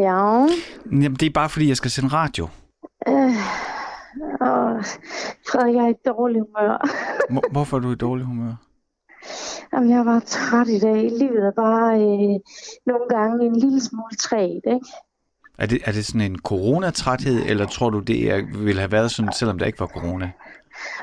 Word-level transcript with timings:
Ja. 0.00 0.46
Jamen, 0.92 1.14
det 1.14 1.22
er 1.26 1.30
bare 1.34 1.48
fordi, 1.48 1.68
jeg 1.68 1.76
skal 1.76 1.90
sende 1.90 2.08
radio. 2.12 2.48
Øh, 3.08 3.14
åh, 4.48 4.82
Frederik, 5.50 5.74
jeg 5.74 5.84
er 5.84 5.88
i 5.88 5.94
dårlig 6.06 6.40
humør. 6.42 6.88
Hvor- 7.30 7.52
Hvorfor 7.52 7.76
er 7.76 7.80
du 7.80 7.92
i 7.92 7.94
dårlig 7.94 8.26
humør? 8.26 8.52
Jamen, 9.72 9.90
jeg 9.90 10.04
bare 10.04 10.20
træt 10.20 10.68
i 10.68 10.78
dag. 10.78 11.10
Livet 11.18 11.44
er 11.46 11.52
bare 11.56 11.94
øh, 11.94 12.36
nogle 12.86 13.06
gange 13.10 13.46
en 13.46 13.56
lille 13.56 13.80
smule 13.80 14.16
træt, 14.20 14.50
ikke? 14.74 14.86
Er 15.58 15.66
det, 15.66 15.78
er 15.84 15.92
det 15.92 16.06
sådan 16.06 16.20
en 16.20 16.38
coronatræthed, 16.38 17.42
eller 17.46 17.66
tror 17.66 17.90
du, 17.90 17.98
det 18.00 18.30
er, 18.32 18.42
ville 18.58 18.80
have 18.80 18.92
været 18.92 19.10
sådan, 19.10 19.32
selvom 19.32 19.58
der 19.58 19.66
ikke 19.66 19.80
var 19.80 19.86
corona? 19.86 20.30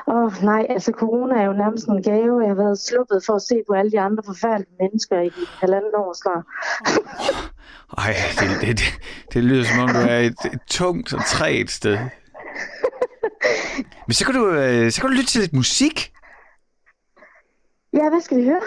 Åh 0.08 0.14
oh, 0.24 0.32
nej, 0.42 0.66
altså 0.68 0.92
corona 0.92 1.34
er 1.40 1.44
jo 1.46 1.52
nærmest 1.52 1.86
en 1.88 2.02
gave. 2.02 2.40
Jeg 2.40 2.48
har 2.50 2.54
været 2.64 2.78
sluppet 2.78 3.22
for 3.26 3.34
at 3.34 3.42
se 3.42 3.54
på 3.68 3.74
alle 3.74 3.90
de 3.90 4.00
andre 4.00 4.22
forfærdelige 4.26 4.76
mennesker 4.80 5.20
i 5.20 5.30
halvanden 5.60 5.90
år 5.96 6.12
snart. 6.22 6.44
Ej, 7.96 8.14
det, 8.40 8.60
det, 8.60 8.78
det, 8.78 9.00
det 9.32 9.44
lyder 9.44 9.64
som 9.64 9.78
om, 9.78 9.88
du 9.88 9.98
er 9.98 10.18
et, 10.18 10.36
et 10.52 10.60
tungt 10.66 11.12
og 11.12 11.26
træt 11.26 11.70
sted. 11.70 11.98
Men 14.06 14.14
så 14.14 14.24
kan, 14.24 14.34
du, 14.34 14.50
øh, 14.50 14.92
så 14.92 15.00
kan 15.00 15.10
du 15.10 15.16
lytte 15.16 15.30
til 15.30 15.40
lidt 15.40 15.52
musik. 15.52 16.12
Ja, 17.92 18.08
hvad 18.10 18.20
skal 18.20 18.36
vi 18.36 18.44
høre? 18.44 18.60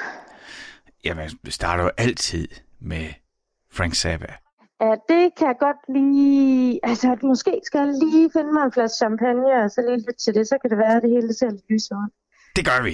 Jamen, 1.03 1.30
vi 1.44 1.52
starter 1.52 1.84
jo 1.84 1.91
altid 1.97 2.47
med 2.81 3.07
Frank 3.73 3.95
Zappa. 3.95 4.34
Ja, 4.81 4.91
det 5.09 5.31
kan 5.38 5.47
jeg 5.47 5.55
godt 5.59 5.81
lige... 5.97 6.80
Altså, 6.83 7.17
måske 7.23 7.61
skal 7.66 7.80
jeg 7.80 7.88
lige 7.88 8.30
finde 8.33 8.53
mig 8.53 8.63
en 8.63 8.72
flaske 8.72 8.95
champagne, 8.95 9.63
og 9.63 9.72
så 9.72 9.81
lige 9.81 9.97
lytte 9.97 10.23
til 10.23 10.33
det. 10.33 10.47
Så 10.47 10.58
kan 10.61 10.69
det 10.69 10.77
være, 10.77 10.95
at 10.95 11.02
det 11.02 11.09
hele 11.09 11.33
ser 11.33 11.49
lidt 11.52 11.69
lysere. 11.69 12.09
Det 12.55 12.66
gør 12.66 12.83
vi. 12.83 12.94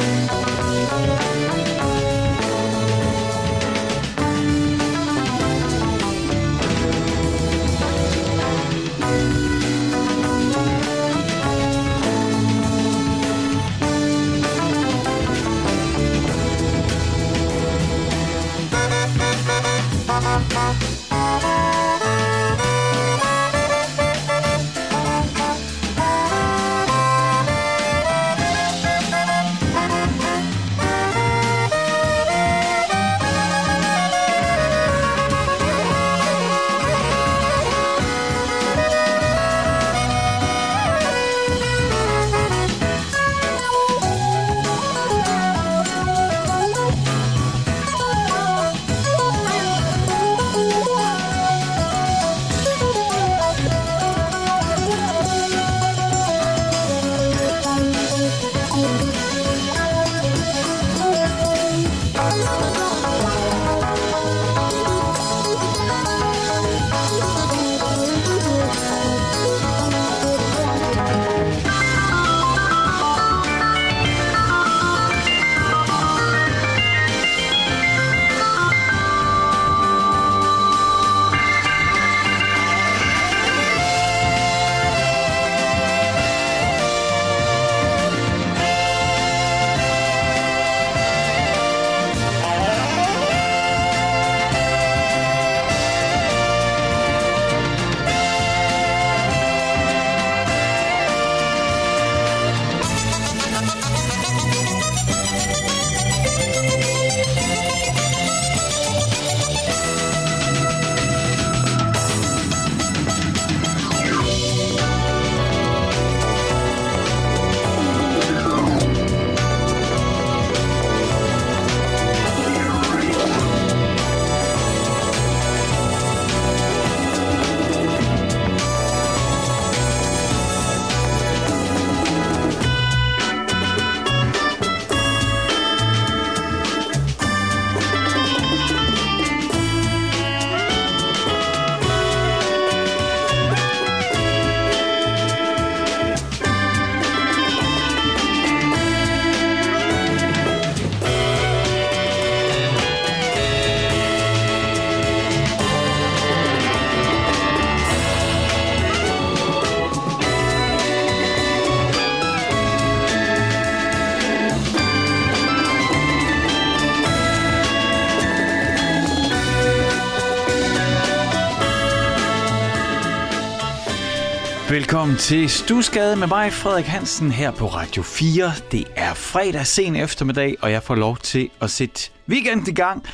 Til 175.21 175.49
Stusgade 175.49 176.15
med 176.15 176.27
mig, 176.27 176.53
Frederik 176.53 176.85
Hansen, 176.85 177.31
her 177.31 177.51
på 177.51 177.67
Radio 177.67 178.03
4. 178.03 178.51
Det 178.71 178.87
er 178.95 179.13
fredag 179.13 179.67
sen 179.67 179.95
eftermiddag, 179.95 180.55
og 180.61 180.71
jeg 180.71 180.83
får 180.83 180.95
lov 180.95 181.17
til 181.17 181.49
at 181.61 181.69
sætte 181.69 182.09
weekenden 182.29 182.67
i 182.67 182.75
gang. 182.75 183.05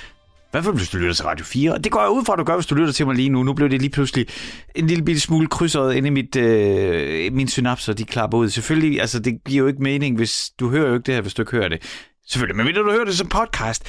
Hvad 0.52 0.64
for 0.64 0.72
hvis 0.72 0.90
du 0.90 0.98
lytter 0.98 1.14
til 1.14 1.26
Radio 1.26 1.46
4? 1.46 1.78
Det 1.78 1.92
går 1.92 2.02
jeg 2.02 2.10
ud 2.10 2.26
fra, 2.26 2.34
at 2.34 2.40
du 2.40 2.44
gør, 2.44 2.56
hvis 2.56 2.66
du 2.66 2.76
lytter 2.76 2.94
til 2.94 3.06
mig 3.06 3.16
lige 3.16 3.30
nu. 3.30 3.44
Nu 3.44 3.54
blev 3.54 3.70
det 3.70 3.82
lige 3.82 3.90
pludselig 3.90 4.28
en 4.76 4.88
lille 4.88 5.04
bitte 5.04 5.22
smule 5.22 5.48
krydset 5.48 5.94
inde 5.94 6.08
i 6.08 6.10
mit, 6.10 6.36
øh, 6.36 7.34
min 7.34 7.48
synapser, 7.48 7.94
de 7.94 8.04
klapper 8.04 8.38
ud. 8.38 8.50
Selvfølgelig, 8.50 9.02
altså 9.02 9.20
det 9.20 9.44
giver 9.46 9.64
jo 9.64 9.68
ikke 9.68 9.84
mening, 9.84 10.16
hvis 10.16 10.52
du 10.60 10.70
hører 10.70 10.88
jo 10.88 10.94
ikke 10.94 11.06
det 11.06 11.14
her, 11.14 11.22
hvis 11.22 11.34
du 11.34 11.42
ikke 11.42 11.52
hører 11.52 11.70
det. 11.70 11.82
Selvfølgelig, 12.28 12.56
men 12.56 12.66
hvis 12.66 12.76
du 12.76 12.92
hører 12.92 13.06
det 13.06 13.18
som 13.18 13.28
podcast, 13.28 13.88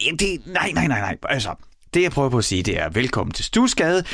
det, 0.00 0.20
det, 0.20 0.46
nej, 0.46 0.72
nej, 0.74 0.86
nej, 0.86 1.00
nej. 1.00 1.16
Altså, 1.28 1.54
det 1.94 2.02
jeg 2.02 2.12
prøver 2.12 2.30
på 2.30 2.38
at 2.38 2.44
sige, 2.44 2.62
det 2.62 2.80
er 2.80 2.88
velkommen 2.88 3.32
til 3.32 3.44
Stusgade, 3.44 4.04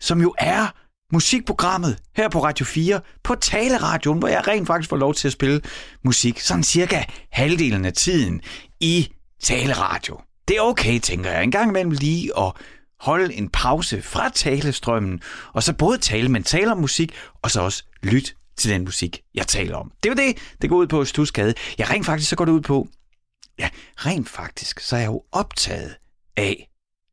som 0.00 0.20
jo 0.20 0.34
er 0.38 0.79
musikprogrammet 1.12 1.98
her 2.16 2.28
på 2.28 2.44
Radio 2.44 2.66
4 2.66 3.00
på 3.22 3.34
Taleradioen, 3.34 4.18
hvor 4.18 4.28
jeg 4.28 4.48
rent 4.48 4.66
faktisk 4.66 4.90
får 4.90 4.96
lov 4.96 5.14
til 5.14 5.28
at 5.28 5.32
spille 5.32 5.60
musik 6.04 6.40
sådan 6.40 6.62
cirka 6.62 7.04
halvdelen 7.32 7.84
af 7.84 7.92
tiden 7.92 8.40
i 8.80 9.12
taleradio. 9.42 10.20
Det 10.48 10.56
er 10.56 10.60
okay, 10.60 10.98
tænker 10.98 11.30
jeg. 11.30 11.42
En 11.42 11.50
gang 11.50 11.70
imellem 11.70 11.90
lige 11.90 12.38
at 12.38 12.52
holde 13.00 13.34
en 13.34 13.48
pause 13.48 14.02
fra 14.02 14.28
talestrømmen, 14.28 15.20
og 15.52 15.62
så 15.62 15.72
både 15.72 15.98
tale, 15.98 16.28
men 16.28 16.42
tale 16.42 16.72
om 16.72 16.78
musik, 16.78 17.14
og 17.42 17.50
så 17.50 17.60
også 17.60 17.84
lytte 18.02 18.30
til 18.56 18.70
den 18.70 18.84
musik, 18.84 19.20
jeg 19.34 19.46
taler 19.46 19.76
om. 19.76 19.92
Det 20.02 20.10
er 20.10 20.14
jo 20.14 20.28
det, 20.28 20.38
det 20.62 20.70
går 20.70 20.76
ud 20.76 20.86
på 20.86 21.04
Stusgade. 21.04 21.54
Ja, 21.78 21.84
rent 21.90 22.06
faktisk 22.06 22.30
så 22.30 22.36
går 22.36 22.44
det 22.44 22.52
ud 22.52 22.60
på, 22.60 22.88
ja, 23.58 23.68
rent 23.96 24.28
faktisk, 24.28 24.80
så 24.80 24.96
er 24.96 25.00
jeg 25.00 25.06
jo 25.06 25.22
optaget 25.32 25.96
af 26.36 26.70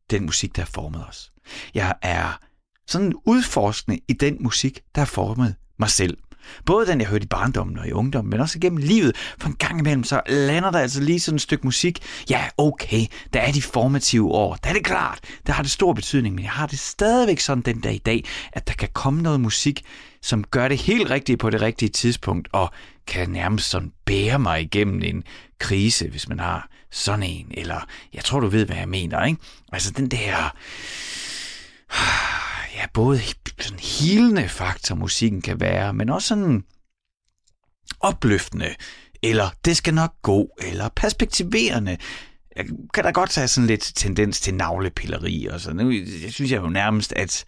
den 0.10 0.26
musik, 0.26 0.56
der 0.56 0.62
har 0.62 0.70
formet 0.74 1.08
os. 1.08 1.32
Jeg 1.74 1.94
er 2.02 2.40
sådan 2.88 3.14
udforskende 3.26 4.00
i 4.08 4.14
den 4.14 4.38
musik, 4.40 4.80
der 4.96 5.02
har 5.02 5.06
formet 5.06 5.56
mig 5.80 5.90
selv. 5.90 6.18
Både 6.66 6.88
den, 6.88 7.02
jeg 7.02 7.08
hørte 7.08 7.24
i 7.24 7.28
barndommen 7.28 7.80
og 7.80 7.88
i 7.88 7.92
ungdommen, 7.92 8.30
men 8.30 8.40
også 8.40 8.60
gennem 8.60 8.78
livet. 8.78 9.16
For 9.38 9.48
en 9.48 9.56
gang 9.56 9.80
imellem, 9.80 10.04
så 10.04 10.22
lander 10.28 10.72
der 10.72 10.80
altså 10.80 11.02
lige 11.02 11.20
sådan 11.20 11.36
et 11.36 11.42
stykke 11.42 11.68
musik. 11.68 12.00
Ja, 12.30 12.48
okay, 12.58 13.06
der 13.34 13.40
er 13.40 13.52
de 13.52 13.62
formative 13.62 14.32
år. 14.32 14.56
Der 14.56 14.70
er 14.70 14.74
det 14.74 14.86
klart, 14.86 15.20
der 15.48 15.54
har 15.54 15.64
det 15.64 15.72
stor 15.72 15.94
betydning, 15.94 16.36
men 16.36 16.44
jeg 16.44 16.52
har 16.52 16.68
det 16.68 16.80
stadigvæk 16.80 17.40
sådan 17.40 17.62
den 17.62 17.82
dag 17.82 17.94
i 17.94 17.98
dag, 17.98 18.26
at 18.54 18.68
der 18.68 18.74
kan 18.74 18.90
komme 18.94 19.22
noget 19.22 19.40
musik, 19.40 19.84
som 20.22 20.44
gør 20.44 20.68
det 20.68 20.78
helt 20.78 21.10
rigtigt 21.10 21.40
på 21.40 21.50
det 21.50 21.62
rigtige 21.62 21.90
tidspunkt, 21.90 22.48
og 22.52 22.72
kan 23.08 23.30
nærmest 23.30 23.70
sådan 23.70 23.92
bære 24.06 24.40
mig 24.40 24.62
igennem 24.62 25.02
en 25.04 25.24
krise, 25.60 26.08
hvis 26.08 26.30
man 26.30 26.40
har 26.40 26.68
sådan 26.92 27.24
en, 27.24 27.48
eller 27.52 27.88
jeg 28.14 28.24
tror, 28.24 28.40
du 28.40 28.48
ved, 28.48 28.66
hvad 28.66 28.76
jeg 28.76 28.90
mener, 28.90 29.26
ikke? 29.26 29.42
Altså 29.72 29.92
den 29.92 30.08
der 30.08 30.56
ja, 32.78 32.86
både 32.94 33.22
sådan 33.60 33.80
hilende 33.80 34.50
faktor, 34.50 34.96
musikken 34.96 35.42
kan 35.42 35.60
være, 35.60 35.94
men 35.94 36.10
også 36.10 36.28
sådan 36.28 36.64
opløftende, 38.00 38.76
eller 39.24 39.50
det 39.66 39.78
skal 39.78 39.94
nok 39.94 40.14
gå, 40.22 40.50
eller 40.58 40.90
perspektiverende. 40.96 41.98
Jeg 42.56 42.66
kan 42.94 43.04
da 43.04 43.12
godt 43.12 43.30
tage 43.30 43.48
sådan 43.48 43.68
lidt 43.68 43.92
tendens 43.96 44.40
til 44.40 44.54
navlepilleri 44.54 45.46
og 45.46 45.62
sådan. 45.62 45.86
Nu 45.86 45.92
jeg 46.24 46.34
synes 46.34 46.52
jeg 46.52 46.62
jo 46.62 46.70
nærmest, 46.70 47.14
at 47.14 47.46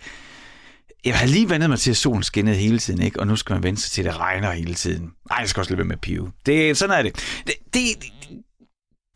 jeg 1.05 1.17
har 1.17 1.27
lige 1.27 1.49
vendt 1.49 1.69
mig 1.69 1.79
til, 1.79 1.91
at 1.91 1.97
solen 1.97 2.23
skinnede 2.23 2.57
hele 2.57 2.79
tiden, 2.79 3.01
ikke? 3.01 3.19
og 3.19 3.27
nu 3.27 3.35
skal 3.35 3.53
man 3.53 3.63
vente 3.63 3.81
sig 3.81 3.91
til, 3.91 4.01
at 4.01 4.05
det 4.05 4.19
regner 4.19 4.51
hele 4.51 4.73
tiden. 4.73 5.11
Nej, 5.29 5.37
jeg 5.39 5.49
skal 5.49 5.61
også 5.61 5.75
lade 5.75 5.87
med 5.87 5.95
at 5.95 6.01
pive. 6.01 6.31
Det, 6.45 6.77
sådan 6.77 6.99
er 6.99 7.01
det. 7.03 7.15
Det, 7.47 7.55
det, 7.73 7.83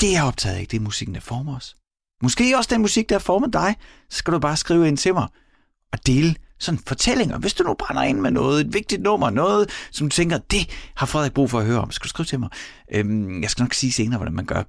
det 0.01 0.15
er 0.15 0.23
optaget 0.23 0.59
ikke. 0.59 0.71
Det 0.71 0.77
er 0.77 0.81
musikken, 0.81 1.15
der 1.15 1.21
former 1.21 1.55
os. 1.55 1.75
Måske 2.21 2.57
også 2.57 2.69
den 2.73 2.81
musik, 2.81 3.09
der 3.09 3.15
har 3.15 3.19
formet 3.19 3.53
dig. 3.53 3.75
Så 4.09 4.17
skal 4.17 4.33
du 4.33 4.39
bare 4.39 4.57
skrive 4.57 4.87
ind 4.87 4.97
til 4.97 5.13
mig 5.13 5.27
at 5.93 6.07
dele 6.07 6.35
sådan 6.59 6.79
fortællinger. 6.87 7.37
Hvis 7.39 7.53
du 7.53 7.63
nu 7.63 7.73
brænder 7.73 8.03
ind 8.03 8.19
med 8.19 8.31
noget, 8.31 8.61
et 8.61 8.73
vigtigt 8.73 9.01
nummer, 9.01 9.29
noget, 9.29 9.69
som 9.91 10.09
du 10.09 10.15
tænker, 10.15 10.37
det 10.37 10.69
har 10.95 11.05
Frederik 11.05 11.33
brug 11.33 11.49
for 11.49 11.59
at 11.59 11.65
høre 11.65 11.81
om, 11.81 11.91
skal 11.91 12.03
du 12.03 12.09
skrive 12.09 12.25
til 12.25 12.39
mig. 12.39 12.49
Øhm, 12.91 13.41
jeg 13.41 13.49
skal 13.49 13.63
nok 13.63 13.73
sige 13.73 13.91
senere, 13.91 14.17
hvordan 14.17 14.33
man 14.33 14.45
gør. 14.45 14.63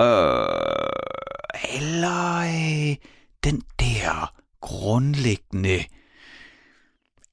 Øh, 0.00 1.78
eller 1.78 2.36
øh, 2.38 2.96
den 3.44 3.62
der 3.80 4.32
grundlæggende, 4.60 5.84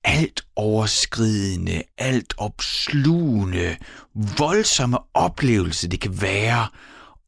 alt 0.04 0.42
overskridende, 0.56 1.82
alt 1.98 2.34
opslugende, 2.38 3.76
voldsomme 4.38 4.98
oplevelse, 5.14 5.88
det 5.88 6.00
kan 6.00 6.22
være 6.22 6.68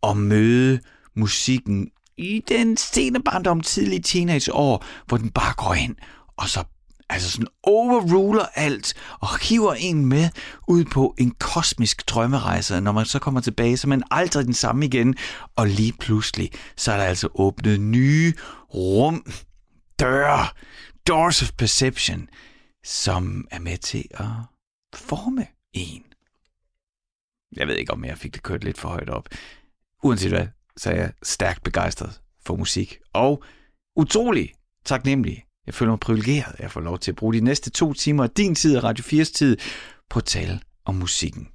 at 0.04 0.18
møde 0.18 0.80
musikken 1.16 1.92
i 2.18 2.44
den 2.48 2.78
sene 2.78 3.24
barndom, 3.24 3.62
tidlige 3.62 4.02
teenageår, 4.02 4.86
hvor 5.06 5.18
den 5.18 5.30
bare 5.30 5.54
går 5.58 5.74
ind 5.74 5.96
og 6.38 6.50
så 6.50 6.64
altså 7.10 7.32
sådan 7.32 7.48
overruler 7.64 8.46
alt 8.56 8.94
og 9.20 9.40
hiver 9.40 9.74
en 9.74 10.06
med 10.06 10.30
ud 10.68 10.86
på 10.86 11.16
en 11.18 11.32
kosmisk 11.32 12.10
drømmerejse. 12.10 12.82
Når 12.82 12.92
man 12.92 13.06
så 13.06 13.20
kommer 13.20 13.42
tilbage, 13.42 13.78
så 13.78 13.88
er 13.88 13.90
man 13.90 14.04
aldrig 14.12 14.46
den 14.46 14.54
samme 14.54 14.86
igen. 14.86 15.16
Og 15.56 15.68
lige 15.68 15.94
pludselig, 16.00 16.52
så 16.78 16.92
er 16.92 16.98
der 16.98 17.04
altså 17.04 17.30
åbnet 17.36 17.80
nye 17.80 18.34
rum, 18.74 19.26
døre, 20.00 20.48
doors 21.08 21.42
of 21.42 21.52
perception, 21.58 22.30
som 22.84 23.48
er 23.52 23.60
med 23.60 23.78
til 23.78 24.06
at 24.12 24.28
forme 24.94 25.48
en. 25.74 26.04
Jeg 27.56 27.68
ved 27.68 27.76
ikke, 27.76 27.94
om 27.94 28.06
jeg 28.06 28.18
fik 28.18 28.34
det 28.34 28.44
kørt 28.44 28.64
lidt 28.64 28.78
for 28.78 28.90
højt 28.90 29.10
op. 29.10 29.30
Uanset 30.04 30.32
hvad, 30.32 30.48
så 30.78 30.90
er 30.90 30.96
jeg 30.96 31.12
stærkt 31.24 31.64
begejstret 31.64 32.22
for 32.46 32.56
musik. 32.56 32.98
Og 33.14 33.44
utrolig 33.96 34.54
taknemmelig. 34.86 35.44
Jeg 35.66 35.74
føler 35.74 35.92
mig 35.92 36.00
privilegeret, 36.00 36.54
at 36.54 36.60
jeg 36.60 36.72
får 36.72 36.82
lov 36.82 37.00
til 37.00 37.12
at 37.12 37.16
bruge 37.16 37.34
de 37.34 37.40
næste 37.40 37.70
to 37.70 37.94
timer 37.94 38.24
af 38.24 38.30
din 38.30 38.56
tid 38.56 38.78
og 38.78 38.84
Radio 38.84 39.04
4's 39.04 39.34
tid 39.34 39.58
på 40.10 40.20
at 40.20 40.26
tale 40.26 40.60
om 40.86 40.96
musikken. 40.96 41.48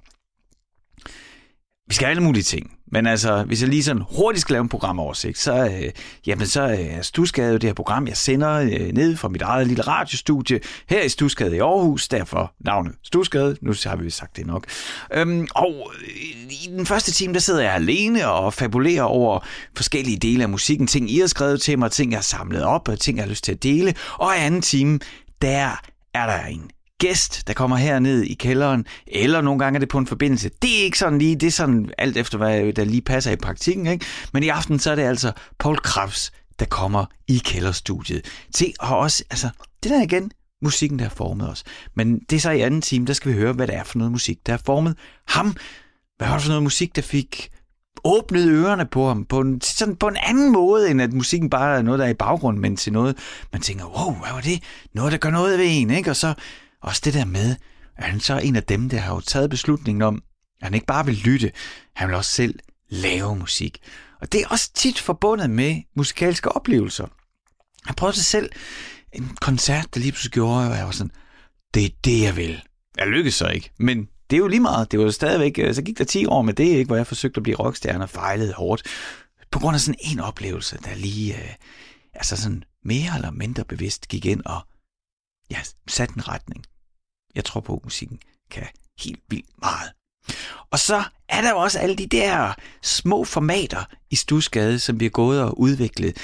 Vi 1.87 1.93
skal 1.93 2.05
have 2.05 2.09
alle 2.09 2.23
mulige 2.23 2.43
ting. 2.43 2.77
Men 2.93 3.07
altså, 3.07 3.43
hvis 3.43 3.61
jeg 3.61 3.69
lige 3.69 3.83
sådan 3.83 4.03
hurtigt 4.15 4.41
skal 4.41 4.53
lave 4.53 4.61
en 4.61 4.69
programoversigt, 4.69 5.37
så, 5.37 5.65
øh, 5.65 5.91
jamen, 6.27 6.47
så 6.47 6.61
øh, 6.61 6.79
er 6.79 7.01
Stusgade 7.01 7.51
jo 7.51 7.57
det 7.57 7.63
her 7.63 7.73
program, 7.73 8.07
jeg 8.07 8.17
sender 8.17 8.51
øh, 8.51 8.93
ned 8.93 9.15
fra 9.15 9.29
mit 9.29 9.41
eget 9.41 9.67
lille 9.67 9.83
radiostudie 9.83 10.59
her 10.89 11.03
i 11.03 11.09
Stusgade 11.09 11.55
i 11.55 11.59
Aarhus. 11.59 12.07
Derfor 12.07 12.53
navnet 12.59 12.93
Stusgade. 13.03 13.57
Nu 13.61 13.73
har 13.85 13.95
vi 13.95 14.09
sagt 14.09 14.35
det 14.37 14.47
nok. 14.47 14.65
Øhm, 15.13 15.47
og 15.55 15.91
øh, 16.01 16.53
i 16.65 16.67
den 16.67 16.85
første 16.85 17.11
time, 17.11 17.33
der 17.33 17.39
sidder 17.39 17.61
jeg 17.61 17.73
alene 17.73 18.27
og 18.27 18.53
fabulerer 18.53 19.03
over 19.03 19.39
forskellige 19.75 20.17
dele 20.17 20.43
af 20.43 20.49
musikken. 20.49 20.87
Ting, 20.87 21.11
I 21.11 21.19
har 21.19 21.27
skrevet 21.27 21.61
til 21.61 21.79
mig, 21.79 21.91
ting, 21.91 22.11
jeg 22.11 22.17
har 22.17 22.23
samlet 22.23 22.63
op, 22.63 22.87
og 22.87 22.99
ting, 22.99 23.17
jeg 23.17 23.25
har 23.25 23.29
lyst 23.29 23.43
til 23.43 23.51
at 23.51 23.63
dele. 23.63 23.93
Og 24.13 24.35
i 24.35 24.39
anden 24.39 24.61
time, 24.61 24.99
der 25.41 25.81
er 26.13 26.25
der 26.25 26.45
en 26.45 26.69
gæst, 27.07 27.47
der 27.47 27.53
kommer 27.53 27.75
herned 27.77 28.21
i 28.21 28.33
kælderen, 28.33 28.85
eller 29.07 29.41
nogle 29.41 29.59
gange 29.59 29.77
er 29.77 29.79
det 29.79 29.89
på 29.89 29.97
en 29.97 30.07
forbindelse. 30.07 30.49
Det 30.61 30.79
er 30.79 30.83
ikke 30.83 30.99
sådan 30.99 31.19
lige, 31.19 31.35
det 31.35 31.47
er 31.47 31.51
sådan 31.51 31.89
alt 31.97 32.17
efter, 32.17 32.37
hvad 32.37 32.73
der 32.73 32.85
lige 32.85 33.01
passer 33.01 33.31
i 33.31 33.35
praktikken, 33.35 33.87
ikke? 33.87 34.05
Men 34.33 34.43
i 34.43 34.47
aften, 34.47 34.79
så 34.79 34.91
er 34.91 34.95
det 34.95 35.03
altså 35.03 35.31
Paul 35.59 35.77
Krabs, 35.77 36.31
der 36.59 36.65
kommer 36.65 37.05
i 37.27 37.41
kælderstudiet 37.45 38.25
til 38.53 38.73
og 38.79 38.97
også, 38.97 39.23
altså, 39.29 39.49
det 39.83 39.91
der 39.91 40.01
igen, 40.01 40.31
musikken, 40.61 40.99
der 40.99 41.05
har 41.05 41.15
formet 41.15 41.49
os. 41.49 41.63
Men 41.95 42.19
det 42.19 42.35
er 42.35 42.39
så 42.39 42.51
i 42.51 42.61
anden 42.61 42.81
time, 42.81 43.05
der 43.05 43.13
skal 43.13 43.31
vi 43.31 43.37
høre, 43.37 43.53
hvad 43.53 43.67
det 43.67 43.75
er 43.75 43.83
for 43.83 43.97
noget 43.97 44.11
musik, 44.11 44.37
der 44.45 44.53
har 44.53 44.61
formet 44.65 44.95
ham. 45.27 45.55
Hvad 46.17 46.27
var 46.27 46.33
det 46.33 46.43
for 46.43 46.49
noget 46.49 46.63
musik, 46.63 46.95
der 46.95 47.01
fik 47.01 47.49
åbnet 48.03 48.49
ørerne 48.49 48.85
på 48.85 49.07
ham 49.07 49.25
på 49.25 49.39
en, 49.39 49.61
sådan 49.61 49.95
på 49.95 50.07
en 50.07 50.17
anden 50.23 50.51
måde, 50.51 50.91
end 50.91 51.01
at 51.01 51.13
musikken 51.13 51.49
bare 51.49 51.77
er 51.77 51.81
noget, 51.81 51.99
der 51.99 52.05
er 52.05 52.09
i 52.09 52.13
baggrunden, 52.13 52.61
men 52.61 52.77
til 52.77 52.93
noget, 52.93 53.17
man 53.51 53.61
tænker, 53.61 53.85
wow, 53.85 54.13
hvad 54.13 54.33
var 54.33 54.41
det? 54.41 54.63
Noget, 54.93 55.11
der 55.11 55.17
gør 55.17 55.29
noget 55.29 55.59
ved 55.59 55.65
en, 55.69 55.89
ikke? 55.89 56.09
Og 56.09 56.15
så 56.15 56.33
også 56.83 57.01
det 57.05 57.13
der 57.13 57.25
med, 57.25 57.55
at 57.97 58.03
han 58.03 58.19
så 58.19 58.33
er 58.33 58.39
en 58.39 58.55
af 58.55 58.63
dem, 58.63 58.89
der 58.89 58.97
har 58.97 59.13
jo 59.13 59.21
taget 59.21 59.49
beslutningen 59.49 60.01
om, 60.01 60.23
at 60.61 60.63
han 60.63 60.73
ikke 60.73 60.85
bare 60.85 61.05
vil 61.05 61.15
lytte, 61.15 61.51
han 61.95 62.07
vil 62.07 62.15
også 62.15 62.31
selv 62.31 62.59
lave 62.89 63.35
musik. 63.35 63.77
Og 64.21 64.31
det 64.31 64.41
er 64.41 64.47
også 64.47 64.71
tit 64.73 64.99
forbundet 64.99 65.49
med 65.49 65.81
musikalske 65.95 66.51
oplevelser. 66.51 67.07
Han 67.85 67.95
prøvede 67.95 68.17
sig 68.17 68.25
selv 68.25 68.49
en 69.13 69.37
koncert, 69.41 69.95
der 69.95 69.99
lige 69.99 70.11
pludselig 70.11 70.31
gjorde, 70.31 70.69
og 70.69 70.77
jeg 70.77 70.85
var 70.85 70.91
sådan, 70.91 71.11
det 71.73 71.85
er 71.85 71.89
det, 72.03 72.21
jeg 72.21 72.35
vil. 72.35 72.63
Jeg 72.97 73.07
lykkedes 73.07 73.35
så 73.35 73.47
ikke, 73.47 73.71
men 73.79 74.07
det 74.29 74.35
er 74.35 74.41
jo 74.41 74.47
lige 74.47 74.59
meget. 74.59 74.91
Det 74.91 74.99
var 74.99 75.05
jo 75.05 75.11
stadigvæk, 75.11 75.59
øh, 75.59 75.75
så 75.75 75.81
gik 75.81 75.97
der 75.97 76.03
10 76.03 76.25
år 76.25 76.41
med 76.41 76.53
det, 76.53 76.63
ikke, 76.63 76.85
hvor 76.85 76.95
jeg 76.95 77.07
forsøgte 77.07 77.37
at 77.37 77.43
blive 77.43 77.59
rockstjerne 77.59 78.03
og 78.03 78.09
fejlede 78.09 78.53
hårdt. 78.53 78.83
På 79.51 79.59
grund 79.59 79.75
af 79.75 79.81
sådan 79.81 79.99
en 80.01 80.19
oplevelse, 80.19 80.77
der 80.85 80.95
lige, 80.95 81.35
øh, 81.35 81.49
altså 82.13 82.37
sådan 82.37 82.63
mere 82.83 83.15
eller 83.15 83.31
mindre 83.31 83.65
bevidst 83.65 84.07
gik 84.07 84.25
ind 84.25 84.41
og 84.45 84.61
ja, 85.51 85.57
satte 85.87 86.13
en 86.17 86.27
retning. 86.27 86.65
Jeg 87.35 87.45
tror 87.45 87.61
på, 87.61 87.75
at 87.75 87.83
musikken 87.83 88.19
kan 88.51 88.63
helt 88.99 89.19
vildt 89.29 89.49
meget. 89.61 89.91
Og 90.71 90.79
så 90.79 91.03
er 91.29 91.41
der 91.41 91.49
jo 91.49 91.57
også 91.57 91.79
alle 91.79 91.95
de 91.95 92.07
der 92.07 92.53
små 92.81 93.23
formater 93.23 93.83
i 94.11 94.15
Stusgade, 94.15 94.79
som 94.79 94.99
vi 94.99 95.05
har 95.05 95.09
gået 95.09 95.41
og 95.41 95.59
udviklet. 95.59 96.17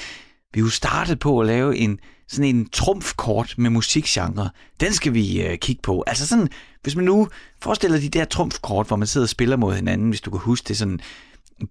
Vi 0.54 0.60
har 0.60 0.66
jo 0.66 0.70
startet 0.70 1.18
på 1.18 1.40
at 1.40 1.46
lave 1.46 1.76
en 1.76 1.98
sådan 2.28 2.56
en 2.56 2.68
trumfkort 2.68 3.54
med 3.58 3.70
musikgenre. 3.70 4.50
Den 4.80 4.92
skal 4.92 5.14
vi 5.14 5.42
øh, 5.42 5.58
kigge 5.58 5.82
på. 5.82 6.04
Altså 6.06 6.26
sådan, 6.26 6.48
hvis 6.82 6.96
man 6.96 7.04
nu 7.04 7.28
forestiller 7.62 8.00
de 8.00 8.08
der 8.08 8.24
trumfkort, 8.24 8.86
hvor 8.86 8.96
man 8.96 9.06
sidder 9.06 9.24
og 9.24 9.28
spiller 9.28 9.56
mod 9.56 9.74
hinanden, 9.74 10.08
hvis 10.08 10.20
du 10.20 10.30
kan 10.30 10.40
huske 10.40 10.68
det 10.68 10.76
sådan 10.76 11.00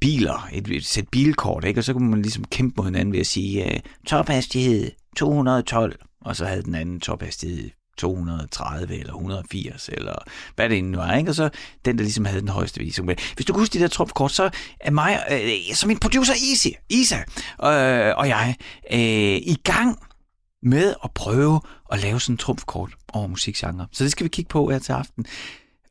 biler, 0.01 0.49
et, 0.53 0.67
et 0.67 0.85
sæt 0.85 1.07
bilkort, 1.07 1.63
ikke? 1.63 1.79
og 1.79 1.83
så 1.83 1.93
kunne 1.93 2.09
man 2.09 2.21
ligesom 2.21 2.43
kæmpe 2.43 2.73
mod 2.77 2.85
hinanden 2.85 3.13
ved 3.13 3.19
at 3.19 3.27
sige 3.27 3.73
øh, 3.73 3.79
tophastighed 4.07 4.91
212, 5.17 5.99
og 6.21 6.35
så 6.35 6.45
havde 6.45 6.63
den 6.63 6.75
anden 6.75 6.99
tophastighed 6.99 7.69
230 7.99 8.99
eller 8.99 9.13
180, 9.13 9.89
eller 9.93 10.15
hvad 10.55 10.69
det 10.69 10.83
nu 10.83 10.99
er, 10.99 11.13
ikke? 11.13 11.31
Og 11.31 11.35
så 11.35 11.49
den, 11.85 11.97
der 11.97 12.03
ligesom 12.03 12.25
havde 12.25 12.41
den 12.41 12.49
højeste 12.49 12.79
visum. 12.79 13.05
Hvis 13.35 13.45
du 13.45 13.53
kan 13.53 13.59
huske 13.59 13.73
de 13.73 13.83
der 13.83 13.87
trumfkort, 13.87 14.31
så 14.31 14.49
er 14.79 14.91
mig, 14.91 15.23
øh, 15.31 15.75
som 15.75 15.87
min 15.87 15.99
producer 15.99 16.33
Easy, 16.49 16.67
Isa 16.89 17.17
øh, 17.63 18.17
og 18.17 18.27
jeg 18.27 18.55
øh, 18.93 18.99
i 19.53 19.57
gang 19.63 19.99
med 20.63 20.93
at 21.03 21.11
prøve 21.11 21.61
at 21.91 22.01
lave 22.01 22.19
sådan 22.19 22.33
en 22.33 22.37
trumfkort 22.37 22.91
over 23.13 23.27
musikgenre. 23.27 23.87
Så 23.91 24.03
det 24.03 24.11
skal 24.11 24.23
vi 24.23 24.29
kigge 24.29 24.49
på 24.49 24.69
her 24.69 24.79
til 24.79 24.91
aften. 24.91 25.25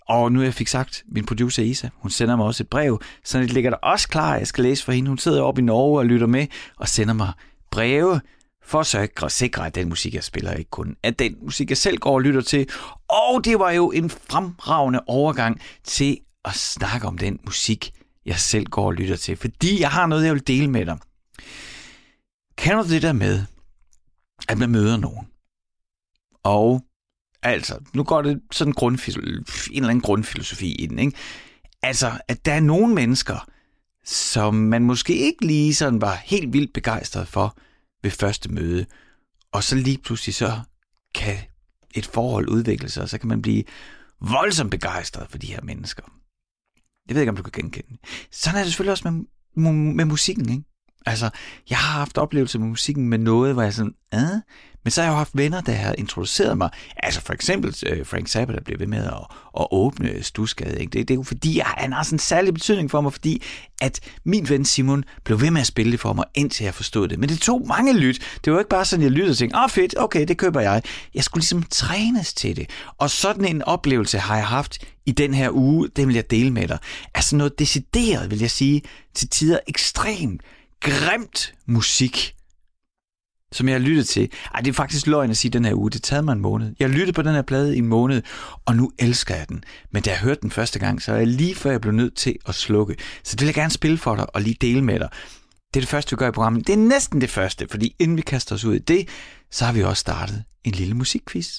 Og 0.09 0.33
nu 0.33 0.43
jeg 0.43 0.55
fik 0.55 0.69
sagt, 0.69 1.05
min 1.09 1.27
producer 1.27 1.63
Isa, 1.63 1.89
hun 1.95 2.11
sender 2.11 2.37
mig 2.37 2.47
også 2.47 2.63
et 2.63 2.69
brev, 2.69 3.01
så 3.25 3.39
det 3.39 3.53
ligger 3.53 3.71
der 3.71 3.77
også 3.77 4.09
klar, 4.09 4.37
jeg 4.37 4.47
skal 4.47 4.65
læse 4.65 4.85
for 4.85 4.93
hende. 4.93 5.09
Hun 5.09 5.19
sidder 5.19 5.43
oppe 5.43 5.61
i 5.61 5.65
Norge 5.65 5.99
og 5.99 6.07
lytter 6.07 6.27
med 6.27 6.47
og 6.77 6.89
sender 6.89 7.15
mig 7.15 7.33
breve 7.71 8.21
for 8.69 8.81
at 8.81 8.87
sikre, 8.87 9.27
at 9.27 9.33
sikre, 9.33 9.67
at 9.67 9.75
den 9.75 9.89
musik, 9.89 10.15
jeg 10.15 10.25
spiller, 10.25 10.53
ikke 10.53 10.71
kun 10.71 10.97
er 11.03 11.11
den 11.11 11.37
musik, 11.43 11.71
jeg 11.71 11.77
selv 11.77 11.99
går 11.99 12.15
og 12.15 12.21
lytter 12.21 12.41
til. 12.41 12.69
Og 13.09 13.45
det 13.45 13.59
var 13.59 13.71
jo 13.71 13.91
en 13.91 14.11
fremragende 14.11 15.01
overgang 15.07 15.61
til 15.85 16.19
at 16.45 16.55
snakke 16.55 17.07
om 17.07 17.19
den 17.19 17.41
musik, 17.45 17.93
jeg 18.27 18.37
selv 18.37 18.67
går 18.67 18.87
og 18.87 18.95
lytter 18.95 19.17
til, 19.17 19.37
fordi 19.37 19.81
jeg 19.81 19.91
har 19.91 20.07
noget, 20.07 20.25
jeg 20.25 20.35
vil 20.35 20.47
dele 20.47 20.71
med 20.71 20.87
dig. 20.87 20.99
Kan 22.59 22.77
du 22.77 22.89
det 22.89 23.03
der 23.03 23.13
med, 23.13 23.45
at 24.49 24.59
man 24.59 24.71
møder 24.71 24.97
nogen. 24.97 25.27
Og 26.43 26.85
altså, 27.43 27.79
nu 27.95 28.05
går 28.05 28.23
det 28.23 28.41
sådan 28.53 28.73
grundfilosofi, 28.73 29.71
en 29.71 29.77
eller 29.77 29.89
anden 29.89 30.03
grundfilosofi 30.03 30.73
i 30.73 30.87
den, 30.87 30.99
ikke? 30.99 31.17
Altså, 31.83 32.13
at 32.29 32.45
der 32.45 32.53
er 32.53 32.61
nogle 32.61 32.95
mennesker, 32.95 33.49
som 34.05 34.55
man 34.55 34.83
måske 34.83 35.17
ikke 35.17 35.47
lige 35.47 35.75
sådan 35.75 36.01
var 36.01 36.15
helt 36.15 36.53
vildt 36.53 36.73
begejstret 36.73 37.29
for 37.29 37.59
ved 38.03 38.11
første 38.11 38.53
møde, 38.53 38.87
og 39.53 39.65
så 39.65 39.77
lige 39.77 39.99
pludselig 39.99 40.35
så 40.35 40.61
kan 41.15 41.37
et 41.95 42.07
forhold 42.07 42.49
udvikle 42.49 42.89
sig, 42.89 43.03
og 43.03 43.09
så 43.09 43.19
kan 43.19 43.29
man 43.29 43.43
blive 43.43 43.65
voldsomt 44.21 44.71
begejstret 44.71 45.31
for 45.31 45.39
de 45.39 45.47
her 45.47 45.63
mennesker. 45.63 46.03
Jeg 47.09 47.15
ved 47.15 47.23
ikke, 47.23 47.31
om 47.31 47.37
du 47.37 47.43
kan 47.43 47.63
genkende 47.63 47.99
Sådan 48.31 48.59
er 48.59 48.63
det 48.63 48.73
selvfølgelig 48.73 48.93
også 48.93 49.11
med, 49.11 49.73
med 49.95 50.05
musikken, 50.05 50.51
ikke? 50.51 50.65
Altså, 51.09 51.31
jeg 51.71 51.79
har 51.79 51.99
haft 51.99 52.19
oplevelser 52.19 52.59
med 52.59 52.69
musikken 52.69 53.09
med 53.09 53.19
noget, 53.19 53.53
hvor 53.55 53.63
jeg 53.63 53.75
sådan, 53.75 53.95
ah, 54.13 54.41
men 54.89 54.91
så 54.91 55.01
har 55.01 55.09
jeg 55.09 55.13
jo 55.13 55.17
haft 55.17 55.37
venner, 55.37 55.61
der 55.61 55.73
har 55.73 55.95
introduceret 55.99 56.59
mig. 56.59 56.71
Altså 56.97 57.21
for 57.21 57.33
eksempel 57.33 57.77
øh, 57.87 58.07
Frank 58.07 58.29
Zappa, 58.29 58.55
der 58.55 58.61
blev 58.61 58.79
ved 58.79 58.87
med 58.87 59.05
at, 59.05 59.27
at 59.61 59.67
åbne 59.71 60.23
Stusgade. 60.23 60.81
Ikke? 60.81 60.91
Det, 60.91 61.09
det 61.09 61.15
er 61.15 61.19
jo 61.19 61.23
fordi, 61.23 61.61
han 61.65 61.93
har 61.93 62.03
sådan 62.03 62.15
en 62.15 62.19
særlig 62.19 62.55
betydning 62.55 62.91
for 62.91 63.01
mig, 63.01 63.13
fordi 63.13 63.43
at 63.81 64.01
min 64.25 64.49
ven 64.49 64.65
Simon 64.65 65.05
blev 65.25 65.41
ved 65.41 65.51
med 65.51 65.61
at 65.61 65.67
spille 65.67 65.93
det 65.93 66.01
for 66.01 66.13
mig, 66.13 66.25
indtil 66.35 66.65
jeg 66.65 66.75
forstod 66.75 67.09
det. 67.09 67.19
Men 67.19 67.29
det 67.29 67.41
tog 67.41 67.67
mange 67.67 67.99
lyt. 67.99 68.39
Det 68.45 68.53
var 68.53 68.59
ikke 68.59 68.69
bare 68.69 68.85
sådan, 68.85 69.03
jeg 69.03 69.11
lyttede 69.11 69.33
og 69.33 69.37
tænkte, 69.37 69.57
åh 69.57 69.65
oh, 69.65 69.71
fedt, 69.71 69.95
okay, 69.99 70.27
det 70.27 70.39
køber 70.39 70.61
jeg. 70.61 70.83
Jeg 71.15 71.25
skulle 71.25 71.43
ligesom 71.43 71.63
trænes 71.63 72.35
til 72.35 72.57
det. 72.57 72.71
Og 72.99 73.11
sådan 73.11 73.45
en 73.45 73.63
oplevelse 73.63 74.19
har 74.19 74.37
jeg 74.37 74.47
haft 74.47 74.79
i 75.07 75.13
den 75.13 75.35
her 75.35 75.51
uge, 75.51 75.89
det 75.97 76.07
vil 76.07 76.15
jeg 76.15 76.31
dele 76.31 76.51
med 76.51 76.69
dig. 76.69 76.79
Altså 77.15 77.37
noget 77.37 77.59
decideret, 77.59 78.31
vil 78.31 78.39
jeg 78.39 78.51
sige, 78.51 78.83
til 79.15 79.29
tider 79.29 79.59
ekstremt 79.67 80.43
grimt 80.81 81.55
musik, 81.67 82.35
som 83.53 83.69
jeg 83.69 83.75
har 83.75 83.81
lyttet 83.81 84.09
til. 84.09 84.31
Ej, 84.55 84.61
det 84.61 84.69
er 84.69 84.75
faktisk 84.75 85.07
løgn 85.07 85.31
at 85.31 85.37
sige 85.37 85.51
den 85.51 85.65
her 85.65 85.75
uge. 85.75 85.91
Det 85.91 86.03
tager 86.03 86.23
mig 86.23 86.33
en 86.33 86.41
måned. 86.41 86.75
Jeg 86.79 86.91
lyttede 86.91 87.13
på 87.13 87.23
den 87.23 87.35
her 87.35 87.43
plade 87.43 87.77
i 87.77 87.79
en 87.79 87.87
måned, 87.87 88.23
og 88.67 88.77
nu 88.77 88.93
elsker 88.99 89.35
jeg 89.37 89.49
den. 89.49 89.65
Men 89.93 90.03
da 90.03 90.11
jeg 90.11 90.19
hørte 90.19 90.41
den 90.41 90.51
første 90.51 90.79
gang, 90.79 91.03
så 91.03 91.13
er 91.13 91.17
jeg 91.17 91.27
lige 91.27 91.55
før 91.55 91.71
jeg 91.71 91.81
blev 91.81 91.93
nødt 91.93 92.17
til 92.17 92.37
at 92.47 92.55
slukke. 92.55 92.97
Så 93.25 93.37
det 93.37 93.41
vil 93.41 93.47
jeg 93.47 93.55
gerne 93.55 93.71
spille 93.71 93.99
for 93.99 94.17
dig 94.17 94.35
og 94.35 94.43
lige 94.43 94.57
dele 94.61 94.85
med 94.85 94.99
dig. 94.99 95.09
Det 95.75 95.77
er 95.77 95.81
det 95.81 95.89
første, 95.89 96.11
vi 96.11 96.17
gør 96.17 96.29
i 96.29 96.33
programmet. 96.33 96.67
Det 96.67 96.73
er 96.73 96.77
næsten 96.77 97.21
det 97.21 97.31
første, 97.31 97.69
fordi 97.71 97.97
inden 97.99 98.17
vi 98.17 98.23
kaster 98.23 98.55
os 98.55 98.65
ud 98.65 98.75
i 98.75 98.79
det, 98.79 99.09
så 99.51 99.65
har 99.65 99.73
vi 99.73 99.83
også 99.83 100.01
startet 100.01 100.45
en 100.65 100.73
lille 100.73 100.95
musikquiz. 100.95 101.59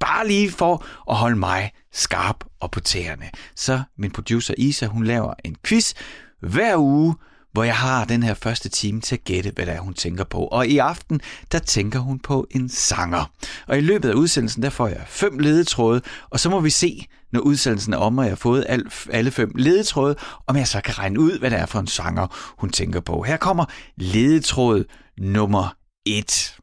Bare 0.00 0.26
lige 0.28 0.50
for 0.50 0.86
at 1.10 1.16
holde 1.16 1.36
mig 1.36 1.72
skarp 1.92 2.44
og 2.60 2.70
på 2.70 2.80
tæerne. 2.80 3.30
Så 3.56 3.82
min 3.98 4.10
producer 4.10 4.54
Isa, 4.58 4.86
hun 4.86 5.04
laver 5.04 5.34
en 5.44 5.56
quiz 5.64 5.94
hver 6.40 6.76
uge, 6.76 7.14
hvor 7.52 7.64
jeg 7.64 7.76
har 7.76 8.04
den 8.04 8.22
her 8.22 8.34
første 8.34 8.68
time 8.68 9.00
til 9.00 9.16
at 9.16 9.24
gætte, 9.24 9.52
hvad 9.54 9.66
det 9.66 9.74
er, 9.74 9.80
hun 9.80 9.94
tænker 9.94 10.24
på. 10.24 10.46
Og 10.46 10.66
i 10.66 10.78
aften, 10.78 11.20
der 11.52 11.58
tænker 11.58 11.98
hun 11.98 12.18
på 12.18 12.46
en 12.50 12.68
sanger. 12.68 13.30
Og 13.66 13.78
i 13.78 13.80
løbet 13.80 14.08
af 14.08 14.14
udsendelsen, 14.14 14.62
der 14.62 14.70
får 14.70 14.88
jeg 14.88 15.04
fem 15.06 15.38
ledetråde, 15.38 16.02
og 16.30 16.40
så 16.40 16.50
må 16.50 16.60
vi 16.60 16.70
se, 16.70 17.06
når 17.32 17.40
udsendelsen 17.40 17.92
er 17.92 17.98
om, 17.98 18.18
og 18.18 18.24
jeg 18.24 18.30
har 18.30 18.36
fået 18.36 18.86
alle 19.10 19.30
fem 19.30 19.52
ledetråde, 19.54 20.16
om 20.46 20.56
jeg 20.56 20.68
så 20.68 20.80
kan 20.80 20.98
regne 20.98 21.20
ud, 21.20 21.38
hvad 21.38 21.50
det 21.50 21.58
er 21.58 21.66
for 21.66 21.78
en 21.78 21.86
sanger, 21.86 22.54
hun 22.58 22.70
tænker 22.70 23.00
på. 23.00 23.22
Her 23.22 23.36
kommer 23.36 23.64
ledetråd 23.96 24.84
nummer 25.18 25.76
et. 26.06 26.56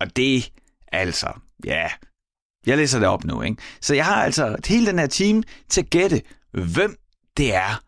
Og 0.00 0.16
det 0.16 0.52
altså, 0.92 1.32
ja, 1.64 1.88
jeg 2.66 2.76
læser 2.76 2.98
det 2.98 3.08
op 3.08 3.24
nu, 3.24 3.42
ikke? 3.42 3.62
Så 3.80 3.94
jeg 3.94 4.06
har 4.06 4.24
altså 4.24 4.56
hele 4.66 4.86
den 4.86 4.98
her 4.98 5.06
time 5.06 5.42
til 5.68 5.80
at 5.80 5.90
gætte, 5.90 6.22
hvem 6.52 6.96
det 7.36 7.54
er, 7.54 7.82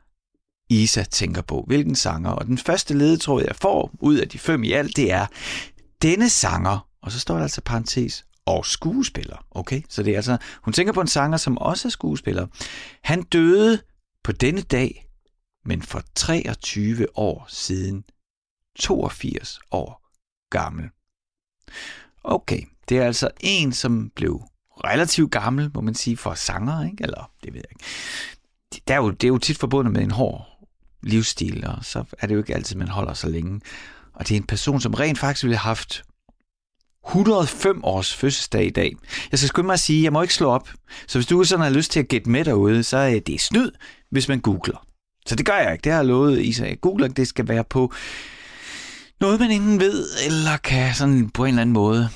Isa 0.73 1.03
tænker 1.03 1.43
på, 1.43 1.65
hvilken 1.67 1.95
sanger. 1.95 2.31
Og 2.31 2.47
den 2.47 2.59
første 2.59 2.95
ledetråd, 2.95 3.43
jeg 3.43 3.57
får 3.57 3.91
ud 4.01 4.17
af 4.17 4.29
de 4.29 4.39
fem 4.39 4.65
i 4.65 4.73
alt, 4.73 4.97
det 4.97 5.13
er 5.13 5.27
denne 6.03 6.29
sanger, 6.29 6.89
og 7.03 7.13
så 7.13 7.21
står 7.21 7.35
der 7.35 7.43
altså 7.43 7.61
parentes, 7.61 8.25
og 8.47 8.67
skuespiller. 8.67 9.47
Okay, 9.51 9.83
så 9.89 10.03
det 10.03 10.13
er 10.13 10.17
altså, 10.17 10.37
hun 10.63 10.73
tænker 10.73 10.93
på 10.93 11.01
en 11.01 11.07
sanger, 11.07 11.37
som 11.37 11.59
også 11.59 11.89
er 11.89 11.91
skuespiller. 11.91 12.47
Han 13.03 13.23
døde 13.23 13.83
på 14.25 14.33
denne 14.33 14.61
dag, 14.61 15.07
men 15.65 15.83
for 15.83 16.03
23 16.15 17.19
år 17.19 17.47
siden. 17.49 18.05
82 18.79 19.61
år 19.71 20.09
gammel. 20.51 20.85
Okay, 22.25 22.63
det 22.89 22.99
er 22.99 23.07
altså 23.07 23.31
en, 23.41 23.73
som 23.73 24.11
blev 24.15 24.43
relativt 24.85 25.31
gammel, 25.31 25.71
må 25.75 25.81
man 25.81 25.95
sige, 25.95 26.17
for 26.17 26.35
sanger, 26.35 26.85
ikke? 26.85 27.05
Eller, 27.05 27.31
det 27.45 27.53
ved 27.53 27.61
jeg 27.61 27.71
ikke. 27.71 27.85
Det 28.89 28.95
er 28.95 28.97
jo, 28.97 29.11
det 29.11 29.25
er 29.25 29.29
jo 29.29 29.39
tit 29.39 29.59
forbundet 29.59 29.93
med 29.93 30.03
en 30.03 30.11
hård 30.11 30.52
livsstil, 31.03 31.67
og 31.67 31.79
så 31.83 32.05
er 32.19 32.27
det 32.27 32.35
jo 32.35 32.41
ikke 32.41 32.55
altid, 32.55 32.77
man 32.77 32.89
holder 32.89 33.15
så 33.15 33.29
længe. 33.29 33.61
Og 34.15 34.29
det 34.29 34.35
er 34.35 34.41
en 34.41 34.47
person, 34.47 34.81
som 34.81 34.95
rent 34.95 35.19
faktisk 35.19 35.45
ville 35.45 35.57
have 35.57 35.69
haft 35.69 36.03
105 37.07 37.85
års 37.85 38.15
fødselsdag 38.15 38.67
i 38.67 38.71
dag. 38.71 38.97
Jeg 39.31 39.39
skal 39.39 39.49
skynde 39.49 39.67
mig 39.67 39.75
at 39.75 39.81
sige, 39.81 39.99
at 39.99 40.05
jeg 40.05 40.13
må 40.13 40.23
ikke 40.23 40.35
slå 40.35 40.51
op. 40.51 40.71
Så 41.09 41.19
hvis 41.19 41.27
du 41.27 41.45
sådan 41.45 41.65
har 41.65 41.71
lyst 41.71 41.91
til 41.91 42.01
at 42.01 42.09
gætte 42.09 42.31
med 42.31 42.45
derude, 42.45 42.83
så 42.83 42.97
er 42.97 43.21
det 43.21 43.41
snyd, 43.41 43.71
hvis 44.11 44.29
man 44.29 44.41
googler. 44.41 44.87
Så 45.27 45.37
det 45.37 45.47
gør 45.47 45.57
jeg 45.57 45.73
ikke. 45.73 45.83
Det 45.83 45.93
har 45.93 45.99
jeg 45.99 46.07
lovet 46.07 46.41
Isa. 46.41 46.67
Jeg 46.67 46.81
googler, 46.81 47.09
det 47.09 47.29
skal 47.29 47.49
være 47.49 47.65
på 47.65 47.93
noget, 49.21 49.41
man 49.41 49.51
ingen 49.51 49.81
ved, 49.81 50.07
eller 50.27 50.57
kan 50.57 50.95
sådan 50.95 51.31
på 51.31 51.45
en 51.45 51.49
eller 51.49 51.63
anden 51.63 51.73
måde 51.73 52.09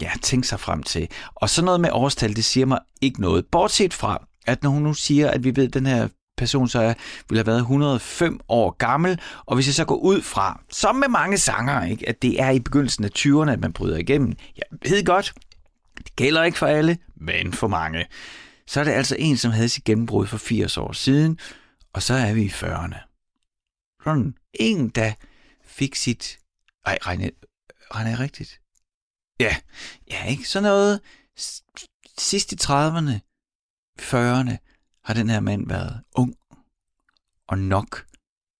ja, 0.00 0.10
tænke 0.22 0.46
sig 0.46 0.60
frem 0.60 0.82
til. 0.82 1.08
Og 1.34 1.50
så 1.50 1.64
noget 1.64 1.80
med 1.80 1.90
årstal, 1.92 2.36
det 2.36 2.44
siger 2.44 2.66
mig 2.66 2.78
ikke 3.00 3.20
noget. 3.20 3.46
Bortset 3.46 3.94
fra, 3.94 4.26
at 4.46 4.62
når 4.62 4.70
hun 4.70 4.82
nu 4.82 4.94
siger, 4.94 5.30
at 5.30 5.44
vi 5.44 5.56
ved, 5.56 5.66
at 5.66 5.74
den 5.74 5.86
her 5.86 6.08
person 6.36 6.68
så 6.68 6.80
er, 6.80 6.94
vil 7.28 7.38
have 7.38 7.46
været 7.46 7.58
105 7.58 8.40
år 8.48 8.70
gammel, 8.70 9.20
og 9.46 9.54
hvis 9.54 9.66
jeg 9.66 9.74
så 9.74 9.84
går 9.84 9.96
ud 9.96 10.22
fra, 10.22 10.60
som 10.70 10.96
med 10.96 11.08
mange 11.08 11.38
sanger, 11.38 11.84
ikke, 11.84 12.08
at 12.08 12.22
det 12.22 12.40
er 12.40 12.50
i 12.50 12.60
begyndelsen 12.60 13.04
af 13.04 13.10
20'erne, 13.18 13.50
at 13.50 13.60
man 13.60 13.72
bryder 13.72 13.96
igennem. 13.96 14.36
Jeg 14.56 14.64
ved 14.90 15.04
godt, 15.04 15.34
det 15.98 16.16
gælder 16.16 16.44
ikke 16.44 16.58
for 16.58 16.66
alle, 16.66 16.98
men 17.16 17.52
for 17.52 17.68
mange. 17.68 18.06
Så 18.66 18.80
er 18.80 18.84
det 18.84 18.92
altså 18.92 19.16
en, 19.18 19.36
som 19.36 19.50
havde 19.50 19.68
sit 19.68 19.84
gennembrud 19.84 20.26
for 20.26 20.38
80 20.38 20.76
år 20.76 20.92
siden, 20.92 21.38
og 21.92 22.02
så 22.02 22.14
er 22.14 22.34
vi 22.34 22.42
i 22.42 22.48
40'erne. 22.48 23.10
Sådan 24.04 24.34
en, 24.54 24.88
der 24.88 25.12
fik 25.64 25.94
sit... 25.94 26.38
Ej, 26.86 26.98
regner, 27.02 27.30
regner 27.94 28.10
jeg 28.10 28.18
rigtigt? 28.20 28.60
Ja, 29.40 29.56
ja, 30.10 30.24
ikke? 30.24 30.48
Sådan 30.48 30.62
noget 30.62 31.00
sidst 32.18 32.52
i 32.52 32.56
30'erne, 32.62 33.12
40'erne, 34.00 34.73
har 35.04 35.14
den 35.14 35.30
her 35.30 35.40
mand 35.40 35.68
været 35.68 36.00
ung 36.14 36.34
og 37.48 37.58
nok 37.58 38.06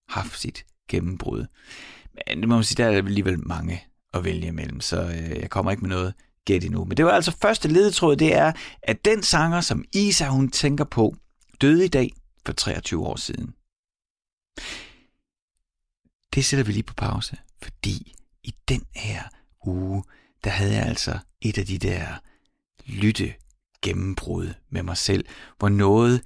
haft 0.08 0.40
sit 0.40 0.66
gennembrud. 0.88 1.46
Men 2.14 2.40
det 2.40 2.48
må 2.48 2.54
man 2.54 2.64
sige, 2.64 2.82
der 2.82 2.90
er 2.90 2.96
alligevel 2.96 3.46
mange 3.46 3.84
at 4.14 4.24
vælge 4.24 4.46
imellem, 4.46 4.80
så 4.80 5.02
øh, 5.02 5.40
jeg 5.40 5.50
kommer 5.50 5.70
ikke 5.70 5.80
med 5.80 5.90
noget 5.90 6.14
gæt 6.44 6.64
endnu. 6.64 6.84
Men 6.84 6.96
det 6.96 7.04
var 7.04 7.12
altså 7.12 7.36
første 7.42 7.68
ledetråd, 7.68 8.16
det 8.16 8.34
er, 8.34 8.52
at 8.82 9.04
den 9.04 9.22
sanger, 9.22 9.60
som 9.60 9.84
Isa 9.92 10.28
hun 10.28 10.50
tænker 10.50 10.84
på, 10.84 11.16
døde 11.60 11.84
i 11.84 11.88
dag 11.88 12.12
for 12.46 12.52
23 12.52 13.06
år 13.06 13.16
siden. 13.16 13.54
Det 16.34 16.44
sætter 16.44 16.64
vi 16.64 16.72
lige 16.72 16.82
på 16.82 16.94
pause, 16.94 17.36
fordi 17.62 18.14
i 18.42 18.54
den 18.68 18.82
her 18.94 19.22
uge, 19.66 20.04
der 20.44 20.50
havde 20.50 20.74
jeg 20.74 20.86
altså 20.86 21.18
et 21.40 21.58
af 21.58 21.66
de 21.66 21.78
der 21.78 22.06
lytte 22.86 23.34
gennembrud 23.84 24.54
med 24.70 24.82
mig 24.82 24.96
selv, 24.96 25.24
hvor 25.58 25.68
noget, 25.68 26.20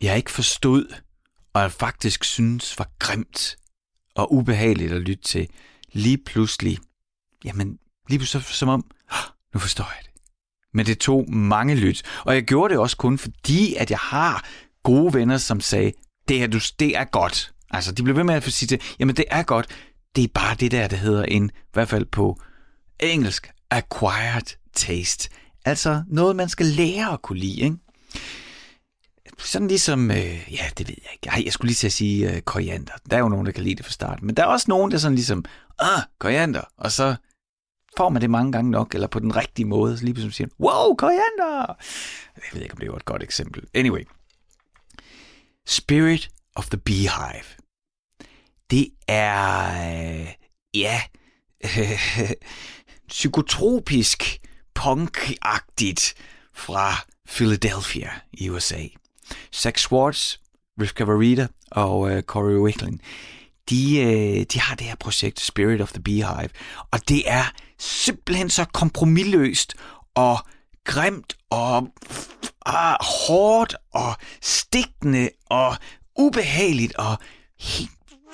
jeg 0.00 0.16
ikke 0.16 0.30
forstod, 0.30 0.94
og 1.52 1.62
jeg 1.62 1.72
faktisk 1.72 2.24
synes 2.24 2.78
var 2.78 2.88
grimt 2.98 3.56
og 4.14 4.32
ubehageligt 4.32 4.92
at 4.92 5.00
lytte 5.00 5.22
til, 5.22 5.48
lige 5.92 6.18
pludselig, 6.18 6.78
jamen 7.44 7.78
lige 8.08 8.18
pludselig 8.18 8.44
som 8.44 8.68
om, 8.68 8.84
nu 9.54 9.60
forstår 9.60 9.84
jeg 9.84 10.04
det. 10.04 10.10
Men 10.74 10.86
det 10.86 10.98
tog 10.98 11.32
mange 11.32 11.74
lyt, 11.74 12.02
og 12.24 12.34
jeg 12.34 12.42
gjorde 12.42 12.72
det 12.74 12.80
også 12.80 12.96
kun 12.96 13.18
fordi, 13.18 13.74
at 13.74 13.90
jeg 13.90 13.98
har 13.98 14.44
gode 14.82 15.14
venner, 15.14 15.38
som 15.38 15.60
sagde, 15.60 15.92
det 16.28 16.38
her, 16.38 16.46
du, 16.46 16.60
det 16.78 16.96
er 16.96 17.04
godt. 17.04 17.52
Altså, 17.70 17.92
de 17.92 18.02
blev 18.02 18.16
ved 18.16 18.24
med 18.24 18.34
at 18.34 18.44
sige 18.44 18.76
det, 18.76 18.96
jamen 18.98 19.16
det 19.16 19.24
er 19.30 19.42
godt, 19.42 19.66
det 20.16 20.24
er 20.24 20.28
bare 20.34 20.54
det 20.54 20.70
der, 20.70 20.88
der 20.88 20.96
hedder 20.96 21.24
en, 21.24 21.50
i 21.54 21.72
hvert 21.72 21.88
fald 21.88 22.04
på 22.04 22.40
engelsk, 23.00 23.50
acquired 23.70 24.56
taste. 24.74 25.28
Altså 25.64 26.02
noget, 26.08 26.36
man 26.36 26.48
skal 26.48 26.66
lære 26.66 27.12
at 27.12 27.22
kunne 27.22 27.38
lide, 27.38 27.60
ikke? 27.60 27.76
Sådan 29.38 29.68
ligesom, 29.68 30.10
øh, 30.10 30.52
ja, 30.52 30.70
det 30.78 30.88
ved 30.88 30.94
jeg 31.02 31.12
ikke. 31.12 31.28
Ej, 31.28 31.42
jeg 31.44 31.52
skulle 31.52 31.68
lige 31.68 31.76
til 31.76 31.86
at 31.86 31.92
sige 31.92 32.34
øh, 32.34 32.40
koriander. 32.42 32.92
Der 33.10 33.16
er 33.16 33.20
jo 33.20 33.28
nogen, 33.28 33.46
der 33.46 33.52
kan 33.52 33.64
lide 33.64 33.74
det 33.74 33.84
fra 33.84 33.92
starten. 33.92 34.26
Men 34.26 34.36
der 34.36 34.42
er 34.42 34.46
også 34.46 34.66
nogen, 34.68 34.90
der 34.90 34.98
sådan 34.98 35.14
ligesom, 35.14 35.44
ah, 35.78 36.02
koriander. 36.18 36.62
Og 36.76 36.92
så 36.92 37.16
får 37.96 38.08
man 38.08 38.22
det 38.22 38.30
mange 38.30 38.52
gange 38.52 38.70
nok, 38.70 38.94
eller 38.94 39.06
på 39.06 39.18
den 39.18 39.36
rigtige 39.36 39.66
måde. 39.66 39.98
Så 39.98 40.04
lige 40.04 40.14
pludselig 40.14 40.34
siger 40.34 40.48
wow, 40.60 40.94
koriander! 40.94 41.76
Jeg 42.36 42.44
ved 42.52 42.62
ikke, 42.62 42.74
om 42.74 42.78
det 42.78 42.90
var 42.90 42.96
et 42.96 43.04
godt 43.04 43.22
eksempel. 43.22 43.62
Anyway. 43.74 44.04
Spirit 45.66 46.30
of 46.54 46.68
the 46.68 46.78
Beehive. 46.78 47.44
Det 48.70 48.90
er, 49.08 50.20
øh, 50.20 50.34
ja, 50.74 51.00
øh, 51.64 52.00
psykotropisk 53.08 54.40
punkagtigt 54.74 56.14
fra 56.54 56.94
Philadelphia 57.28 58.10
i 58.32 58.50
USA. 58.50 58.82
Zach 59.54 59.78
Schwartz, 59.78 60.36
Rick 60.80 60.92
Cavarita 60.92 61.46
og 61.70 62.00
uh, 62.00 62.20
Corey 62.20 62.56
Wicklin, 62.56 63.00
de, 63.70 64.00
øh, 64.00 64.46
de 64.52 64.60
har 64.60 64.74
det 64.74 64.86
her 64.86 64.94
projekt 64.94 65.40
Spirit 65.40 65.80
of 65.80 65.92
the 65.92 66.02
Beehive, 66.02 66.48
og 66.90 67.08
det 67.08 67.30
er 67.30 67.44
simpelthen 67.78 68.50
så 68.50 68.64
kompromilløst 68.64 69.74
og 70.14 70.38
grimt 70.84 71.36
og 71.50 71.88
ah, 72.66 72.96
hårdt 73.00 73.76
og 73.92 74.14
stikkende 74.42 75.30
og 75.46 75.76
ubehageligt 76.18 76.94
og 76.96 77.18
helt 77.60 77.90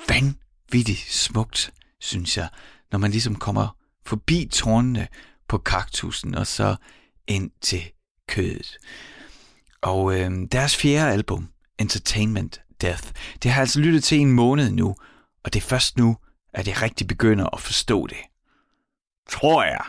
vanvittigt 0.09 0.99
smukt, 1.09 1.73
synes 1.99 2.37
jeg, 2.37 2.49
når 2.91 2.99
man 2.99 3.11
ligesom 3.11 3.35
kommer 3.35 3.67
forbi 4.05 4.49
tårnene 4.51 5.07
på 5.47 5.57
kaktusen 5.57 6.35
og 6.35 6.47
så 6.47 6.75
ind 7.27 7.51
til 7.61 7.91
kødet. 8.27 8.77
Og 9.81 10.19
øh, 10.19 10.31
deres 10.51 10.75
fjerde 10.75 11.11
album, 11.11 11.49
Entertainment 11.79 12.61
Death, 12.81 13.11
det 13.43 13.51
har 13.51 13.57
jeg 13.57 13.61
altså 13.61 13.79
lyttet 13.79 14.03
til 14.03 14.19
en 14.19 14.31
måned 14.31 14.71
nu, 14.71 14.95
og 15.43 15.53
det 15.53 15.63
er 15.63 15.67
først 15.67 15.97
nu, 15.97 16.17
at 16.53 16.67
jeg 16.67 16.81
rigtig 16.81 17.07
begynder 17.07 17.45
at 17.53 17.61
forstå 17.61 18.07
det. 18.07 18.17
Tror 19.29 19.63
jeg. 19.63 19.85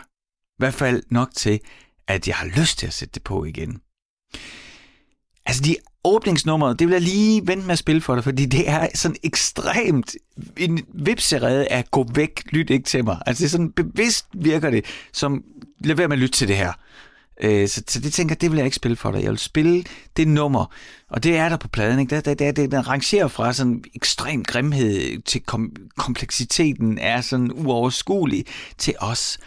I 0.49 0.57
hvert 0.57 0.73
fald 0.73 1.03
nok 1.09 1.29
til, 1.35 1.59
at 2.07 2.27
jeg 2.27 2.35
har 2.35 2.45
lyst 2.45 2.79
til 2.79 2.87
at 2.87 2.93
sætte 2.93 3.13
det 3.13 3.23
på 3.23 3.45
igen. 3.45 3.81
Altså 5.45 5.63
de 5.63 5.75
åbningsnummeret, 6.03 6.79
det 6.79 6.87
vil 6.87 6.93
jeg 6.93 7.01
lige 7.01 7.47
vente 7.47 7.65
med 7.65 7.73
at 7.73 7.79
spille 7.79 8.01
for 8.01 8.15
dig, 8.15 8.23
fordi 8.23 8.45
det 8.45 8.69
er 8.69 8.87
sådan 8.95 9.17
ekstremt 9.23 10.15
en 10.57 10.79
vipserede 10.93 11.67
af 11.67 11.85
gå 11.91 12.07
væk, 12.13 12.43
lyt 12.51 12.69
ikke 12.69 12.85
til 12.85 13.03
mig. 13.03 13.17
Altså 13.25 13.41
det 13.41 13.45
er 13.45 13.49
sådan 13.49 13.71
bevidst 13.71 14.25
virker 14.33 14.69
det, 14.69 14.85
som 15.13 15.43
lad 15.83 15.95
være 15.95 16.07
med 16.07 16.17
at 16.17 16.21
lytte 16.21 16.37
til 16.37 16.47
det 16.47 16.57
her. 16.57 16.73
Øh, 17.41 17.67
så, 17.67 17.83
så 17.87 17.99
det 17.99 18.13
tænker 18.13 18.35
jeg, 18.35 18.41
det 18.41 18.51
vil 18.51 18.57
jeg 18.57 18.65
ikke 18.65 18.75
spille 18.75 18.97
for 18.97 19.11
dig. 19.11 19.23
Jeg 19.23 19.29
vil 19.29 19.39
spille 19.39 19.83
det 20.17 20.27
nummer, 20.27 20.73
og 21.09 21.23
det 21.23 21.37
er 21.37 21.49
der 21.49 21.57
på 21.57 21.67
pladen. 21.67 21.99
Ikke? 21.99 22.15
Der, 22.15 22.33
der, 22.33 22.51
der, 22.51 22.67
den 22.67 22.87
rangerer 22.87 23.27
fra 23.27 23.53
sådan 23.53 23.83
ekstrem 23.95 24.43
grimhed 24.43 25.21
til 25.21 25.41
kom, 25.41 25.71
kompleksiteten 25.97 26.97
er 26.97 27.21
sådan 27.21 27.51
uoverskuelig 27.51 28.45
til 28.77 28.93
os 28.99 29.37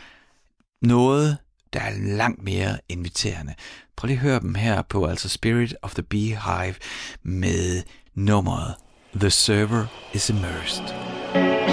noget, 0.83 1.39
der 1.73 1.81
er 1.81 1.93
langt 2.17 2.43
mere 2.43 2.79
inviterende. 2.89 3.55
Prøv 3.97 4.07
lige 4.07 4.17
at 4.17 4.23
høre 4.23 4.41
dem 4.41 4.55
her 4.55 4.83
på 4.83 5.07
altså 5.07 5.29
Spirit 5.29 5.75
of 5.83 5.95
the 5.95 6.03
Beehive 6.03 6.75
med 7.23 7.83
nummeret 8.15 8.75
The 9.15 9.31
Server 9.31 9.87
is 10.15 10.31
Immersed. 10.31 11.72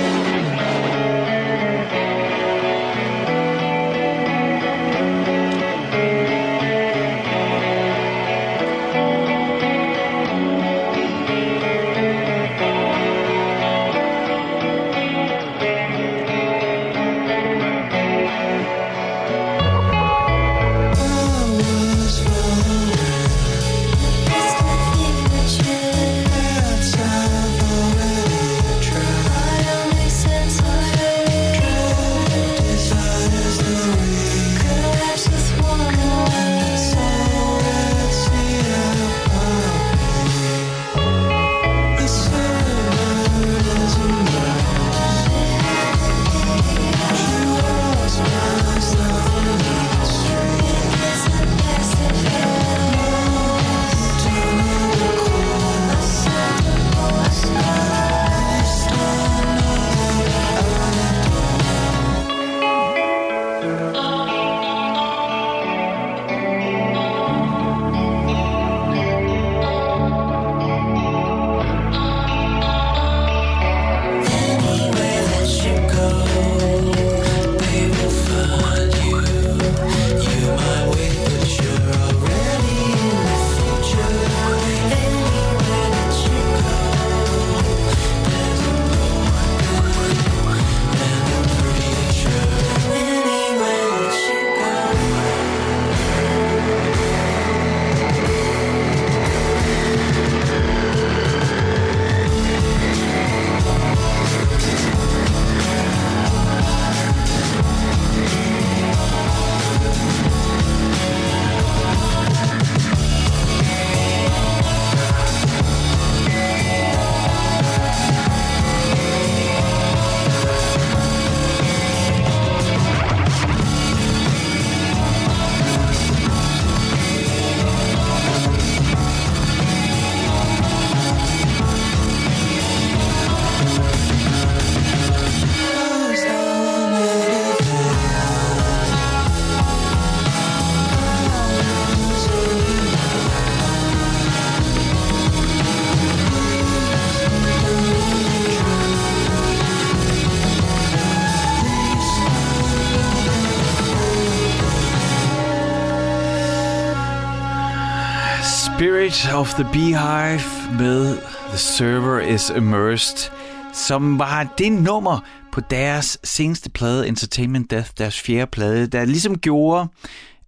Spirit 158.80 159.34
of 159.34 159.54
the 159.54 159.64
Beehive 159.64 160.78
med 160.78 161.18
The 161.50 161.58
Server 161.58 162.20
is 162.20 162.50
Immersed, 162.50 163.32
som 163.74 164.20
var 164.20 164.54
det 164.58 164.72
nummer 164.72 165.20
på 165.52 165.62
deres 165.62 166.18
seneste 166.24 166.70
plade, 166.70 167.08
Entertainment 167.08 167.72
Death, 167.72 167.90
deres 167.98 168.20
fjerde 168.20 168.52
plade, 168.52 168.88
der 168.88 169.06
ligesom 169.06 169.38
gjorde, 169.38 169.88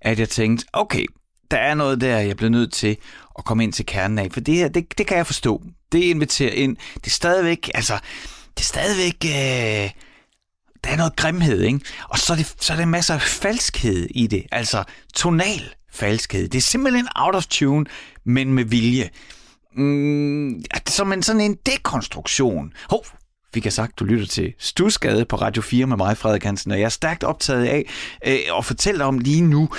at 0.02 0.20
jeg 0.20 0.30
tænkte, 0.30 0.66
okay, 0.74 1.06
der 1.52 1.58
er 1.58 1.74
noget 1.74 2.02
der, 2.02 2.20
jeg 2.20 2.38
bliver 2.38 2.50
nødt 2.50 2.74
til 2.74 2.98
at 3.38 3.46
komme 3.46 3.64
ind 3.64 3.74
til 3.74 3.86
kernen 3.86 4.20
af, 4.20 4.28
for 4.32 4.40
det 4.40 4.56
her, 4.56 4.68
det, 4.68 4.98
det 4.98 5.08
kan 5.08 5.18
jeg 5.18 5.26
forstå. 5.26 5.62
Det 5.92 6.00
inviterer 6.00 6.54
ind. 6.54 6.78
Det 6.96 7.08
er 7.08 7.12
stadigvæk, 7.12 7.70
altså, 7.74 8.00
det 8.58 8.64
er 8.64 8.68
stadigvæk, 8.68 9.16
øh, 9.26 9.92
der 10.84 10.90
er 10.90 10.98
noget 10.98 11.16
grimhed, 11.16 11.62
ikke? 11.62 11.80
Og 12.10 12.20
så 12.20 12.34
er, 12.34 12.38
det, 12.38 12.56
så 12.60 12.74
er 12.74 12.78
der 12.78 12.86
masser 12.86 13.14
af 13.14 13.22
falskhed 13.22 14.08
i 14.12 14.28
det, 14.28 14.46
altså 14.52 14.84
tonal 15.14 15.74
falskhed. 15.92 16.50
Det 16.50 16.58
er 16.58 16.62
simpelthen 16.62 17.08
out 17.16 17.36
of 17.36 17.46
tune, 17.46 17.86
men 18.26 18.54
med 18.54 18.64
vilje. 18.64 19.10
Mm, 19.76 20.64
som 20.88 21.14
en 21.14 21.24
sådan 21.24 21.42
en 21.42 21.58
dekonstruktion. 21.66 22.74
Hov, 22.90 23.06
vi 23.54 23.60
kan 23.60 23.72
sagt, 23.72 24.00
du 24.00 24.06
lytter 24.06 24.28
til 24.28 24.54
Stusgade 24.60 25.26
på 25.26 25.36
Radio 25.36 25.62
4 25.62 25.86
med 25.86 25.98
mig, 25.98 26.18
Frederik 26.18 26.44
Hansen, 26.44 26.72
og 26.72 26.80
jeg 26.80 26.86
er 26.86 26.90
stærkt 26.90 27.24
optaget 27.24 27.66
af 27.66 27.86
øh, 28.28 28.58
at 28.58 28.66
fortælle 28.66 29.04
om 29.04 29.20
lige 29.20 29.42
nu, 29.42 29.70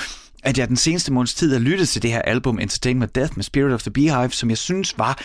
at 0.42 0.58
jeg 0.58 0.68
den 0.68 0.76
seneste 0.76 1.12
måneds 1.12 1.34
tid 1.34 1.52
har 1.52 1.60
lyttet 1.60 1.88
til 1.88 2.02
det 2.02 2.10
her 2.10 2.22
album 2.22 2.58
Entertainment 2.58 3.14
Death 3.14 3.32
med 3.36 3.44
Spirit 3.44 3.74
of 3.74 3.82
the 3.82 3.90
Beehive, 3.90 4.30
som 4.30 4.50
jeg 4.50 4.58
synes 4.58 4.98
var 4.98 5.18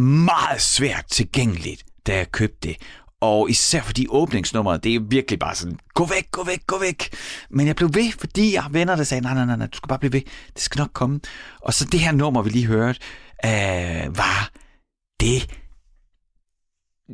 meget 0.00 0.60
svært 0.60 1.04
tilgængeligt, 1.10 1.82
da 2.06 2.16
jeg 2.16 2.32
købte 2.32 2.68
det. 2.68 2.76
Og 3.20 3.50
især 3.50 3.82
fordi 3.82 4.06
åbningsnummeret, 4.08 4.84
det 4.84 4.94
er 4.94 5.00
virkelig 5.00 5.38
bare 5.38 5.54
sådan, 5.54 5.78
gå 5.94 6.06
væk, 6.06 6.30
gå 6.30 6.44
væk, 6.44 6.66
gå 6.66 6.78
væk. 6.78 7.14
Men 7.50 7.66
jeg 7.66 7.76
blev 7.76 7.94
ved, 7.94 8.12
fordi 8.12 8.52
jeg 8.52 8.62
har 8.62 8.70
venner, 8.70 8.96
der 8.96 9.04
sagde, 9.04 9.20
nej, 9.20 9.34
nej, 9.34 9.44
nej, 9.44 9.56
nej, 9.56 9.66
du 9.66 9.76
skal 9.76 9.88
bare 9.88 9.98
blive 9.98 10.12
ved. 10.12 10.22
Det 10.54 10.62
skal 10.62 10.78
nok 10.78 10.90
komme. 10.92 11.20
Og 11.60 11.74
så 11.74 11.84
det 11.84 12.00
her 12.00 12.12
nummer, 12.12 12.42
vi 12.42 12.50
lige 12.50 12.66
hørte, 12.66 13.00
øh, 13.44 14.16
var 14.16 14.50
det 15.20 15.50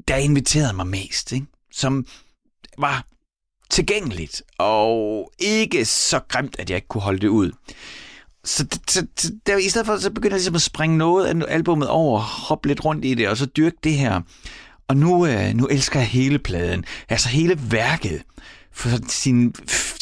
der 0.09 0.17
inviterede 0.17 0.73
mig 0.73 0.87
mest, 0.87 1.33
ikke? 1.33 1.47
som 1.73 2.07
var 2.79 3.07
tilgængeligt, 3.71 4.43
og 4.59 5.33
ikke 5.39 5.85
så 5.85 6.21
grimt, 6.29 6.57
at 6.59 6.71
jeg 6.71 6.77
ikke 6.77 6.89
kunne 6.89 7.03
holde 7.03 7.19
det 7.19 7.29
ud. 7.29 7.53
Så, 8.45 8.67
så, 8.89 9.07
så 9.17 9.33
der, 9.47 9.57
i 9.57 9.69
stedet 9.69 9.87
for, 9.87 9.97
så 9.97 10.11
begyndte 10.11 10.35
jeg 10.35 10.39
ligesom 10.39 10.55
at 10.55 10.63
springe 10.63 10.99
noget 10.99 11.27
af 11.27 11.55
albumet 11.55 11.89
over, 11.89 12.21
hoppe 12.21 12.69
lidt 12.69 12.85
rundt 12.85 13.05
i 13.05 13.15
det, 13.15 13.29
og 13.29 13.37
så 13.37 13.47
dyrke 13.47 13.77
det 13.85 13.95
her. 13.95 14.21
Og 14.93 14.99
nu, 14.99 15.27
øh, 15.27 15.55
nu 15.55 15.67
elsker 15.67 16.01
jeg 16.01 16.09
hele 16.09 16.39
pladen, 16.39 16.85
altså 17.09 17.29
hele 17.29 17.59
værket, 17.71 18.23
for 18.73 18.89
sin 19.09 19.55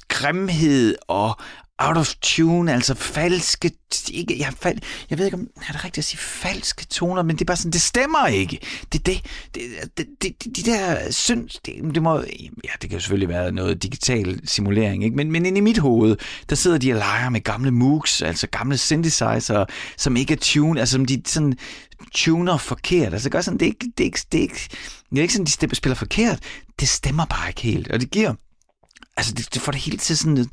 grimhed 0.09 0.95
og 1.09 1.39
out 1.81 1.97
of 1.97 2.15
tune, 2.23 2.73
altså 2.73 2.95
falske, 2.95 3.73
ikke, 4.11 4.39
jeg, 4.39 4.53
fal, 4.61 4.83
jeg 5.11 5.19
ved 5.19 5.25
ikke, 5.25 5.37
om 5.37 5.47
er 5.69 5.73
det 5.73 5.85
rigtigt 5.85 5.99
at 5.99 6.05
sige 6.05 6.19
falske 6.19 6.87
toner, 6.87 7.23
men 7.23 7.37
det 7.37 7.41
er 7.41 7.47
bare 7.47 7.57
sådan, 7.57 7.73
det 7.73 7.83
stemmer 7.83 8.27
ikke. 8.27 8.59
Det 8.93 9.07
det, 9.07 9.25
det, 9.55 9.67
det, 9.97 10.07
det 10.23 10.57
de 10.57 10.63
der 10.63 11.11
synes, 11.11 11.61
det, 11.67 11.75
det 11.95 12.03
må, 12.03 12.17
ja, 12.65 12.71
det 12.83 12.91
kan 12.91 12.93
jo 12.93 13.01
selvfølgelig 13.01 13.29
være 13.29 13.53
noget 13.53 13.83
digital 13.83 14.41
simulering, 14.45 15.05
ikke? 15.05 15.17
Men, 15.17 15.33
men 15.33 15.47
inde 15.47 15.59
i 15.59 15.61
mit 15.61 15.79
hoved, 15.79 16.17
der 16.49 16.57
sidder 16.57 16.79
de 16.79 16.93
og 16.93 16.99
leger 16.99 17.29
med 17.29 17.41
gamle 17.41 17.71
moocs, 17.71 18.23
altså 18.23 18.47
gamle 18.47 18.79
synthesizer, 18.79 19.65
som 19.97 20.17
ikke 20.17 20.33
er 20.33 20.39
tune, 20.41 20.81
altså 20.81 20.93
som 20.93 21.05
de 21.05 21.23
sådan 21.27 21.59
tuner 22.15 22.57
forkert. 22.57 23.13
Altså 23.13 23.31
gør 23.31 23.41
sådan, 23.41 23.59
det 23.59 23.67
er 23.67 23.71
ikke, 23.71 23.93
det 23.99 24.05
er 24.05 24.09
ikke, 24.09 24.21
det 24.33 24.39
er 24.39 24.43
ikke, 24.43 24.69
det 25.11 25.19
er 25.19 25.23
ikke 25.23 25.35
sådan, 25.35 25.47
de 25.71 25.77
spiller 25.77 25.95
forkert. 25.95 26.39
Det 26.81 26.89
stemmer 26.89 27.25
bare 27.25 27.49
ikke 27.49 27.61
helt, 27.61 27.89
og 27.89 28.01
det 28.01 28.11
giver, 28.11 28.35
altså 29.17 29.35
det, 29.35 29.55
det 29.55 29.63
får 29.63 29.73
det 29.73 29.81
hele 29.81 29.99
til 29.99 30.17
sådan 30.17 30.47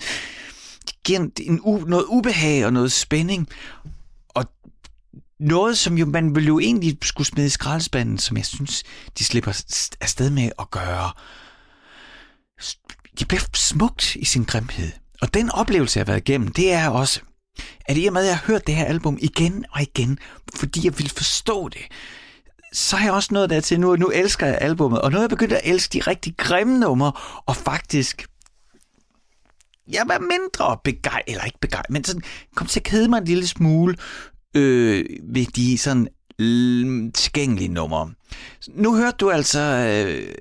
giver 1.07 1.19
en, 1.19 1.31
en, 1.41 1.61
noget 1.87 2.05
ubehag 2.07 2.65
og 2.65 2.73
noget 2.73 2.91
spænding. 2.91 3.47
Og 4.29 4.45
noget, 5.39 5.77
som 5.77 5.97
jo 5.97 6.05
man 6.05 6.35
ville 6.35 6.47
jo 6.47 6.59
egentlig 6.59 6.97
skulle 7.01 7.27
smide 7.27 7.47
i 7.47 7.49
skraldespanden, 7.49 8.17
som 8.17 8.37
jeg 8.37 8.45
synes, 8.45 8.83
de 9.19 9.23
slipper 9.23 9.63
afsted 10.01 10.29
med 10.29 10.51
at 10.59 10.71
gøre. 10.71 11.11
De 13.19 13.25
bliver 13.25 13.41
smukt 13.53 14.15
i 14.15 14.25
sin 14.25 14.43
grimhed. 14.43 14.91
Og 15.21 15.33
den 15.33 15.51
oplevelse, 15.51 15.97
jeg 15.97 16.05
har 16.05 16.11
været 16.13 16.29
igennem, 16.29 16.47
det 16.47 16.73
er 16.73 16.89
også, 16.89 17.21
at 17.85 17.97
i 17.97 18.05
og 18.05 18.13
med, 18.13 18.21
at 18.21 18.27
jeg 18.27 18.37
har 18.37 18.47
hørt 18.47 18.67
det 18.67 18.75
her 18.75 18.85
album 18.85 19.17
igen 19.21 19.65
og 19.71 19.81
igen, 19.81 20.19
fordi 20.55 20.85
jeg 20.85 20.99
vil 20.99 21.09
forstå 21.09 21.69
det, 21.69 21.81
så 22.73 22.95
har 22.95 23.05
jeg 23.05 23.13
også 23.13 23.29
noget 23.31 23.49
der 23.49 23.59
til 23.59 23.79
nu, 23.79 23.95
nu 23.95 24.07
elsker 24.07 24.45
jeg 24.45 24.57
albummet, 24.61 25.01
og 25.01 25.11
nu 25.11 25.17
er 25.17 25.21
jeg 25.21 25.29
begyndt 25.29 25.53
at 25.53 25.61
elske 25.63 25.93
de 25.93 25.99
rigtig 25.99 26.33
grimme 26.37 26.79
numre, 26.79 27.11
og 27.45 27.55
faktisk 27.55 28.27
jeg 29.91 30.03
var 30.07 30.19
mindre 30.19 30.77
begejstret, 30.83 31.23
eller 31.27 31.43
ikke 31.43 31.59
begejstret, 31.61 31.89
men 31.89 32.03
sådan, 32.03 32.21
kom 32.55 32.67
til 32.67 32.79
at 32.79 32.83
kede 32.83 33.07
mig 33.07 33.17
en 33.17 33.25
lille 33.25 33.47
smule 33.47 33.97
øh, 34.55 35.05
ved 35.23 35.45
de 35.45 35.77
sådan 35.77 36.07
tilgængelige 37.13 37.67
numre. 37.67 38.11
Nu 38.69 38.95
hørte 38.95 39.17
du 39.17 39.29
altså 39.29 39.59
øh, 39.59 40.35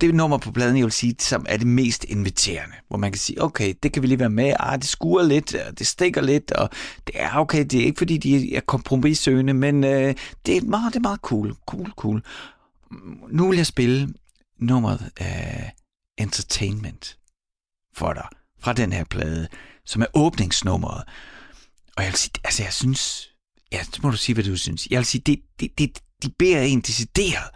det 0.00 0.14
nummer 0.14 0.38
på 0.38 0.52
pladen, 0.52 0.76
jeg 0.76 0.84
vil 0.84 0.92
sige, 0.92 1.14
som 1.18 1.46
er 1.48 1.56
det 1.56 1.66
mest 1.66 2.04
inviterende. 2.04 2.74
Hvor 2.88 2.96
man 2.96 3.12
kan 3.12 3.18
sige, 3.18 3.42
okay, 3.42 3.74
det 3.82 3.92
kan 3.92 4.02
vi 4.02 4.06
lige 4.06 4.18
være 4.18 4.30
med. 4.30 4.52
Ah, 4.60 4.78
det 4.78 4.88
skuer 4.88 5.22
lidt, 5.22 5.54
og 5.54 5.78
det 5.78 5.86
stikker 5.86 6.20
lidt, 6.20 6.52
og 6.52 6.70
det 7.06 7.14
er 7.14 7.36
okay, 7.36 7.64
det 7.64 7.80
er 7.80 7.84
ikke 7.84 7.98
fordi, 7.98 8.18
de 8.18 8.54
er 8.54 8.60
kompromissøgende, 8.60 9.54
men 9.54 9.84
øh, 9.84 10.14
det, 10.46 10.56
er 10.56 10.62
meget, 10.62 10.92
det 10.92 10.98
er 10.98 11.02
meget 11.02 11.20
cool, 11.20 11.54
cool, 11.66 11.90
cool. 11.96 12.22
Nu 13.30 13.48
vil 13.48 13.56
jeg 13.56 13.66
spille 13.66 14.14
nummeret 14.58 15.10
øh, 15.20 15.68
Entertainment 16.18 17.18
for 17.94 18.12
dig 18.12 18.28
fra 18.60 18.72
den 18.72 18.92
her 18.92 19.04
plade, 19.04 19.48
som 19.86 20.02
er 20.02 20.06
åbningsnummeret. 20.14 21.04
Og 21.96 22.02
jeg 22.02 22.10
vil 22.10 22.18
sige, 22.18 22.32
altså 22.44 22.62
jeg 22.62 22.72
synes, 22.72 23.28
ja, 23.72 23.82
så 23.82 24.00
må 24.02 24.10
du 24.10 24.16
sige, 24.16 24.34
hvad 24.34 24.44
du 24.44 24.56
synes. 24.56 24.86
Jeg 24.90 24.98
vil 24.98 25.06
sige, 25.06 25.22
det, 25.26 25.40
det, 25.60 25.78
det, 25.78 25.98
de 26.22 26.30
beder 26.38 26.60
en 26.60 26.80
decideret 26.80 27.50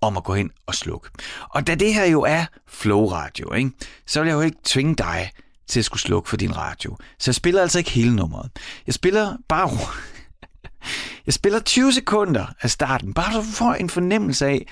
om 0.00 0.16
at 0.16 0.24
gå 0.24 0.34
hen 0.34 0.50
og 0.66 0.74
slukke. 0.74 1.08
Og 1.50 1.66
da 1.66 1.74
det 1.74 1.94
her 1.94 2.04
jo 2.04 2.22
er 2.22 2.44
flow 2.68 3.06
radio, 3.06 3.52
ikke, 3.52 3.70
så 4.06 4.20
vil 4.20 4.28
jeg 4.28 4.34
jo 4.34 4.40
ikke 4.40 4.58
tvinge 4.64 4.94
dig 4.94 5.30
til 5.66 5.78
at 5.78 5.84
skulle 5.84 6.00
slukke 6.00 6.28
for 6.28 6.36
din 6.36 6.56
radio. 6.56 6.96
Så 7.18 7.30
jeg 7.30 7.34
spiller 7.34 7.62
altså 7.62 7.78
ikke 7.78 7.90
hele 7.90 8.16
nummeret. 8.16 8.50
Jeg 8.86 8.94
spiller 8.94 9.36
bare... 9.48 9.70
jeg 11.26 11.34
spiller 11.34 11.60
20 11.60 11.92
sekunder 11.92 12.46
af 12.60 12.70
starten, 12.70 13.14
bare 13.14 13.32
så 13.32 13.38
du 13.38 13.44
får 13.44 13.74
en 13.74 13.90
fornemmelse 13.90 14.46
af, 14.46 14.66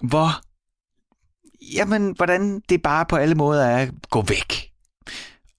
hvor... 0.00 0.40
Jamen, 1.74 2.12
hvordan 2.16 2.60
det 2.68 2.82
bare 2.82 3.06
på 3.06 3.16
alle 3.16 3.34
måder 3.34 3.64
er 3.64 3.78
at 3.78 3.90
gå 4.10 4.22
væk 4.22 4.63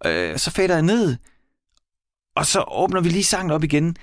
øh, 0.05 0.37
så 0.37 0.51
fader 0.51 0.73
jeg 0.73 0.83
ned, 0.83 1.17
og 2.35 2.45
så 2.45 2.65
åbner 2.67 3.01
vi 3.01 3.09
lige 3.09 3.23
sangen 3.23 3.51
op 3.51 3.63
igen. 3.63 3.95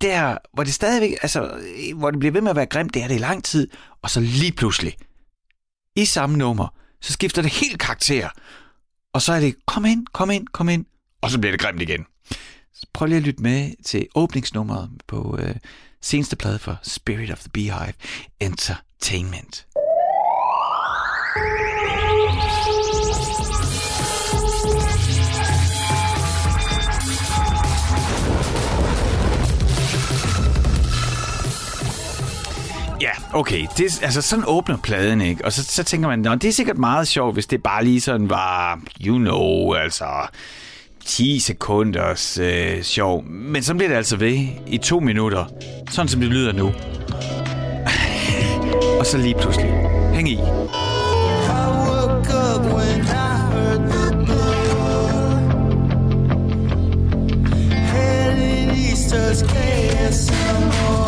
Der, 0.00 0.38
hvor 0.54 0.64
det 0.64 0.74
stadigvæk, 0.74 1.12
altså, 1.22 1.50
øh, 1.50 1.98
hvor 1.98 2.10
det 2.10 2.20
bliver 2.20 2.32
ved 2.32 2.40
med 2.40 2.50
at 2.50 2.56
være 2.56 2.66
grimt, 2.66 2.94
det 2.94 3.02
er 3.02 3.08
det 3.08 3.14
i 3.14 3.18
lang 3.18 3.44
tid, 3.44 3.68
og 4.02 4.10
så 4.10 4.20
lige 4.20 4.52
pludselig, 4.52 4.96
i 5.96 6.04
samme 6.04 6.36
nummer, 6.36 6.68
så 7.00 7.12
skifter 7.12 7.42
det 7.42 7.52
helt 7.52 7.80
karakter. 7.80 8.28
Og 9.12 9.22
så 9.22 9.32
er 9.32 9.40
det, 9.40 9.54
kom 9.66 9.84
ind, 9.84 10.06
kom 10.12 10.30
ind, 10.30 10.46
kom 10.46 10.68
ind, 10.68 10.86
og 11.20 11.30
så 11.30 11.38
bliver 11.38 11.52
det 11.52 11.60
grimt 11.60 11.82
igen. 11.82 12.06
Så 12.74 12.86
prøv 12.92 13.06
lige 13.06 13.16
at 13.16 13.22
lytte 13.22 13.42
med 13.42 13.72
til 13.84 14.06
åbningsnummeret 14.14 14.90
på 15.06 15.38
øh, 15.40 15.54
seneste 16.02 16.36
plade 16.36 16.58
for 16.58 16.78
Spirit 16.82 17.30
of 17.30 17.38
the 17.38 17.50
Beehive, 17.50 17.92
Entertainment. 18.40 19.66
Ja, 33.00 33.10
okay. 33.32 33.66
Det, 33.76 34.02
altså, 34.02 34.22
sådan 34.22 34.44
åbner 34.46 34.76
pladen, 34.76 35.20
ikke? 35.20 35.44
Og 35.44 35.52
så, 35.52 35.64
så 35.64 35.84
tænker 35.84 36.08
man, 36.08 36.24
det 36.24 36.44
er 36.44 36.52
sikkert 36.52 36.78
meget 36.78 37.08
sjovt, 37.08 37.34
hvis 37.34 37.46
det 37.46 37.62
bare 37.62 37.84
lige 37.84 38.00
sådan 38.00 38.30
var, 38.30 38.80
you 39.06 39.18
know, 39.18 39.72
altså 39.72 40.04
10 41.04 41.38
sekunders 41.38 42.38
øh, 42.38 42.82
sjov. 42.82 43.24
Men 43.24 43.62
så 43.62 43.74
bliver 43.74 43.88
det 43.88 43.96
altså 43.96 44.16
ved 44.16 44.46
i 44.66 44.78
to 44.78 45.00
minutter. 45.00 45.44
Sådan 45.90 46.08
som 46.08 46.20
det 46.20 46.30
lyder 46.30 46.52
nu. 46.52 46.66
og 49.00 49.06
så 49.06 49.18
lige 49.18 49.34
pludselig. 49.40 49.70
Hæng 50.14 50.28
i. 50.28 50.38
Just 59.10 59.46
can't 59.46 60.12
swallows 60.12 60.70
more. 60.88 61.07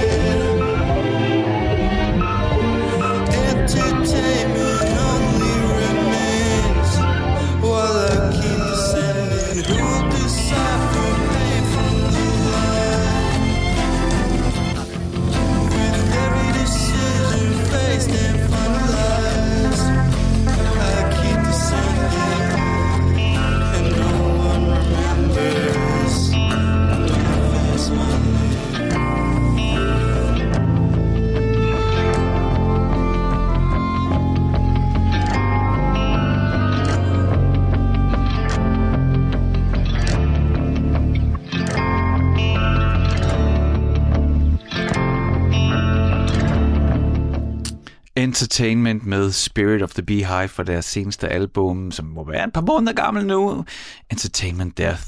Entertainment 48.51 49.05
med 49.05 49.31
Spirit 49.31 49.81
of 49.81 49.93
the 49.93 50.03
Beehive 50.03 50.47
fra 50.47 50.63
deres 50.63 50.85
seneste 50.85 51.29
album, 51.29 51.91
som 51.91 52.05
må 52.05 52.23
være 52.23 52.47
et 52.47 52.53
par 52.53 52.61
måneder 52.61 52.93
gammel 52.93 53.25
nu. 53.25 53.65
Entertainment 54.11 54.77
Death. 54.77 55.03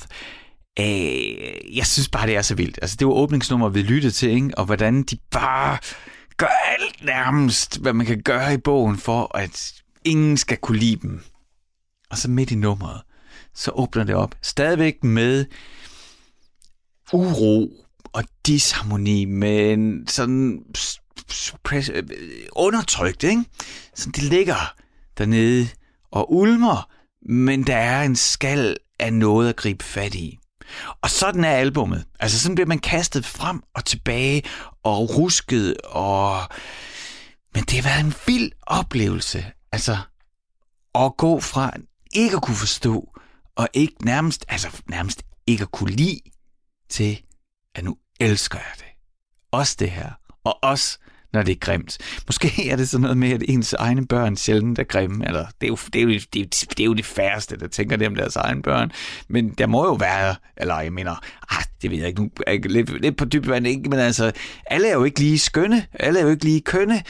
Øh, 0.79 1.77
jeg 1.77 1.85
synes 1.85 2.09
bare, 2.09 2.27
det 2.27 2.35
er 2.35 2.41
så 2.41 2.55
vildt. 2.55 2.79
Altså, 2.81 2.95
det 2.99 3.07
var 3.07 3.13
åbningsnummer, 3.13 3.69
vi 3.69 3.81
lyttede 3.81 4.13
til, 4.13 4.29
ikke? 4.29 4.57
og 4.57 4.65
hvordan 4.65 5.03
de 5.03 5.17
bare 5.31 5.77
gør 6.37 6.47
alt 6.77 7.05
nærmest, 7.05 7.81
hvad 7.81 7.93
man 7.93 8.05
kan 8.05 8.21
gøre 8.21 8.53
i 8.53 8.57
bogen, 8.57 8.97
for 8.97 9.37
at 9.37 9.73
ingen 10.05 10.37
skal 10.37 10.57
kunne 10.57 10.79
lide 10.79 10.99
dem. 11.01 11.21
og 12.09 12.17
så 12.17 12.29
midt 12.29 12.51
i 12.51 12.55
nummeret, 12.55 13.01
så 13.53 13.71
åbner 13.71 14.03
det 14.03 14.15
op. 14.15 14.35
Stadigvæk 14.41 15.03
med 15.03 15.45
uro 17.13 17.69
og 18.03 18.23
disharmoni, 18.45 19.25
men 19.25 20.07
sådan 20.07 20.63
øh, 21.71 22.03
undertrykt, 22.51 23.23
ikke? 23.23 23.45
Så 23.95 24.09
det 24.09 24.23
ligger 24.23 24.73
dernede 25.17 25.67
og 26.11 26.33
ulmer, 26.33 26.89
men 27.29 27.67
der 27.67 27.75
er 27.75 28.03
en 28.03 28.15
skal 28.15 28.77
af 28.99 29.13
noget 29.13 29.49
at 29.49 29.55
gribe 29.55 29.83
fat 29.83 30.15
i. 30.15 30.39
Og 31.01 31.09
sådan 31.09 31.43
er 31.43 31.51
albummet. 31.51 32.05
Altså 32.19 32.39
sådan 32.39 32.55
bliver 32.55 32.67
man 32.67 32.79
kastet 32.79 33.25
frem 33.25 33.63
og 33.75 33.85
tilbage 33.85 34.43
og 34.83 35.17
rusket 35.17 35.77
og... 35.83 36.41
Men 37.53 37.63
det 37.63 37.73
har 37.73 37.89
været 37.89 38.05
en 38.05 38.13
vild 38.27 38.51
oplevelse. 38.61 39.45
Altså 39.71 39.97
at 40.95 41.17
gå 41.17 41.39
fra 41.39 41.71
ikke 42.13 42.35
at 42.35 42.41
kunne 42.41 42.55
forstå 42.55 43.13
og 43.55 43.67
ikke 43.73 44.05
nærmest, 44.05 44.45
altså 44.47 44.81
nærmest 44.89 45.23
ikke 45.47 45.61
at 45.61 45.71
kunne 45.71 45.91
lide 45.91 46.19
til, 46.89 47.21
at 47.75 47.83
nu 47.83 47.97
elsker 48.19 48.57
jeg 48.57 48.73
det. 48.77 48.85
Også 49.51 49.75
det 49.79 49.91
her. 49.91 50.11
Og 50.43 50.63
også 50.63 50.97
når 51.33 51.43
det 51.43 51.51
er 51.51 51.59
grimt. 51.59 51.97
Måske 52.27 52.69
er 52.69 52.75
det 52.75 52.89
sådan 52.89 53.01
noget 53.01 53.17
med, 53.17 53.31
at 53.31 53.43
ens 53.47 53.73
egne 53.73 54.07
børn 54.07 54.37
sjældent 54.37 54.79
er 54.79 54.83
grimme. 54.83 55.27
Eller, 55.27 55.45
det, 55.61 55.67
er 55.67 55.67
jo, 55.67 55.77
det, 55.93 56.01
er 56.01 56.03
jo, 56.03 56.09
det, 56.09 56.41
er, 56.41 56.65
det 56.69 56.79
er 56.79 56.85
jo 56.85 56.93
det 56.93 57.05
færreste, 57.05 57.57
der 57.57 57.67
tænker 57.67 57.95
det 57.95 58.07
om 58.07 58.15
deres 58.15 58.35
egne 58.35 58.61
børn. 58.61 58.91
Men 59.27 59.49
der 59.49 59.67
må 59.67 59.85
jo 59.85 59.93
være, 59.93 60.35
eller 60.57 60.79
jeg 60.79 60.93
mener, 60.93 61.11
ah, 61.49 61.63
det 61.81 61.91
ved 61.91 61.97
jeg 61.97 62.07
ikke, 62.07 62.21
nu 62.21 62.29
er 62.47 62.51
jeg 62.51 62.65
lidt, 62.65 63.01
lidt 63.01 63.17
på 63.17 63.25
dybt 63.25 63.47
vand, 63.47 63.67
ikke? 63.67 63.89
men 63.89 63.99
altså, 63.99 64.31
alle 64.65 64.87
er 64.87 64.93
jo 64.93 65.03
ikke 65.03 65.19
lige 65.19 65.39
skønne, 65.39 65.85
alle 65.93 66.19
er 66.19 66.23
jo 66.23 66.29
ikke 66.29 66.43
lige 66.43 66.61
kønne, 66.61 67.03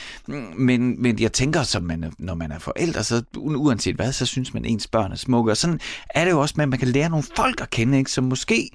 men, 0.57 1.01
men 1.01 1.19
jeg 1.19 1.33
tænker, 1.33 1.63
som 1.63 1.83
man, 1.83 2.13
når 2.19 2.35
man 2.35 2.51
er 2.51 2.59
forældre, 2.59 3.03
så 3.03 3.23
uanset 3.37 3.95
hvad, 3.95 4.11
så 4.11 4.25
synes 4.25 4.53
man, 4.53 4.65
at 4.65 4.71
ens 4.71 4.87
børn 4.87 5.11
er 5.11 5.15
smukke. 5.15 5.51
Og 5.51 5.57
sådan 5.57 5.79
er 6.09 6.25
det 6.25 6.31
jo 6.31 6.39
også 6.39 6.53
med, 6.57 6.63
at 6.63 6.69
man 6.69 6.79
kan 6.79 6.87
lære 6.87 7.09
nogle 7.09 7.25
folk 7.35 7.61
at 7.61 7.69
kende, 7.69 7.97
ikke? 7.97 8.11
som 8.11 8.23
måske 8.23 8.69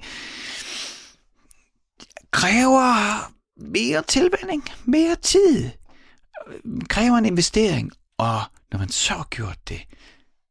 kræver 2.31 3.38
mere 3.59 4.03
tilvænding, 4.07 4.63
mere 4.85 5.15
tid, 5.15 5.69
kræver 6.89 7.17
en 7.17 7.25
investering, 7.25 7.91
og 8.17 8.41
når 8.71 8.79
man 8.79 8.89
så 8.89 9.13
har 9.13 9.27
gjort 9.29 9.57
det, 9.69 9.81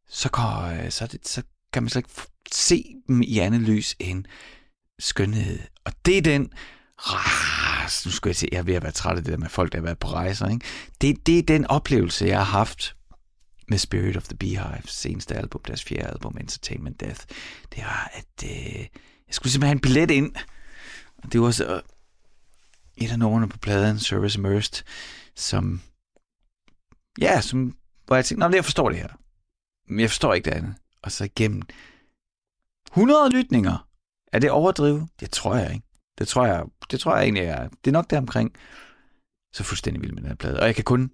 så 0.09 0.29
kan, 0.29 0.85
øh, 0.85 0.91
så, 0.91 1.07
det, 1.07 1.29
så 1.29 1.43
kan 1.73 1.83
man 1.83 1.91
slet 1.91 2.01
ikke 2.01 2.23
se 2.53 2.95
dem 3.09 3.23
i 3.23 3.39
andet 3.39 3.61
lys 3.61 3.97
end 3.99 4.25
skønhed. 4.99 5.59
Og 5.85 5.93
det 6.07 6.19
er 6.19 6.23
den, 6.23 6.51
ras, 6.99 8.07
nu 8.07 8.13
skal 8.13 8.29
jeg 8.29 8.37
se, 8.37 8.49
jeg 8.53 8.59
er 8.59 8.63
ved 8.63 8.75
at 8.75 8.83
være 8.83 8.93
træt 8.93 9.17
af 9.17 9.25
det 9.25 9.33
der 9.33 9.39
med 9.39 9.49
folk, 9.49 9.73
der 9.73 9.79
har 9.79 9.85
været 9.85 9.99
på 9.99 10.09
rejser. 10.09 10.49
Ikke? 10.49 10.67
Det, 11.01 11.27
det 11.27 11.39
er 11.39 11.43
den 11.43 11.67
oplevelse, 11.67 12.27
jeg 12.27 12.39
har 12.39 12.59
haft 12.59 12.95
med 13.69 13.79
Spirit 13.79 14.17
of 14.17 14.25
the 14.25 14.37
Beehive, 14.37 14.83
seneste 14.87 15.35
album, 15.35 15.61
deres 15.67 15.85
fjerde 15.85 16.09
album, 16.09 16.37
Entertainment 16.41 17.01
Death. 17.01 17.21
Det 17.75 17.85
var, 17.85 18.11
at 18.15 18.45
øh, 18.45 18.79
jeg 19.27 19.35
skulle 19.35 19.53
simpelthen 19.53 19.69
have 19.69 19.73
en 19.73 19.81
billet 19.81 20.11
ind. 20.11 20.33
Og 21.23 21.33
det 21.33 21.41
var 21.41 21.51
så 21.51 21.81
et 23.01 23.11
af 23.11 23.19
numrene 23.19 23.49
på 23.49 23.59
pladen, 23.59 23.99
Service 23.99 24.39
Immersed, 24.39 24.85
som, 25.37 25.81
ja, 27.21 27.41
som, 27.41 27.77
hvor 28.07 28.17
jeg 28.17 28.25
tænkte, 28.25 28.41
nej, 28.49 28.55
jeg 28.55 28.65
forstår 28.65 28.89
det 28.89 28.99
her. 28.99 29.09
Men 29.89 30.01
jeg 30.01 30.11
forstår 30.11 30.35
ikke 30.35 30.51
det 30.51 30.57
andet. 30.57 30.75
Og 31.03 31.13
så 31.13 31.25
igennem 31.25 31.63
100 32.87 33.31
lytninger. 33.31 33.89
Er 34.33 34.39
det 34.39 34.51
overdrivet? 34.51 35.09
Det 35.21 35.31
tror 35.31 35.57
jeg 35.57 35.75
ikke. 35.75 35.87
Det 36.19 36.29
tror 36.29 36.47
jeg, 36.47 36.65
det 36.91 37.01
tror 37.01 37.17
jeg 37.17 37.23
egentlig 37.23 37.43
er. 37.43 37.69
Det 37.69 37.91
er 37.91 37.93
nok 37.93 38.11
der 38.11 38.19
omkring. 38.19 38.53
Så 39.53 39.65
fuldstændig 39.65 40.03
vild 40.03 40.13
med 40.13 40.23
den 40.23 40.29
her 40.29 40.37
plade. 40.37 40.61
Og 40.61 40.67
jeg 40.67 40.75
kan 40.75 40.85
kun 40.85 41.11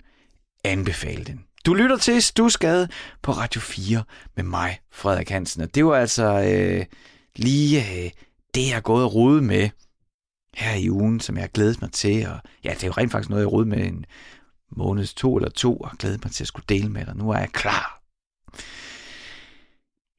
anbefale 0.65 1.25
den. 1.25 1.45
Du 1.67 1.75
lytter 1.75 1.97
til 1.97 2.23
Stusgade 2.23 2.89
på 3.23 3.33
Radio 3.33 3.61
4 3.61 4.05
med 4.37 4.45
mig, 4.45 4.81
Frederik 4.93 5.31
Hansen. 5.31 5.63
Og 5.63 5.75
det 5.75 5.85
var 5.85 5.97
altså 5.97 6.25
øh, 6.25 6.87
lige 7.37 7.81
øh, 7.81 8.11
det, 8.55 8.69
jeg 8.69 8.77
er 8.77 8.81
gået 8.81 9.05
og 9.05 9.15
rode 9.15 9.43
med 9.43 9.71
her 10.57 10.75
i 10.75 10.91
ugen, 10.91 11.21
som 11.21 11.37
jeg 11.37 11.43
har 11.43 11.49
glædet 11.49 11.81
mig 11.83 11.93
til. 11.93 12.27
Og 12.27 12.41
ja, 12.65 12.71
det 12.71 12.83
er 12.83 12.87
jo 12.87 12.93
rent 12.93 13.13
faktisk 13.13 13.31
noget, 13.31 13.43
jeg 13.43 13.53
rod 13.53 13.65
med 13.65 13.87
en 13.87 14.05
måneds 14.77 15.15
to 15.15 15.37
eller 15.37 15.51
to, 15.51 15.77
og 15.77 15.91
glædet 15.99 16.25
mig 16.25 16.33
til 16.33 16.45
at 16.45 16.49
skulle 16.49 16.67
dele 16.69 16.89
med 16.89 17.07
dig. 17.07 17.17
Nu 17.17 17.31
er 17.31 17.39
jeg 17.39 17.53
klar. 17.53 18.01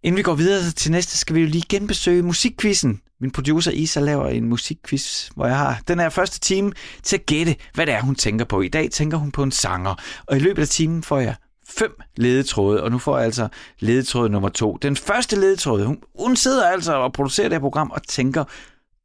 Inden 0.03 0.17
vi 0.17 0.23
går 0.23 0.35
videre 0.35 0.71
til 0.71 0.91
næste, 0.91 1.17
skal 1.17 1.35
vi 1.35 1.41
jo 1.41 1.47
lige 1.47 1.63
genbesøge 1.69 2.23
musikquizzen. 2.23 3.01
Min 3.19 3.31
producer 3.31 3.71
Isa 3.71 3.99
laver 3.99 4.27
en 4.27 4.49
musikquiz, 4.49 5.29
hvor 5.35 5.45
jeg 5.45 5.57
har 5.57 5.81
den 5.87 5.99
her 5.99 6.09
første 6.09 6.39
time 6.39 6.71
til 7.03 7.17
at 7.17 7.25
gætte, 7.25 7.55
hvad 7.73 7.85
det 7.85 7.93
er, 7.93 8.01
hun 8.01 8.15
tænker 8.15 8.45
på. 8.45 8.61
I 8.61 8.67
dag 8.67 8.91
tænker 8.91 9.17
hun 9.17 9.31
på 9.31 9.43
en 9.43 9.51
sanger, 9.51 9.95
og 10.25 10.37
i 10.37 10.39
løbet 10.39 10.61
af 10.61 10.67
timen 10.67 11.03
får 11.03 11.19
jeg 11.19 11.35
fem 11.69 11.91
ledetråde, 12.15 12.83
og 12.83 12.91
nu 12.91 12.97
får 12.97 13.17
jeg 13.17 13.25
altså 13.25 13.47
ledetråd 13.79 14.29
nummer 14.29 14.49
to. 14.49 14.77
Den 14.81 14.95
første 14.95 15.35
ledetråd, 15.35 15.83
hun, 15.83 15.99
hun 16.19 16.35
sidder 16.35 16.69
altså 16.69 16.93
og 16.93 17.13
producerer 17.13 17.49
det 17.49 17.55
her 17.55 17.59
program 17.59 17.91
og 17.91 18.07
tænker 18.07 18.43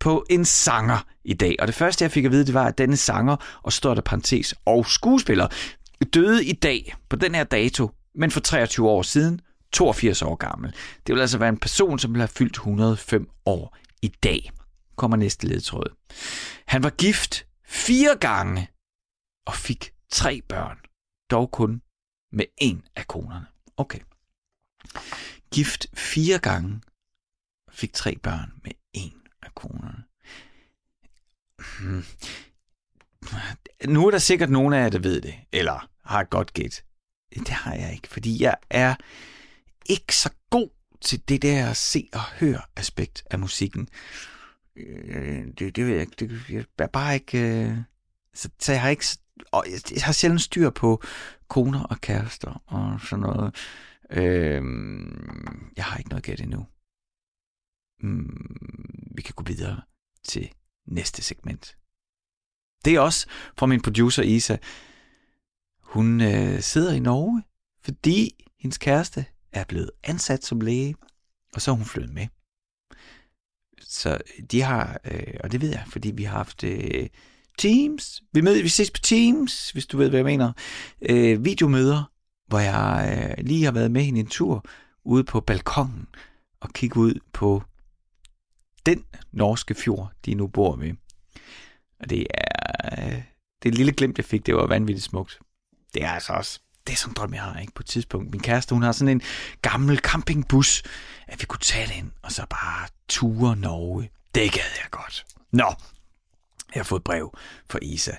på 0.01 0.25
en 0.31 0.45
sanger 0.45 1.07
i 1.25 1.35
dag. 1.35 1.57
Og 1.59 1.67
det 1.67 1.75
første, 1.75 2.03
jeg 2.03 2.11
fik 2.11 2.25
at 2.25 2.31
vide, 2.31 2.47
det 2.47 2.55
var, 2.55 2.67
at 2.67 2.79
denne 2.79 2.97
sanger, 2.97 3.61
og 3.63 3.73
står 3.73 3.95
der 3.95 4.03
parentes, 4.03 4.55
og 4.65 4.87
skuespiller, 4.87 5.49
døde 6.15 6.45
i 6.45 6.53
dag, 6.53 6.95
på 7.09 7.17
den 7.17 7.35
her 7.35 7.45
dato, 7.45 7.91
men 8.15 8.31
for 8.31 8.41
23 8.41 8.89
år 8.89 9.03
siden, 9.03 9.41
82 9.73 10.23
år 10.23 10.35
gammel. 10.35 10.75
Det 11.07 11.15
vil 11.15 11.21
altså 11.21 11.39
være 11.39 11.49
en 11.49 11.59
person, 11.59 11.99
som 11.99 12.13
vil 12.13 12.21
have 12.21 12.29
fyldt 12.29 12.57
105 12.57 13.29
år 13.47 13.77
i 14.03 14.09
dag. 14.09 14.51
Kommer 14.97 15.17
næste 15.17 15.47
ledtråd. 15.47 15.97
Han 16.67 16.83
var 16.83 16.91
gift 16.91 17.47
fire 17.67 18.17
gange 18.17 18.69
og 19.47 19.55
fik 19.55 19.93
tre 20.11 20.43
børn. 20.49 20.79
Dog 21.31 21.51
kun 21.51 21.83
med 22.33 22.45
en 22.59 22.83
af 22.97 23.07
konerne. 23.07 23.47
Okay. 23.77 23.99
Gift 25.55 25.87
fire 25.95 26.39
gange 26.39 26.81
og 27.67 27.75
fik 27.75 27.93
tre 27.93 28.17
børn 28.23 28.53
med 28.65 28.73
konerne. 29.55 30.05
Hmm. 31.81 32.05
Nu 33.87 34.07
er 34.07 34.11
der 34.11 34.19
sikkert 34.19 34.51
nogen 34.51 34.73
af 34.73 34.83
jer, 34.83 34.89
der 34.89 34.99
ved 34.99 35.21
det, 35.21 35.35
eller 35.53 35.89
har 36.05 36.21
et 36.21 36.31
godt 36.31 36.53
gæt. 36.53 36.85
Det 37.35 37.49
har 37.49 37.75
jeg 37.75 37.93
ikke, 37.93 38.09
fordi 38.09 38.43
jeg 38.43 38.57
er 38.71 38.95
ikke 39.87 40.17
så 40.17 40.31
god 40.51 40.69
til 41.01 41.29
det 41.29 41.43
der 41.43 41.73
se 41.73 42.09
og 42.13 42.23
høre 42.23 42.61
aspekt 42.77 43.25
af 43.31 43.39
musikken. 43.39 43.89
Øh, 44.77 45.45
det, 45.59 45.77
det 45.77 45.87
ved 45.87 45.93
jeg 45.93 46.01
ikke. 46.01 46.17
Det, 46.19 46.51
jeg 46.51 46.65
er 46.79 46.87
bare 46.87 47.15
ikke... 47.15 47.39
Øh, 47.39 47.77
så, 48.35 48.49
så 48.61 48.73
jeg 48.73 48.83
har 48.83 48.89
ikke... 48.89 49.05
Og 49.53 49.65
jeg 49.95 50.03
har 50.03 50.13
sjældent 50.13 50.43
styr 50.43 50.71
på 50.71 51.03
koner 51.49 51.83
og 51.83 52.01
kærester 52.01 52.63
og 52.67 53.01
sådan 53.01 53.23
noget. 53.23 53.55
Øhm, 54.11 55.73
jeg 55.77 55.85
har 55.85 55.99
ikke 55.99 56.11
noget 56.11 56.25
gæt 56.25 56.41
endnu. 56.41 56.67
Mm, 58.01 58.57
vi 59.15 59.23
kan 59.23 59.35
gå 59.35 59.45
videre 59.45 59.81
til 60.25 60.51
næste 60.87 61.23
segment. 61.23 61.77
Det 62.85 62.95
er 62.95 63.01
også 63.01 63.27
fra 63.59 63.67
min 63.67 63.81
producer 63.81 64.23
Isa. 64.23 64.57
Hun 65.83 66.21
øh, 66.21 66.61
sidder 66.61 66.93
i 66.93 67.01
Norge, 67.01 67.43
fordi 67.85 68.47
hendes 68.59 68.79
kæreste 68.79 69.27
er 69.53 69.65
blevet 69.65 69.91
ansat 70.05 70.45
som 70.45 70.61
læge, 70.61 70.95
og 71.55 71.61
så 71.63 71.71
er 71.71 71.75
hun 71.75 71.85
flyttet 71.85 72.15
med. 72.15 72.27
Så 73.81 74.19
de 74.51 74.63
har, 74.63 75.01
øh, 75.05 75.35
og 75.45 75.53
det 75.53 75.61
ved 75.61 75.69
jeg, 75.69 75.85
fordi 75.87 76.11
vi 76.11 76.25
har 76.25 76.37
haft 76.37 76.65
øh, 76.65 77.09
Teams. 77.59 78.23
Vi, 78.33 78.41
med, 78.41 78.63
vi 78.63 78.69
ses 78.69 78.91
på 78.91 78.99
Teams, 79.03 79.71
hvis 79.71 79.87
du 79.87 79.97
ved, 79.97 80.09
hvad 80.09 80.19
jeg 80.19 80.25
mener. 80.25 80.53
Øh, 81.03 81.45
videomøder, 81.45 82.13
hvor 82.47 82.59
jeg 82.59 83.35
øh, 83.39 83.45
lige 83.45 83.65
har 83.65 83.73
været 83.73 83.91
med 83.91 84.03
hende 84.03 84.21
en 84.21 84.27
tur 84.27 84.65
ude 85.05 85.25
på 85.25 85.41
balkongen 85.41 86.07
og 86.61 86.73
kigge 86.73 87.01
ud 87.01 87.15
på 87.33 87.63
den 88.87 89.05
norske 89.33 89.75
fjord, 89.75 90.13
de 90.27 90.35
nu 90.35 90.47
bor 90.47 90.77
ved. 90.77 90.93
Og 92.01 92.11
det 92.11 92.27
er, 92.35 93.23
det 93.63 93.75
lille 93.75 93.93
glimt, 93.93 94.19
jeg 94.19 94.25
fik, 94.25 94.47
det 94.47 94.55
var 94.55 94.67
vanvittigt 94.67 95.05
smukt. 95.05 95.39
Det 95.95 96.05
er 96.05 96.11
altså 96.11 96.33
også 96.33 96.61
det 96.87 96.93
er 96.93 96.97
sådan 96.97 97.11
en 97.11 97.15
drøm, 97.15 97.35
jeg 97.35 97.43
har 97.43 97.61
ikke 97.61 97.75
på 97.75 97.83
et 97.83 97.87
tidspunkt. 97.87 98.31
Min 98.31 98.41
kæreste, 98.41 98.75
hun 98.75 98.83
har 98.83 98.93
sådan 98.93 99.17
en 99.17 99.23
gammel 99.63 99.99
campingbus, 99.99 100.83
at 101.29 101.41
vi 101.41 101.47
kunne 101.47 101.61
tage 101.61 101.87
den, 101.97 102.13
og 102.23 102.33
så 102.33 102.47
bare 102.51 102.89
ture 103.09 103.57
Norge. 103.57 104.11
Det 104.35 104.53
gad 104.53 104.63
jeg 104.83 104.91
godt. 104.91 105.25
Nå, 105.53 105.75
jeg 106.75 106.81
har 106.81 106.85
fået 106.85 107.05
brev 107.05 107.39
fra 107.71 107.79
Isa. 107.83 108.13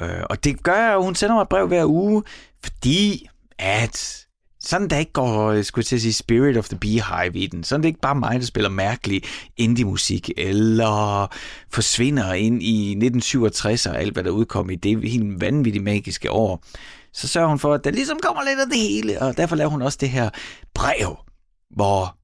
Øh, 0.00 0.22
og 0.30 0.44
det 0.44 0.62
gør 0.62 0.88
jeg, 0.88 0.96
hun 0.96 1.14
sender 1.14 1.34
mig 1.34 1.42
et 1.42 1.48
brev 1.48 1.66
hver 1.66 1.84
uge, 1.84 2.22
fordi 2.64 3.28
at 3.58 4.23
sådan 4.64 4.90
der 4.90 4.98
ikke 4.98 5.12
går, 5.12 5.50
øh, 5.50 5.64
skulle 5.64 5.82
jeg 5.82 5.86
til 5.86 5.96
at 5.96 6.02
sige, 6.02 6.12
Spirit 6.12 6.56
of 6.56 6.68
the 6.68 6.78
Beehive 6.78 7.34
i 7.34 7.46
den. 7.46 7.64
Sådan 7.64 7.82
det 7.82 7.86
er 7.86 7.90
ikke 7.90 8.00
bare 8.00 8.14
mig, 8.14 8.40
der 8.40 8.46
spiller 8.46 8.70
mærkelig 8.70 9.22
indie-musik, 9.56 10.30
eller 10.36 11.26
forsvinder 11.72 12.32
ind 12.32 12.62
i 12.62 12.90
1967 12.90 13.86
og 13.86 14.00
alt, 14.00 14.12
hvad 14.12 14.24
der 14.24 14.30
udkom 14.30 14.70
i 14.70 14.74
det 14.74 15.10
helt 15.10 15.40
vanvittigt 15.40 15.84
magiske 15.84 16.30
år 16.30 16.64
så 17.14 17.28
sørger 17.28 17.48
hun 17.48 17.58
for, 17.58 17.74
at 17.74 17.84
der 17.84 17.90
ligesom 17.90 18.18
kommer 18.22 18.42
lidt 18.42 18.60
af 18.60 18.66
det 18.66 18.78
hele, 18.78 19.22
og 19.22 19.36
derfor 19.36 19.56
laver 19.56 19.70
hun 19.70 19.82
også 19.82 19.98
det 20.00 20.10
her 20.10 20.30
brev, 20.74 21.16
hvor 21.70 22.18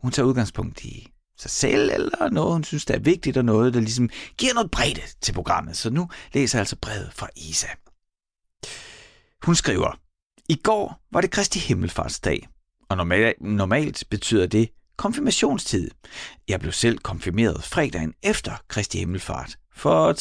hun 0.00 0.12
tager 0.12 0.26
udgangspunkt 0.26 0.84
i 0.84 1.08
sig 1.38 1.50
selv, 1.50 1.90
eller 1.94 2.30
noget, 2.30 2.52
hun 2.52 2.64
synes, 2.64 2.84
der 2.84 2.94
er 2.94 2.98
vigtigt, 2.98 3.36
og 3.36 3.44
noget, 3.44 3.74
der 3.74 3.80
ligesom 3.80 4.10
giver 4.38 4.54
noget 4.54 4.70
bredde 4.70 5.00
til 5.20 5.32
programmet. 5.32 5.76
Så 5.76 5.90
nu 5.90 6.08
læser 6.32 6.58
jeg 6.58 6.60
altså 6.60 6.76
brevet 6.76 7.10
fra 7.14 7.28
Isa. 7.36 7.66
Hun 9.42 9.54
skriver, 9.54 9.98
i 10.48 10.54
går 10.54 11.00
var 11.10 11.20
det 11.20 11.30
Kristi 11.30 11.58
Himmelfartsdag, 11.58 12.48
Og 12.88 12.96
normalt, 12.96 13.40
normalt 13.40 14.04
betyder 14.10 14.46
det 14.46 14.68
konfirmationstid. 14.96 15.90
Jeg 16.48 16.60
blev 16.60 16.72
selv 16.72 16.98
konfirmeret 16.98 17.64
fredagen 17.64 18.14
efter 18.22 18.52
Kristi 18.68 18.98
Himmelfart 18.98 19.58
for 19.72 20.12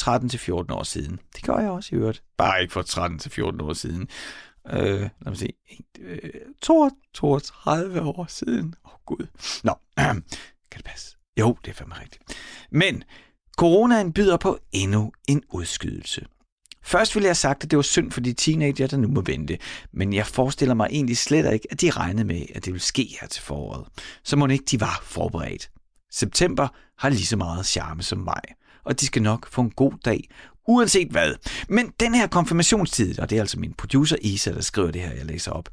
13-14 0.72 0.74
år 0.74 0.84
siden. 0.84 1.20
Det 1.36 1.44
gør 1.44 1.58
jeg 1.58 1.70
også 1.70 1.96
i 1.96 1.98
øvrigt. 1.98 2.24
Bare 2.38 2.62
ikke 2.62 2.74
for 2.74 2.82
13-14 3.60 3.64
år 3.64 3.74
siden. 3.74 4.08
Øh, 4.70 5.02
lad 5.02 5.10
mig 5.26 5.38
se. 5.38 5.54
Øh, 6.00 6.20
32 6.62 8.02
år 8.02 8.26
siden. 8.30 8.76
Åh, 8.86 8.92
oh, 8.94 9.00
Gud. 9.06 9.28
Nå, 9.64 9.74
kan 9.98 10.24
det 10.78 10.86
passe? 10.86 11.18
Jo, 11.40 11.58
det 11.66 11.72
er 11.72 11.76
fandme 11.76 11.96
rigtigt. 12.02 12.24
Men 12.72 13.04
coronaen 13.58 14.14
byder 14.14 14.38
på 14.38 14.60
endnu 14.72 15.12
en 15.28 15.44
udskydelse. 15.50 16.26
Først 16.84 17.16
ville 17.16 17.26
jeg 17.26 17.30
have 17.30 17.36
sagt, 17.36 17.64
at 17.64 17.72
det 17.72 17.78
var 17.78 17.84
synd 17.84 18.12
for 18.12 18.22
de 18.22 18.34
teenager, 18.34 18.88
der 18.88 18.98
nu 18.98 19.08
må 19.08 19.22
vente, 19.22 19.58
men 19.94 20.14
jeg 20.14 20.28
forestiller 20.28 20.74
mig 20.74 20.88
egentlig 20.92 21.18
slet 21.18 21.54
ikke, 21.54 21.68
at 21.72 21.82
de 21.82 21.90
regnede 21.90 22.28
med, 22.28 22.46
at 22.56 22.66
det 22.66 22.74
ville 22.74 22.84
ske 22.84 23.18
her 23.22 23.28
til 23.28 23.42
foråret. 23.42 23.86
Så 24.24 24.36
må 24.36 24.48
ikke 24.48 24.66
de 24.72 24.82
var 24.82 25.02
forberedt. 25.04 25.70
September 26.12 26.68
har 26.98 27.10
lige 27.10 27.26
så 27.26 27.38
meget 27.38 27.66
charme 27.66 28.04
som 28.04 28.18
maj, 28.18 28.42
og 28.86 29.00
de 29.02 29.06
skal 29.06 29.22
nok 29.22 29.52
få 29.52 29.62
en 29.62 29.72
god 29.72 29.94
dag, 30.06 30.30
uanset 30.68 31.12
hvad. 31.12 31.34
Men 31.70 31.94
den 32.00 32.16
her 32.16 32.28
konfirmationstid, 32.28 33.20
og 33.20 33.30
det 33.30 33.36
er 33.36 33.42
altså 33.42 33.60
min 33.60 33.74
producer 33.74 34.18
Isa, 34.22 34.54
der 34.54 34.62
skriver 34.62 34.92
det 34.92 35.02
her, 35.02 35.12
jeg 35.12 35.26
læser 35.26 35.52
op, 35.52 35.70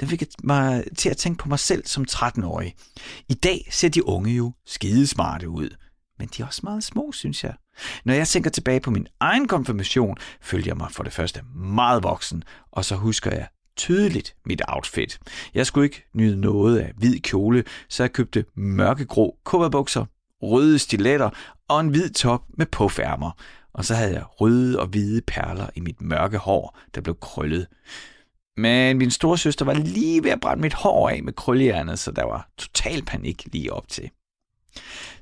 den 0.00 0.08
fik 0.08 0.24
mig 0.44 0.84
til 0.96 1.08
at 1.08 1.16
tænke 1.16 1.38
på 1.38 1.48
mig 1.48 1.58
selv 1.58 1.86
som 1.86 2.06
13-årig. 2.10 2.74
I 3.28 3.34
dag 3.34 3.68
ser 3.70 3.88
de 3.88 4.06
unge 4.06 4.30
jo 4.30 4.52
skidesmarte 4.66 5.48
ud, 5.48 5.70
men 6.18 6.28
de 6.36 6.42
er 6.42 6.46
også 6.46 6.60
meget 6.64 6.84
små, 6.84 7.12
synes 7.12 7.44
jeg. 7.44 7.54
Når 8.04 8.14
jeg 8.14 8.28
tænker 8.28 8.50
tilbage 8.50 8.80
på 8.80 8.90
min 8.90 9.06
egen 9.20 9.48
konfirmation, 9.48 10.16
følger 10.40 10.66
jeg 10.66 10.76
mig 10.76 10.90
for 10.90 11.02
det 11.02 11.12
første 11.12 11.42
meget 11.54 12.02
voksen, 12.02 12.44
og 12.72 12.84
så 12.84 12.96
husker 12.96 13.30
jeg 13.30 13.48
tydeligt 13.76 14.36
mit 14.46 14.62
outfit. 14.68 15.18
Jeg 15.54 15.66
skulle 15.66 15.84
ikke 15.84 16.04
nyde 16.14 16.40
noget 16.40 16.78
af 16.78 16.92
hvid 16.96 17.20
kjole, 17.20 17.64
så 17.88 18.02
jeg 18.02 18.12
købte 18.12 18.44
mørkegrå 18.54 19.38
kobberbukser, 19.44 20.04
røde 20.42 20.78
stiletter 20.78 21.30
og 21.68 21.80
en 21.80 21.88
hvid 21.88 22.10
top 22.10 22.42
med 22.58 22.66
puffærmer. 22.66 23.30
Og 23.72 23.84
så 23.84 23.94
havde 23.94 24.12
jeg 24.12 24.24
røde 24.40 24.80
og 24.80 24.86
hvide 24.86 25.22
perler 25.26 25.66
i 25.74 25.80
mit 25.80 26.00
mørke 26.00 26.38
hår, 26.38 26.78
der 26.94 27.00
blev 27.00 27.16
krøllet. 27.20 27.66
Men 28.56 28.98
min 28.98 29.10
storesøster 29.10 29.64
var 29.64 29.74
lige 29.74 30.24
ved 30.24 30.30
at 30.30 30.40
brænde 30.40 30.62
mit 30.62 30.74
hår 30.74 31.08
af 31.08 31.22
med 31.22 31.32
krøllejernet, 31.32 31.98
så 31.98 32.10
der 32.10 32.24
var 32.24 32.48
total 32.58 33.04
panik 33.04 33.44
lige 33.52 33.72
op 33.72 33.88
til. 33.88 34.10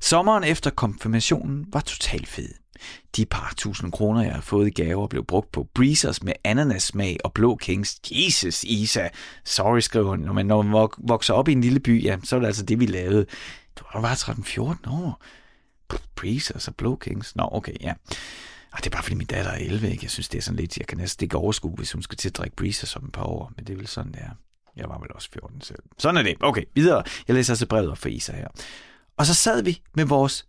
Sommeren 0.00 0.44
efter 0.44 0.70
konfirmationen 0.70 1.66
var 1.72 1.80
totalt 1.80 2.28
fed. 2.28 2.48
De 3.16 3.26
par 3.26 3.54
tusind 3.56 3.92
kroner, 3.92 4.22
jeg 4.22 4.30
havde 4.30 4.42
fået 4.42 4.66
i 4.66 4.70
gaver, 4.70 5.06
blev 5.06 5.24
brugt 5.24 5.52
på 5.52 5.68
breezers 5.74 6.22
med 6.22 6.32
ananassmag 6.44 7.16
og 7.24 7.32
blå 7.32 7.56
kings. 7.56 8.00
Jesus, 8.10 8.64
Isa. 8.64 9.08
Sorry, 9.44 9.80
skrev 9.80 10.06
hun. 10.06 10.18
Når 10.18 10.32
man, 10.32 10.46
når 10.46 10.62
man 10.62 10.88
vokser 10.98 11.34
op 11.34 11.48
i 11.48 11.52
en 11.52 11.60
lille 11.60 11.80
by, 11.80 12.04
ja, 12.04 12.16
så 12.24 12.36
er 12.36 12.40
det 12.40 12.46
altså 12.46 12.64
det, 12.64 12.80
vi 12.80 12.86
lavede. 12.86 13.26
Du 13.76 13.84
var 13.94 14.00
bare 14.00 14.14
13-14 14.14 14.90
år. 14.90 15.22
Breezers 16.16 16.68
og 16.68 16.74
blå 16.74 16.96
kings. 16.96 17.36
Nå, 17.36 17.48
okay, 17.52 17.74
ja. 17.80 17.92
Og 18.72 18.78
det 18.78 18.86
er 18.86 18.90
bare 18.90 19.02
fordi 19.02 19.16
min 19.16 19.26
datter 19.26 19.50
er 19.50 19.58
11, 19.58 19.90
ikke? 19.90 20.04
Jeg 20.04 20.10
synes, 20.10 20.28
det 20.28 20.38
er 20.38 20.42
sådan 20.42 20.56
lidt, 20.56 20.78
jeg 20.78 20.86
kan 20.86 20.98
næsten 20.98 21.24
ikke 21.24 21.36
overskue, 21.36 21.74
hvis 21.76 21.92
hun 21.92 22.02
skal 22.02 22.18
til 22.18 22.28
at 22.28 22.36
drikke 22.36 22.56
breezers 22.56 22.96
om 22.96 23.04
et 23.04 23.12
par 23.12 23.24
år. 23.24 23.52
Men 23.56 23.66
det 23.66 23.72
er 23.72 23.76
vel 23.76 23.86
sådan, 23.86 24.12
det 24.12 24.20
er. 24.20 24.30
Jeg 24.76 24.88
var 24.88 24.98
vel 24.98 25.12
også 25.14 25.28
14 25.32 25.60
selv. 25.60 25.78
Sådan 25.98 26.16
er 26.16 26.22
det. 26.22 26.36
Okay, 26.40 26.62
videre. 26.74 27.02
Jeg 27.28 27.34
læser 27.34 27.52
altså 27.52 27.66
brevet 27.66 27.90
op 27.90 27.98
for 27.98 28.08
Isa 28.08 28.32
her. 28.32 28.48
Og 29.18 29.26
så 29.26 29.34
sad 29.34 29.62
vi 29.62 29.82
med 29.94 30.04
vores 30.04 30.46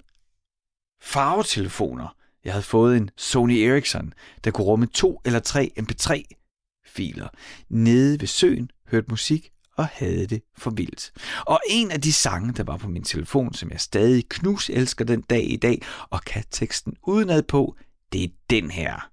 farvetelefoner. 1.02 2.16
Jeg 2.44 2.54
havde 2.54 2.64
fået 2.64 2.98
en 2.98 3.10
Sony 3.18 3.52
Ericsson, 3.52 4.14
der 4.44 4.52
kunne 4.52 4.68
rumme 4.68 4.88
to 4.88 5.22
eller 5.26 5.40
tre 5.40 5.72
MP3-filer. 5.80 7.28
Nede 7.70 8.20
ved 8.20 8.28
søen 8.28 8.72
hørte 8.88 9.08
musik 9.10 9.52
og 9.78 9.88
havde 9.88 10.28
det 10.28 10.42
for 10.58 10.72
vildt. 10.72 11.12
Og 11.48 11.60
en 11.70 11.92
af 11.92 12.02
de 12.02 12.14
sange, 12.14 12.54
der 12.54 12.64
var 12.64 12.78
på 12.78 12.88
min 12.88 13.04
telefon, 13.04 13.54
som 13.54 13.72
jeg 13.72 13.82
stadig 13.82 14.30
knus 14.30 14.70
elsker 14.70 15.06
den 15.06 15.22
dag 15.22 15.52
i 15.52 15.56
dag, 15.58 15.82
og 16.10 16.22
kan 16.22 16.44
teksten 16.52 16.96
udenad 17.04 17.44
på, 17.44 17.76
det 18.14 18.24
er 18.24 18.28
den 18.50 18.72
her. 18.72 19.12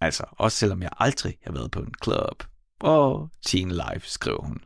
Altså, 0.00 0.24
også 0.30 0.58
selvom 0.58 0.82
jeg 0.82 0.90
aldrig 0.98 1.38
har 1.44 1.52
været 1.52 1.70
på 1.70 1.80
en 1.80 1.94
club. 2.04 2.44
Og 2.80 3.30
Teen 3.46 3.70
Life, 3.70 4.08
skriver 4.08 4.42
hun. 4.42 4.64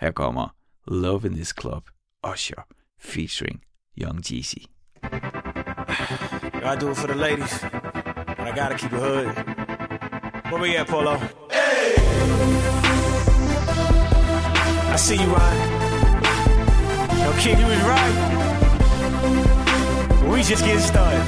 Her 0.00 0.10
kommer 0.10 0.56
Love 0.86 1.26
in 1.26 1.34
this 1.34 1.54
Club 1.60 1.91
Usher 2.22 2.64
featuring 2.98 3.62
Young 3.94 4.20
Jeezy. 4.20 4.66
I 5.02 6.76
do 6.78 6.90
it 6.90 6.96
for 6.96 7.08
the 7.08 7.14
ladies, 7.14 7.58
but 7.60 8.40
I 8.40 8.52
gotta 8.54 8.76
keep 8.76 8.92
it 8.92 8.98
hood. 8.98 9.26
Where 10.52 10.60
we 10.62 10.76
at, 10.76 10.86
Polo? 10.86 11.16
Hey! 11.50 11.94
I 14.92 14.96
see 14.96 15.16
you, 15.16 15.26
Ryan. 15.26 15.70
Yo, 17.18 17.32
kid, 17.38 17.58
you 17.58 17.66
was 17.66 17.82
right. 17.82 18.42
We 20.30 20.42
just 20.42 20.64
getting 20.64 20.80
started. 20.80 21.24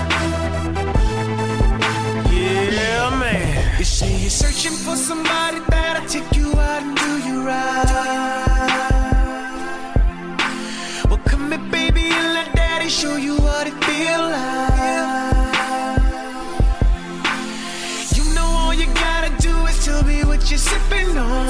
Yeah, 2.33 3.11
man. 3.19 3.79
You 3.79 3.85
say 3.85 4.17
you're 4.17 4.31
searching 4.31 4.73
for 4.73 4.97
somebody 4.97 5.59
that'll 5.69 6.07
take 6.09 6.37
you 6.37 6.53
out 6.53 6.83
and 6.83 6.97
do 6.97 7.19
you 7.29 7.47
right. 7.47 8.94
Show 12.89 13.17
you 13.17 13.37
what 13.37 13.67
it 13.67 13.73
feel 13.85 14.21
like. 14.21 14.75
You 18.15 18.35
know 18.35 18.45
all 18.45 18.75
you 18.75 18.87
gotta 18.95 19.31
do 19.39 19.55
is 19.67 19.85
tell 19.85 20.03
me 20.05 20.23
what 20.25 20.51
you're 20.51 20.59
sipping 20.59 21.17
on. 21.17 21.49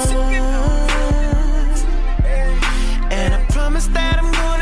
And 3.11 3.33
I 3.33 3.45
promise 3.49 3.87
that 3.87 4.19
I'm 4.19 4.31
gonna 4.31 4.54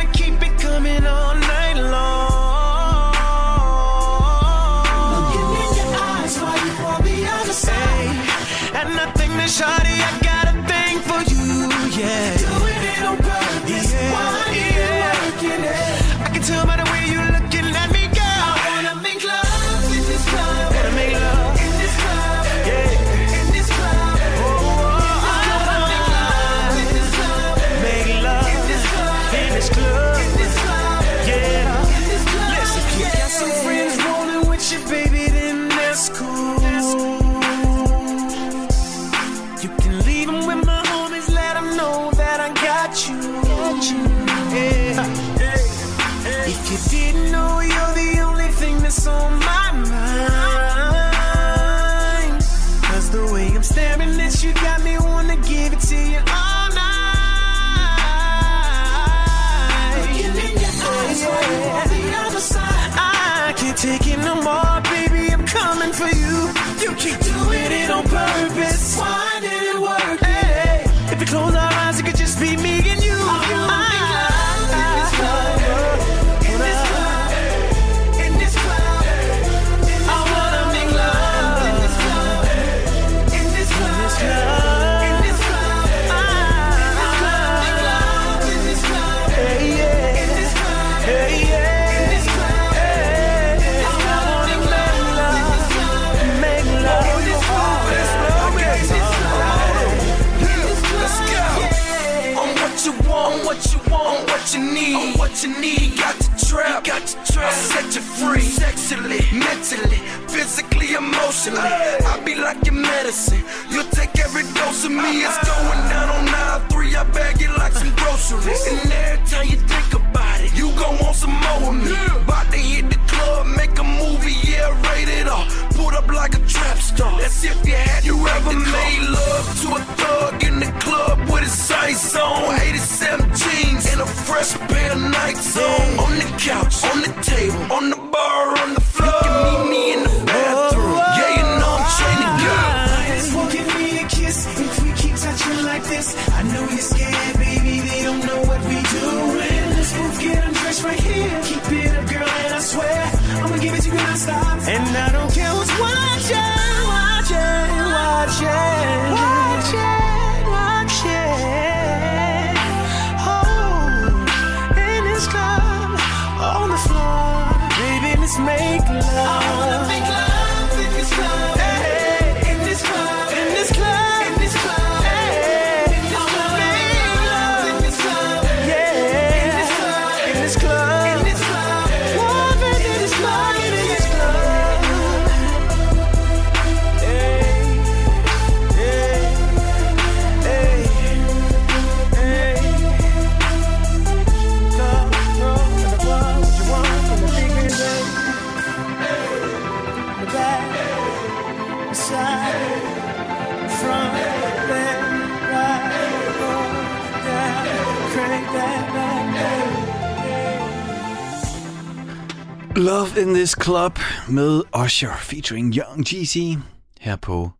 Love 213.15 213.27
in 213.27 213.33
this 213.33 213.49
Club 213.49 213.99
med 214.29 214.61
Usher 214.83 215.17
featuring 215.17 215.75
Young 215.77 216.13
Jeezy 216.13 216.59
her 216.99 217.15
på 217.15 217.51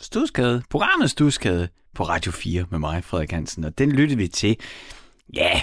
Studskade, 0.00 0.62
programmet 0.70 1.10
Studskade 1.10 1.68
på 1.94 2.02
Radio 2.02 2.32
4 2.32 2.64
med 2.70 2.78
mig, 2.78 3.04
Frederik 3.04 3.30
Hansen. 3.32 3.64
Og 3.64 3.78
den 3.78 3.92
lyttede 3.92 4.18
vi 4.18 4.28
til. 4.28 4.56
Ja, 5.34 5.62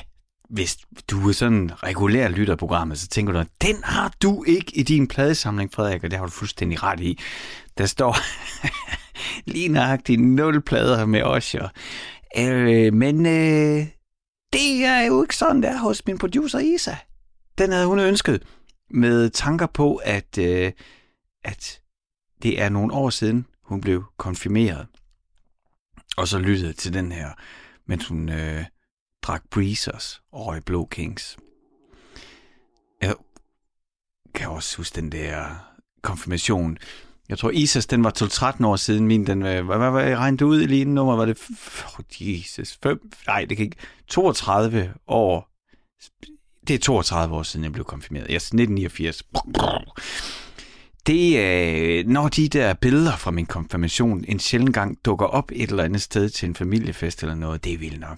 hvis 0.49 0.77
du 1.11 1.29
er 1.29 1.33
sådan 1.33 1.71
regulær 1.83 2.27
lytter 2.27 2.55
programmet, 2.55 2.99
så 2.99 3.07
tænker 3.07 3.33
du, 3.33 3.39
at 3.39 3.47
den 3.61 3.75
har 3.83 4.13
du 4.21 4.43
ikke 4.43 4.77
i 4.77 4.83
din 4.83 5.07
pladesamling, 5.07 5.73
Frederik, 5.73 6.03
og 6.03 6.11
det 6.11 6.19
har 6.19 6.25
du 6.25 6.31
fuldstændig 6.31 6.83
ret 6.83 6.99
i. 6.99 7.19
Der 7.77 7.85
står 7.85 8.17
lige 9.53 9.67
nøjagtigt 9.67 10.21
nul 10.21 10.61
plader 10.61 11.05
med 11.05 11.37
Usher. 11.37 11.67
Øh, 12.37 12.93
men 12.93 13.25
øh, 13.25 13.85
det 14.53 14.85
er 14.85 15.01
jo 15.01 15.21
ikke 15.21 15.35
sådan, 15.35 15.63
der 15.63 15.77
hos 15.77 16.05
min 16.07 16.17
producer 16.17 16.59
Isa. 16.59 16.95
Den 17.57 17.71
havde 17.71 17.87
hun 17.87 17.99
ønsket 17.99 18.43
med 18.93 19.29
tanker 19.29 19.65
på, 19.65 19.95
at, 19.95 20.37
øh, 20.37 20.71
at 21.43 21.81
det 22.43 22.61
er 22.61 22.69
nogle 22.69 22.93
år 22.93 23.09
siden, 23.09 23.45
hun 23.63 23.81
blev 23.81 24.03
konfirmeret. 24.17 24.87
Og 26.17 26.27
så 26.27 26.39
lyttede 26.39 26.73
til 26.73 26.93
den 26.93 27.11
her, 27.11 27.29
mens 27.85 28.07
hun 28.07 28.29
øh, 28.29 28.65
drak 29.21 29.43
Breezers 29.51 30.21
over 30.31 30.55
i 30.55 30.59
Blå 30.59 30.85
Kings. 30.85 31.37
Jeg 33.01 33.15
kan 34.35 34.49
også 34.49 34.77
huske 34.77 34.95
den 35.01 35.11
der 35.11 35.55
konfirmation. 36.01 36.77
Jeg 37.29 37.37
tror, 37.37 37.49
Isas, 37.49 37.85
den 37.87 38.03
var 38.03 38.13
12-13 38.57 38.65
år 38.65 38.75
siden. 38.75 39.07
Min, 39.07 39.27
den, 39.27 39.45
øh, 39.45 39.65
hvad, 39.65 39.77
hvad, 39.77 39.91
hvad 39.91 40.07
jeg 40.07 40.17
regnede 40.17 40.45
ud 40.45 40.61
i 40.61 40.65
lige 40.65 40.85
nummer? 40.85 41.15
Var 41.15 41.25
det, 41.25 41.37
f- 41.37 41.99
oh, 41.99 42.05
Jesus, 42.19 42.79
5, 42.83 43.11
nej, 43.27 43.45
det 43.45 43.57
kan 43.57 43.63
ikke, 43.65 43.77
32 44.07 44.93
år. 45.07 45.49
Det 46.67 46.73
er 46.73 46.79
32 46.79 47.35
år 47.35 47.43
siden, 47.43 47.63
jeg 47.63 47.73
blev 47.73 47.85
konfirmeret. 47.85 48.27
Jeg 48.27 48.33
er 48.33 48.37
1989. 48.37 49.23
Det 51.07 51.39
er, 51.39 52.03
når 52.05 52.27
de 52.27 52.49
der 52.49 52.73
billeder 52.73 53.15
fra 53.15 53.31
min 53.31 53.45
konfirmation 53.45 54.25
en 54.27 54.39
sjældent 54.39 54.73
gang 54.73 54.97
dukker 55.05 55.25
op 55.25 55.51
et 55.51 55.69
eller 55.69 55.83
andet 55.83 56.01
sted 56.01 56.29
til 56.29 56.49
en 56.49 56.55
familiefest 56.55 57.21
eller 57.23 57.35
noget, 57.35 57.63
det 57.63 57.73
er 57.73 57.77
vildt 57.77 57.99
nok. 57.99 58.17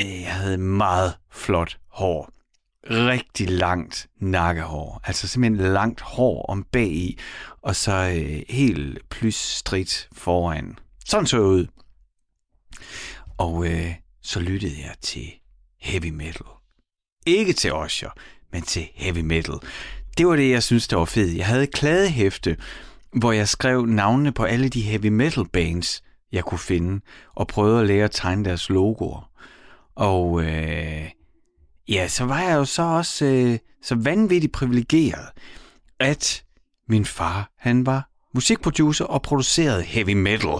Øh, 0.00 0.20
jeg 0.22 0.32
havde 0.34 0.58
meget 0.58 1.14
flot 1.32 1.78
hår. 1.88 2.30
Rigtig 2.90 3.50
langt 3.50 4.06
nakkehår. 4.20 5.00
Altså 5.04 5.28
simpelthen 5.28 5.72
langt 5.72 6.00
hår 6.00 6.46
om 6.46 6.66
bag 6.72 6.88
i, 6.92 7.18
og 7.62 7.76
så 7.76 7.92
øh, 7.92 8.42
helt 8.48 9.08
plysstrit 9.08 10.08
foran. 10.12 10.78
Sådan 11.06 11.26
så 11.26 11.36
jeg 11.36 11.46
ud. 11.46 11.66
Og 13.38 13.66
øh, 13.66 13.94
så 14.22 14.40
lyttede 14.40 14.80
jeg 14.80 14.94
til 15.00 15.32
heavy 15.80 16.10
metal. 16.10 16.55
Ikke 17.26 17.52
til 17.52 17.72
Osher, 17.72 18.10
men 18.52 18.62
til 18.62 18.88
heavy 18.94 19.18
metal. 19.18 19.54
Det 20.18 20.26
var 20.26 20.36
det, 20.36 20.50
jeg 20.50 20.62
synes, 20.62 20.88
der 20.88 20.96
var 20.96 21.04
fedt. 21.04 21.36
Jeg 21.36 21.46
havde 21.46 21.62
et 21.62 21.72
kladehæfte, 21.72 22.56
hvor 23.12 23.32
jeg 23.32 23.48
skrev 23.48 23.86
navnene 23.86 24.32
på 24.32 24.44
alle 24.44 24.68
de 24.68 24.80
heavy 24.80 25.06
metal 25.06 25.44
bands, 25.52 26.02
jeg 26.32 26.44
kunne 26.44 26.58
finde, 26.58 27.00
og 27.34 27.48
prøvede 27.48 27.80
at 27.80 27.86
lære 27.86 28.04
at 28.04 28.10
tegne 28.10 28.44
deres 28.44 28.68
logoer. 28.68 29.30
Og 29.94 30.42
øh, 30.42 31.10
ja, 31.88 32.08
så 32.08 32.24
var 32.24 32.40
jeg 32.40 32.54
jo 32.56 32.64
så 32.64 32.82
også 32.82 33.24
øh, 33.24 33.58
så 33.82 33.94
vanvittigt 33.94 34.52
privilegeret, 34.52 35.28
at 36.00 36.44
min 36.88 37.04
far, 37.04 37.50
han 37.58 37.86
var 37.86 38.10
musikproducer 38.34 39.04
og 39.04 39.22
producerede 39.22 39.82
heavy 39.82 40.12
metal. 40.12 40.58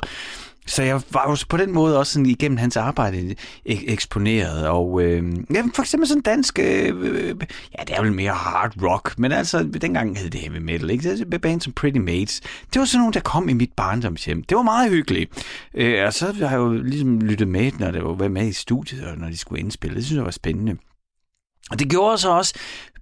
Så 0.67 0.83
jeg 0.83 1.03
var 1.11 1.31
jo 1.31 1.37
på 1.49 1.57
den 1.57 1.73
måde 1.73 1.99
også 1.99 2.13
sådan 2.13 2.27
igennem 2.27 2.59
hans 2.59 2.77
arbejde 2.77 3.19
e- 3.31 3.35
ek- 3.73 3.93
eksponeret. 3.93 4.69
Og 4.69 5.03
øh, 5.03 5.33
ja, 5.55 5.63
for 5.75 5.83
eksempel 5.83 6.09
sådan 6.09 6.23
dansk, 6.23 6.59
øh, 6.59 6.93
øh, 7.01 7.35
ja, 7.79 7.85
det 7.87 7.97
er 7.97 8.03
vel 8.03 8.13
mere 8.13 8.33
hard 8.33 8.73
rock, 8.83 9.19
men 9.19 9.33
altså, 9.33 9.63
dengang 9.81 10.19
hed 10.19 10.31
det 10.31 10.41
heavy 10.41 10.59
metal, 10.59 10.91
ikke? 10.91 11.17
Det 11.17 11.33
var 11.33 11.39
band 11.39 11.61
som 11.61 11.73
Pretty 11.73 11.99
Mates. 11.99 12.41
Det 12.73 12.81
var 12.81 12.85
sådan 12.85 13.01
nogle, 13.01 13.13
der 13.13 13.21
kom 13.21 13.49
i 13.49 13.53
mit 13.53 13.73
barndomshjem. 13.77 14.43
Det 14.43 14.57
var 14.57 14.63
meget 14.63 14.91
hyggeligt. 14.91 15.47
Øh, 15.75 16.07
og 16.07 16.13
så 16.13 16.33
har 16.33 16.51
jeg 16.51 16.57
jo 16.57 16.73
ligesom 16.73 17.21
lyttet 17.21 17.49
med, 17.49 17.73
når 17.79 17.91
det 17.91 18.03
var 18.05 18.29
med 18.29 18.47
i 18.47 18.53
studiet, 18.53 19.05
og 19.07 19.19
når 19.19 19.29
de 19.29 19.37
skulle 19.37 19.61
indspille. 19.61 19.97
Det 19.97 20.05
synes 20.05 20.17
jeg 20.17 20.25
var 20.25 20.31
spændende. 20.31 20.77
Og 21.71 21.79
det 21.79 21.91
gjorde 21.91 22.19
så 22.19 22.31
også 22.31 22.55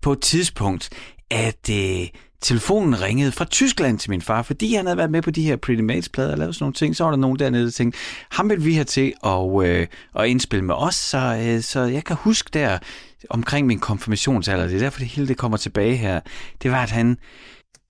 på 0.02 0.12
et 0.12 0.20
tidspunkt, 0.20 0.90
at 1.30 1.70
øh, 1.70 2.08
telefonen 2.44 3.00
ringede 3.00 3.32
fra 3.32 3.44
Tyskland 3.44 3.98
til 3.98 4.10
min 4.10 4.22
far, 4.22 4.42
fordi 4.42 4.74
han 4.74 4.86
havde 4.86 4.96
været 4.96 5.10
med 5.10 5.22
på 5.22 5.30
de 5.30 5.42
her 5.42 5.56
Pretty 5.56 5.82
Mates-plader 5.82 6.32
og 6.32 6.38
lavet 6.38 6.54
sådan 6.54 6.64
nogle 6.64 6.74
ting. 6.74 6.96
Så 6.96 7.04
var 7.04 7.10
der 7.10 7.18
nogen 7.18 7.38
dernede, 7.38 7.64
der 7.64 7.70
tænkte, 7.70 7.98
ham 8.30 8.50
vil 8.50 8.64
vi 8.64 8.74
have 8.74 8.84
til 8.84 9.12
at, 9.24 9.64
øh, 9.64 9.86
at 10.16 10.26
indspille 10.26 10.64
med 10.64 10.74
os. 10.74 10.94
Så, 10.94 11.40
øh, 11.42 11.62
så 11.62 11.80
jeg 11.80 12.04
kan 12.04 12.16
huske 12.16 12.50
der 12.52 12.78
omkring 13.30 13.66
min 13.66 13.78
konfirmationsalder, 13.78 14.66
det 14.66 14.74
er 14.74 14.78
derfor 14.78 14.98
det 14.98 15.08
hele 15.08 15.28
det 15.28 15.36
kommer 15.36 15.56
tilbage 15.56 15.96
her, 15.96 16.20
det 16.62 16.70
var, 16.70 16.82
at 16.82 16.90
han 16.90 17.16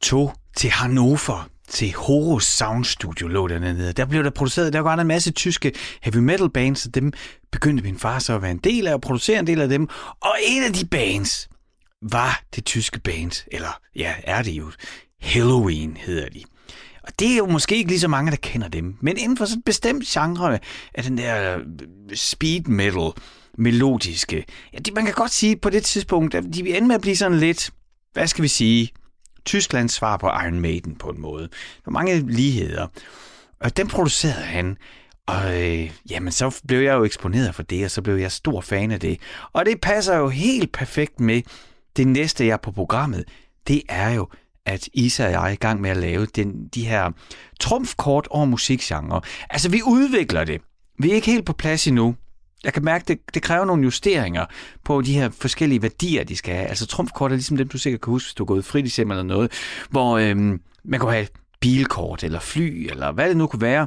tog 0.02 0.34
til 0.57 0.70
Hannover 0.70 1.48
til 1.68 1.94
Horus 1.94 2.44
Sound 2.44 2.84
Studio 2.84 3.28
lå 3.28 3.48
dernede. 3.48 3.92
Der 3.92 4.05
blev 4.05 4.24
der 4.24 4.30
produceret, 4.30 4.72
der 4.72 4.80
var 4.80 4.96
der 4.96 5.00
en 5.00 5.09
masse 5.09 5.30
tyske 5.30 5.72
heavy 6.02 6.16
metal 6.16 6.50
bands, 6.50 6.86
og 6.86 6.94
dem 6.94 7.12
begyndte 7.52 7.82
min 7.82 7.98
far 7.98 8.18
så 8.18 8.34
at 8.34 8.42
være 8.42 8.50
en 8.50 8.59
del 8.64 8.86
af, 8.86 8.94
og 8.94 9.00
producere 9.00 9.38
en 9.38 9.46
del 9.46 9.61
af 9.61 9.68
dem. 9.68 9.88
Og 10.20 10.36
en 10.46 10.62
af 10.62 10.72
de 10.72 10.86
bands 10.86 11.48
var 12.12 12.42
det 12.55 12.64
tyske 12.64 13.00
band, 13.00 13.44
eller 13.52 13.80
ja, 13.96 14.14
er 14.24 14.42
det 14.42 14.52
jo, 14.52 14.70
Halloween 15.20 15.96
hedder 15.96 16.28
de. 16.28 16.42
Og 17.02 17.12
det 17.18 17.32
er 17.32 17.36
jo 17.36 17.46
måske 17.46 17.76
ikke 17.76 17.90
lige 17.90 18.00
så 18.00 18.09
mange, 18.09 18.30
der 18.30 18.36
kender 18.36 18.68
dem, 18.68 18.96
men 19.00 19.16
inden 19.16 19.36
for 19.36 19.44
sådan 19.44 19.59
et 19.59 19.64
bestemt 19.64 20.05
genre 20.05 20.59
af 20.94 21.02
den 21.02 21.18
der 21.18 21.59
øh, 21.59 21.64
speed 22.14 22.61
metal, 22.61 23.11
melodiske, 23.59 24.44
ja, 24.72 24.78
det, 24.78 24.94
man 24.94 25.05
kan 25.05 25.14
godt 25.14 25.32
sige 25.32 25.57
på 25.57 25.70
det 25.70 25.84
tidspunkt, 25.84 26.34
at 26.34 26.44
de 26.55 26.62
vil 26.62 26.76
ende 26.76 26.88
med 26.88 26.94
at 26.94 27.00
blive 27.00 27.16
sådan 27.16 27.38
lidt, 27.38 27.70
hvad 28.12 28.26
skal 28.26 28.42
vi 28.42 28.48
sige, 28.48 28.90
Tysklands 29.44 29.92
svar 29.92 30.16
på 30.16 30.26
Iron 30.26 30.61
Maiden 30.61 30.96
på 30.96 31.09
en 31.09 31.20
måde. 31.20 31.42
Der 31.42 31.82
var 31.86 31.92
mange 31.92 32.32
ligheder. 32.32 32.86
Og 33.61 33.76
den 33.76 33.88
producerede 33.88 34.44
han, 34.44 34.76
og 35.26 35.62
øh, 35.62 35.90
jamen, 36.11 36.32
så 36.32 36.61
blev 36.68 36.80
jeg 36.80 36.94
jo 36.94 37.05
eksponeret 37.05 37.55
for 37.55 37.62
det, 37.62 37.84
og 37.84 37.90
så 37.90 38.02
blev 38.02 38.16
jeg 38.16 38.32
stor 38.32 38.61
fan 38.61 38.90
af 38.90 39.00
det. 39.00 39.20
Og 39.52 39.66
det 39.66 39.80
passer 39.80 40.16
jo 40.16 40.28
helt 40.28 40.72
perfekt 40.72 41.20
med 41.20 41.42
det 41.97 42.07
næste, 42.07 42.47
jeg 42.47 42.53
er 42.53 42.57
på 42.57 42.70
programmet. 42.70 43.24
Det 43.68 43.82
er 43.88 44.11
jo, 44.11 44.28
at 44.66 44.88
Isa 44.92 45.26
og 45.26 45.32
jeg 45.32 45.49
er 45.49 45.53
i 45.53 45.55
gang 45.55 45.80
med 45.80 45.90
at 45.90 45.97
lave 45.97 46.26
den, 46.26 46.68
de 46.74 46.86
her 46.86 47.11
trumfkort 47.61 48.28
over 48.30 48.45
musikgenre. 48.45 49.20
Altså, 49.51 49.70
vi 49.70 49.82
udvikler 49.86 50.45
det. 50.45 50.61
vi 50.99 51.11
er 51.11 51.14
ikke 51.14 51.30
helt 51.30 51.47
på 51.47 51.53
plads 51.53 51.86
endnu. 51.86 52.14
Jeg 52.64 52.72
kan 52.72 52.84
mærke, 52.84 53.05
det, 53.09 53.18
det 53.34 53.42
kræver 53.42 53.64
nogle 53.64 53.82
justeringer 53.82 54.47
på 54.84 55.03
de 55.03 55.14
her 55.14 55.30
forskellige 55.30 55.82
værdier, 55.82 56.24
de 56.24 56.36
skal 56.36 56.55
have. 56.55 56.66
Altså 56.66 56.86
trumfkort 56.86 57.32
er 57.32 57.36
ligesom 57.36 57.57
dem, 57.57 57.68
du 57.68 57.78
sikkert 57.78 58.01
kan 58.01 58.11
huske, 58.11 58.26
hvis 58.26 58.34
du 58.34 58.42
er 58.42 58.47
gået 58.47 58.64
fritidshjem 58.64 59.11
eller 59.11 59.22
noget, 59.22 59.53
hvor 59.90 60.18
øhm, 60.18 60.61
man 60.84 61.01
kan 61.01 61.09
have 61.09 61.26
bilkort 61.61 62.24
eller 62.24 62.40
fly, 62.40 62.90
eller 62.90 63.12
hvad 63.12 63.28
det 63.28 63.36
nu 63.36 63.47
kunne 63.47 63.62
være. 63.62 63.86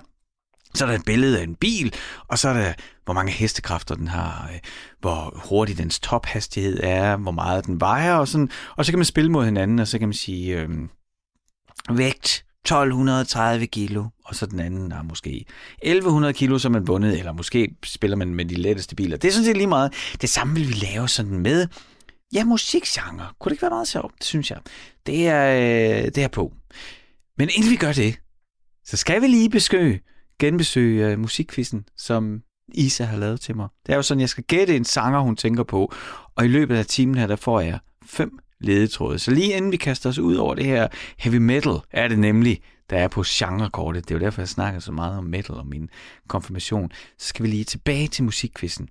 Så 0.73 0.85
er 0.85 0.89
der 0.89 0.95
et 0.95 1.05
billede 1.05 1.39
af 1.39 1.43
en 1.43 1.55
bil, 1.55 1.93
og 2.27 2.39
så 2.39 2.49
er 2.49 2.53
der, 2.53 2.73
hvor 3.05 3.13
mange 3.13 3.31
hestekræfter 3.31 3.95
den 3.95 4.07
har, 4.07 4.49
øh, 4.53 4.59
hvor 4.99 5.41
hurtig 5.49 5.77
dens 5.77 5.99
tophastighed 5.99 6.79
er, 6.83 7.17
hvor 7.17 7.31
meget 7.31 7.65
den 7.65 7.79
vejer, 7.79 8.13
og 8.13 8.27
sådan. 8.27 8.49
Og 8.75 8.85
så 8.85 8.91
kan 8.91 8.99
man 8.99 9.05
spille 9.05 9.31
mod 9.31 9.45
hinanden, 9.45 9.79
og 9.79 9.87
så 9.87 9.99
kan 9.99 10.07
man 10.07 10.13
sige, 10.13 10.61
øh, 10.61 10.69
vægt 11.89 12.43
1230 12.65 13.67
kilo, 13.67 14.05
og 14.25 14.35
så 14.35 14.45
den 14.45 14.59
anden 14.59 14.91
er 14.91 15.03
måske 15.03 15.45
1100 15.81 16.33
kilo, 16.33 16.57
som 16.57 16.71
man 16.71 16.87
vundet, 16.87 17.19
eller 17.19 17.31
måske 17.31 17.75
spiller 17.85 18.17
man 18.17 18.35
med 18.35 18.45
de 18.45 18.55
letteste 18.55 18.95
biler. 18.95 19.17
Det 19.17 19.27
er 19.27 19.31
sådan 19.31 19.45
set 19.45 19.57
lige 19.57 19.67
meget. 19.67 19.93
Det 20.21 20.29
samme 20.29 20.55
vil 20.55 20.67
vi 20.67 20.73
lave 20.73 21.07
sådan 21.07 21.39
med, 21.39 21.67
ja, 22.33 22.43
musikgenre. 22.45 23.27
Kunne 23.39 23.49
det 23.49 23.53
ikke 23.53 23.61
være 23.61 23.69
meget 23.69 23.87
sjovt? 23.87 24.13
Det 24.17 24.25
synes 24.25 24.51
jeg. 24.51 24.59
Det 25.05 25.27
er, 25.27 25.55
øh, 25.55 26.05
det 26.05 26.17
er 26.17 26.27
på. 26.27 26.53
Men 27.37 27.49
inden 27.55 27.71
vi 27.71 27.75
gør 27.75 27.93
det, 27.93 28.19
så 28.85 28.97
skal 28.97 29.21
vi 29.21 29.27
lige 29.27 29.49
besøge, 29.49 29.99
genbesøge 30.39 31.13
uh, 31.13 31.19
musikquizzen, 31.19 31.85
som 31.97 32.41
Isa 32.73 33.03
har 33.03 33.17
lavet 33.17 33.41
til 33.41 33.55
mig. 33.55 33.67
Det 33.85 33.91
er 33.91 33.95
jo 33.95 34.01
sådan, 34.01 34.21
jeg 34.21 34.29
skal 34.29 34.43
gætte 34.43 34.75
en 34.75 34.85
sanger, 34.85 35.19
hun 35.19 35.35
tænker 35.35 35.63
på, 35.63 35.93
og 36.35 36.45
i 36.45 36.47
løbet 36.47 36.75
af 36.75 36.85
timen 36.85 37.15
her, 37.15 37.27
der 37.27 37.35
får 37.35 37.59
jeg 37.59 37.79
fem 38.05 38.39
ledetråde. 38.59 39.19
Så 39.19 39.31
lige 39.31 39.53
inden 39.53 39.71
vi 39.71 39.77
kaster 39.77 40.09
os 40.09 40.19
ud 40.19 40.35
over 40.35 40.55
det 40.55 40.65
her 40.65 40.87
heavy 41.17 41.37
metal, 41.37 41.73
er 41.91 42.07
det 42.07 42.19
nemlig, 42.19 42.61
der 42.89 42.97
er 42.97 43.07
på 43.07 43.23
genrekortet. 43.27 44.03
Det 44.03 44.15
er 44.15 44.19
jo 44.19 44.25
derfor, 44.25 44.41
jeg 44.41 44.49
snakker 44.49 44.79
så 44.79 44.91
meget 44.91 45.17
om 45.17 45.23
metal 45.23 45.55
og 45.55 45.67
min 45.67 45.89
konfirmation. 46.27 46.91
Så 47.17 47.27
skal 47.27 47.43
vi 47.43 47.49
lige 47.49 47.63
tilbage 47.63 48.07
til 48.07 48.23
musikquizzen. 48.23 48.89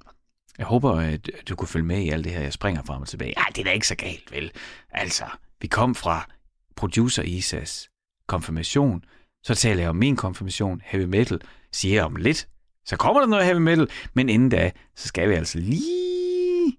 Jeg 0.59 0.67
håber, 0.67 1.01
at 1.01 1.31
du 1.49 1.57
kunne 1.57 1.69
følge 1.69 1.87
med 1.87 1.99
i 1.99 2.09
alt 2.09 2.25
det 2.25 2.33
her, 2.33 2.41
jeg 2.41 2.53
springer 2.53 2.83
frem 2.83 3.03
og 3.03 3.09
tilbage. 3.09 3.35
Ej, 3.37 3.47
det 3.49 3.59
er 3.59 3.65
da 3.65 3.71
ikke 3.71 3.89
så 3.89 3.95
galt, 3.95 4.33
vel? 4.33 4.51
Altså, 4.91 5.25
vi 5.61 5.67
kom 5.67 5.95
fra 5.95 6.29
producer 6.77 7.23
Isas 7.23 7.91
konfirmation, 8.29 9.05
så 9.47 9.55
taler 9.55 9.81
jeg 9.81 9.91
om 9.91 9.97
min 9.97 10.17
konfirmation, 10.17 10.83
heavy 10.85 11.05
metal, 11.05 11.41
siger 11.73 11.95
jeg 11.95 12.05
om 12.05 12.17
lidt, 12.17 12.49
så 12.85 12.97
kommer 12.97 13.21
der 13.21 13.29
noget 13.29 13.45
heavy 13.45 13.59
metal, 13.59 13.91
men 14.15 14.29
inden 14.29 14.49
da, 14.49 14.71
så 14.97 15.09
skal 15.09 15.29
vi 15.29 15.35
altså 15.35 15.59
lige 15.59 16.77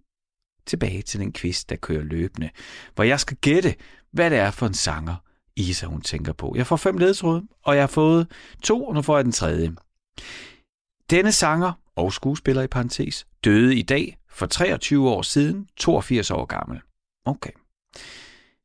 tilbage 0.65 1.01
til 1.01 1.20
den 1.20 1.34
quiz, 1.34 1.65
der 1.65 1.76
kører 1.76 2.03
løbende, 2.03 2.49
hvor 2.95 3.03
jeg 3.03 3.20
skal 3.20 3.38
gætte, 3.38 3.76
hvad 4.11 4.30
det 4.30 4.38
er 4.38 4.51
for 4.51 4.65
en 4.65 4.74
sanger, 4.74 5.15
Isa 5.55 5.86
hun 5.86 6.01
tænker 6.01 6.34
på. 6.34 6.53
Jeg 6.55 6.68
får 6.68 6.76
fem 6.76 6.97
ledtråde, 6.97 7.47
og 7.63 7.76
jeg 7.76 7.82
har 7.82 7.88
fået 7.88 8.32
to, 8.63 8.86
og 8.86 8.93
nu 8.93 9.01
får 9.01 9.18
jeg 9.18 9.26
den 9.26 9.32
tredje. 9.32 9.76
Denne 11.09 11.32
sanger 11.32 11.72
og 11.95 12.13
skuespiller 12.13 12.61
i 12.61 12.68
parentes 12.68 13.28
døde 13.43 13.76
i 13.76 13.82
dag 13.82 14.18
for 14.30 14.45
23 14.45 15.09
år 15.09 15.22
siden, 15.22 15.68
82 15.78 16.32
år 16.32 16.45
gammel. 16.45 16.82
Okay. 17.26 17.51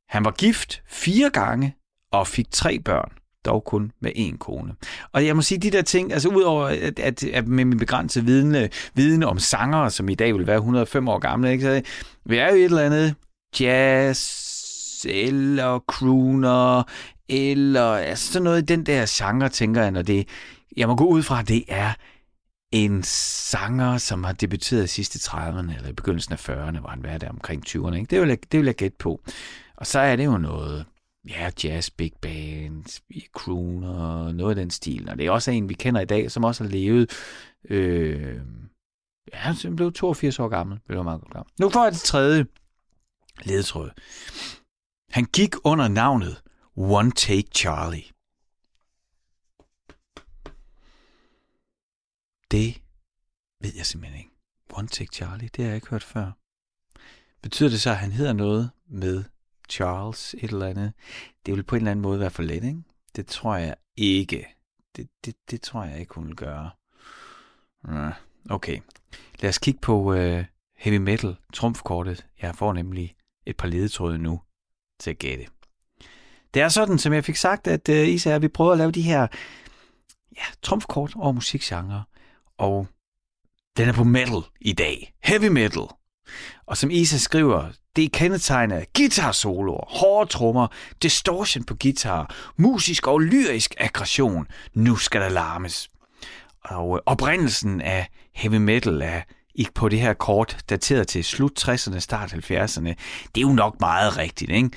Han 0.09 0.25
var 0.25 0.31
gift 0.31 0.83
fire 0.87 1.31
gange 1.31 1.77
og 2.13 2.27
fik 2.27 2.51
tre 2.51 2.81
børn, 2.81 3.13
dog 3.45 3.65
kun 3.65 3.93
med 4.01 4.13
én 4.17 4.37
kone. 4.37 4.75
Og 5.13 5.27
jeg 5.27 5.37
må 5.37 5.43
sige, 5.43 5.59
de 5.59 5.71
der 5.71 5.83
ting, 5.83 6.13
altså 6.13 6.29
udover 6.29 6.67
at, 6.67 6.99
at, 6.99 7.25
at 7.25 7.49
med 7.49 7.65
min 7.65 7.79
begrænsede 7.79 8.25
viden, 8.25 8.69
viden 8.95 9.23
om 9.23 9.39
sanger, 9.39 9.89
som 9.89 10.09
i 10.09 10.15
dag 10.15 10.35
vil 10.35 10.47
være 10.47 10.57
105 10.57 11.09
år 11.09 11.19
gamle, 11.19 11.53
ikke, 11.53 11.65
så 11.65 11.83
vi 12.25 12.37
er 12.37 12.49
jo 12.49 12.55
et 12.55 12.65
eller 12.65 12.83
andet 12.83 13.15
jazz, 13.61 15.05
eller 15.05 15.79
crooner, 15.79 16.83
eller 17.29 17.93
altså 17.93 18.33
sådan 18.33 18.45
noget 18.45 18.63
i 18.63 18.65
den 18.65 18.87
der 18.87 19.07
genre, 19.09 19.49
tænker 19.49 19.83
jeg, 19.83 19.91
når 19.91 20.03
det, 20.03 20.29
jeg 20.77 20.89
må 20.89 20.97
gå 20.97 21.05
ud 21.05 21.23
fra, 21.23 21.41
at 21.41 21.49
det 21.49 21.65
er 21.69 21.93
en 22.73 23.03
sanger, 23.03 23.99
som 23.99 24.25
har 24.25 24.33
debuteret 24.33 24.85
i 24.85 24.87
sidste 24.87 25.19
30'erne, 25.19 25.77
eller 25.77 25.89
i 25.89 25.93
begyndelsen 25.93 26.33
af 26.33 26.49
40'erne, 26.49 26.79
hvor 26.81 26.89
han 26.89 27.03
var 27.03 27.19
der 27.19 27.29
omkring 27.29 27.63
20'erne. 27.69 27.95
Ikke? 27.95 28.07
Det, 28.11 28.21
vil 28.21 28.29
jeg, 28.29 28.39
det 28.53 28.61
vil 28.61 28.67
jeg 28.67 28.75
gætte 28.75 28.97
på. 28.99 29.21
Og 29.77 29.87
så 29.87 29.99
er 29.99 30.17
det 30.17 30.25
jo 30.25 30.39
noget, 30.39 30.85
ja, 31.29 31.51
jazz, 31.65 31.91
big 31.91 32.13
band, 32.21 32.85
crooner, 33.33 34.33
noget 34.33 34.51
af 34.51 34.57
den 34.57 34.71
stil. 34.71 35.09
Og 35.09 35.19
det 35.19 35.27
er 35.27 35.31
også 35.31 35.51
en, 35.51 35.69
vi 35.69 35.75
kender 35.75 36.01
i 36.01 36.05
dag, 36.05 36.31
som 36.31 36.45
også 36.45 36.65
har 36.65 36.71
levet, 36.71 37.11
øh, 37.65 38.41
ja, 39.33 39.37
han 39.37 39.77
blev 39.77 39.93
82 39.93 40.39
år 40.39 40.49
gammel, 40.49 40.81
det 40.89 40.97
var 40.97 41.03
meget 41.03 41.21
godt 41.21 41.61
Nu 41.61 41.71
får 41.71 41.83
jeg 41.85 41.93
det 41.93 42.01
tredje 42.01 42.47
ledetråd. 43.43 43.91
Han 45.11 45.25
gik 45.25 45.55
under 45.65 45.89
navnet 45.89 46.43
One 46.77 47.11
Take 47.11 47.49
Charlie. 47.55 48.05
Det 52.51 52.83
ved 53.61 53.73
jeg 53.77 53.87
simpelthen 53.87 54.19
ikke. 54.19 54.31
One 54.73 54.89
Take 54.89 55.13
Charlie, 55.13 55.49
det 55.49 55.65
har 55.65 55.71
jeg 55.71 55.75
ikke 55.75 55.91
hørt 55.91 56.03
før. 56.03 56.33
Betyder 57.43 57.71
det 57.71 57.81
så, 57.81 57.91
at 57.91 57.97
han 57.97 58.13
hedder 58.13 58.33
noget 58.33 58.71
med 58.89 59.25
Charles 59.73 60.35
et 60.39 60.51
eller 60.51 60.67
andet? 60.67 60.93
Det 61.47 61.55
vil 61.55 61.63
på 61.63 61.77
en 61.77 61.81
eller 61.81 61.91
anden 61.91 62.03
måde 62.03 62.21
være 62.21 62.31
for 62.31 62.43
let, 62.43 62.65
ikke? 62.65 62.83
Det 63.17 63.27
tror 63.27 63.57
jeg 63.57 63.75
ikke. 63.97 64.47
Det, 64.97 65.09
det, 65.25 65.35
det 65.51 65.63
tror 65.63 65.85
jeg 65.85 66.01
ikke, 66.01 66.15
hun 66.15 66.27
vil 66.27 66.37
gøre. 66.37 66.71
Okay. 68.51 68.81
Lad 69.41 69.49
os 69.49 69.59
kigge 69.59 69.81
på 69.81 70.15
uh, 70.15 70.45
heavy 70.77 70.97
metal 70.97 71.37
trumfkortet. 71.53 72.27
Jeg 72.43 72.55
får 72.55 72.73
nemlig 72.73 73.15
et 73.47 73.57
par 73.57 73.69
ledetråde 73.69 74.19
nu 74.19 74.41
til 75.01 75.11
at 75.11 75.19
gætte. 75.19 75.47
Det 76.55 76.63
er 76.63 76.69
sådan, 76.69 76.99
som 76.99 77.13
jeg 77.13 77.25
fik 77.25 77.37
sagt, 77.37 77.67
at 77.67 77.89
uh, 77.89 78.09
Isa 78.09 78.39
vi 78.39 78.49
prøver 78.49 78.73
at 78.73 78.79
lave 78.79 78.93
de 78.93 79.03
her 79.03 79.27
ja, 80.37 80.45
trumfkort 80.63 81.17
over 81.17 81.33
musikgenre, 81.33 82.05
og 82.59 82.87
den 83.77 83.89
er 83.89 83.93
på 83.93 84.05
metal 84.05 84.43
i 84.61 84.73
dag. 84.73 85.15
Heavy 85.25 85.49
metal. 85.49 85.83
Og 86.67 86.77
som 86.77 86.91
Isa 86.91 87.19
skriver, 87.19 87.65
det 87.97 88.05
er 88.05 88.09
kendetegnet 88.13 88.77
af 88.77 88.87
guitar-soloer, 88.97 89.99
hårde 89.99 90.31
trommer, 90.31 90.67
distortion 91.03 91.65
på 91.65 91.75
guitar, 91.83 92.35
musisk 92.57 93.07
og 93.07 93.21
lyrisk 93.21 93.75
aggression. 93.79 94.47
Nu 94.75 94.97
skal 94.97 95.21
der 95.21 95.29
larmes. 95.29 95.89
Og 96.65 96.97
øh, 96.97 97.01
oprindelsen 97.07 97.81
af 97.81 98.09
heavy 98.35 98.57
metal 98.57 99.03
er 99.03 99.21
ikke 99.55 99.75
på 99.75 99.89
det 99.89 100.01
her 100.01 100.13
kort, 100.13 100.59
dateret 100.71 101.09
til 101.09 101.25
slut 101.25 101.69
60'erne, 101.69 101.99
start 101.99 102.33
70'erne, 102.33 102.95
det 103.35 103.37
er 103.37 103.41
jo 103.41 103.53
nok 103.53 103.81
meget 103.81 104.17
rigtigt, 104.19 104.51
ikke? 104.51 104.71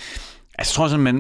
Altså, 0.57 0.71
jeg 0.71 0.75
tror 0.75 0.87
sådan, 0.87 1.03
man, 1.03 1.15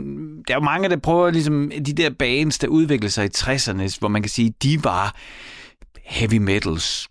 der 0.47 0.53
er 0.53 0.57
jo 0.57 0.63
mange, 0.63 0.89
der 0.89 0.97
prøver 0.97 1.31
ligesom, 1.31 1.71
de 1.85 1.93
der 1.93 2.09
bands, 2.09 2.59
der 2.59 2.67
udviklede 2.67 3.11
sig 3.11 3.25
i 3.25 3.29
60'erne, 3.37 3.97
hvor 3.99 4.07
man 4.07 4.21
kan 4.21 4.29
sige, 4.29 4.53
de 4.63 4.83
var 4.83 5.15
heavy 6.03 6.37
metals 6.37 7.07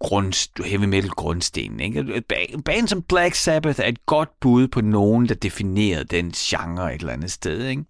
grund, 0.00 0.62
heavy 0.64 0.84
metal 0.84 1.10
grundstenen. 1.10 1.80
Ikke? 1.80 2.22
Band 2.64 2.88
som 2.88 3.02
Black 3.02 3.34
Sabbath 3.34 3.80
er 3.80 3.84
et 3.84 4.06
godt 4.06 4.40
bud 4.40 4.68
på 4.68 4.80
nogen, 4.80 5.28
der 5.28 5.34
definerede 5.34 6.04
den 6.04 6.30
genre 6.30 6.94
et 6.94 7.00
eller 7.00 7.12
andet 7.12 7.30
sted. 7.30 7.68
Ikke? 7.68 7.84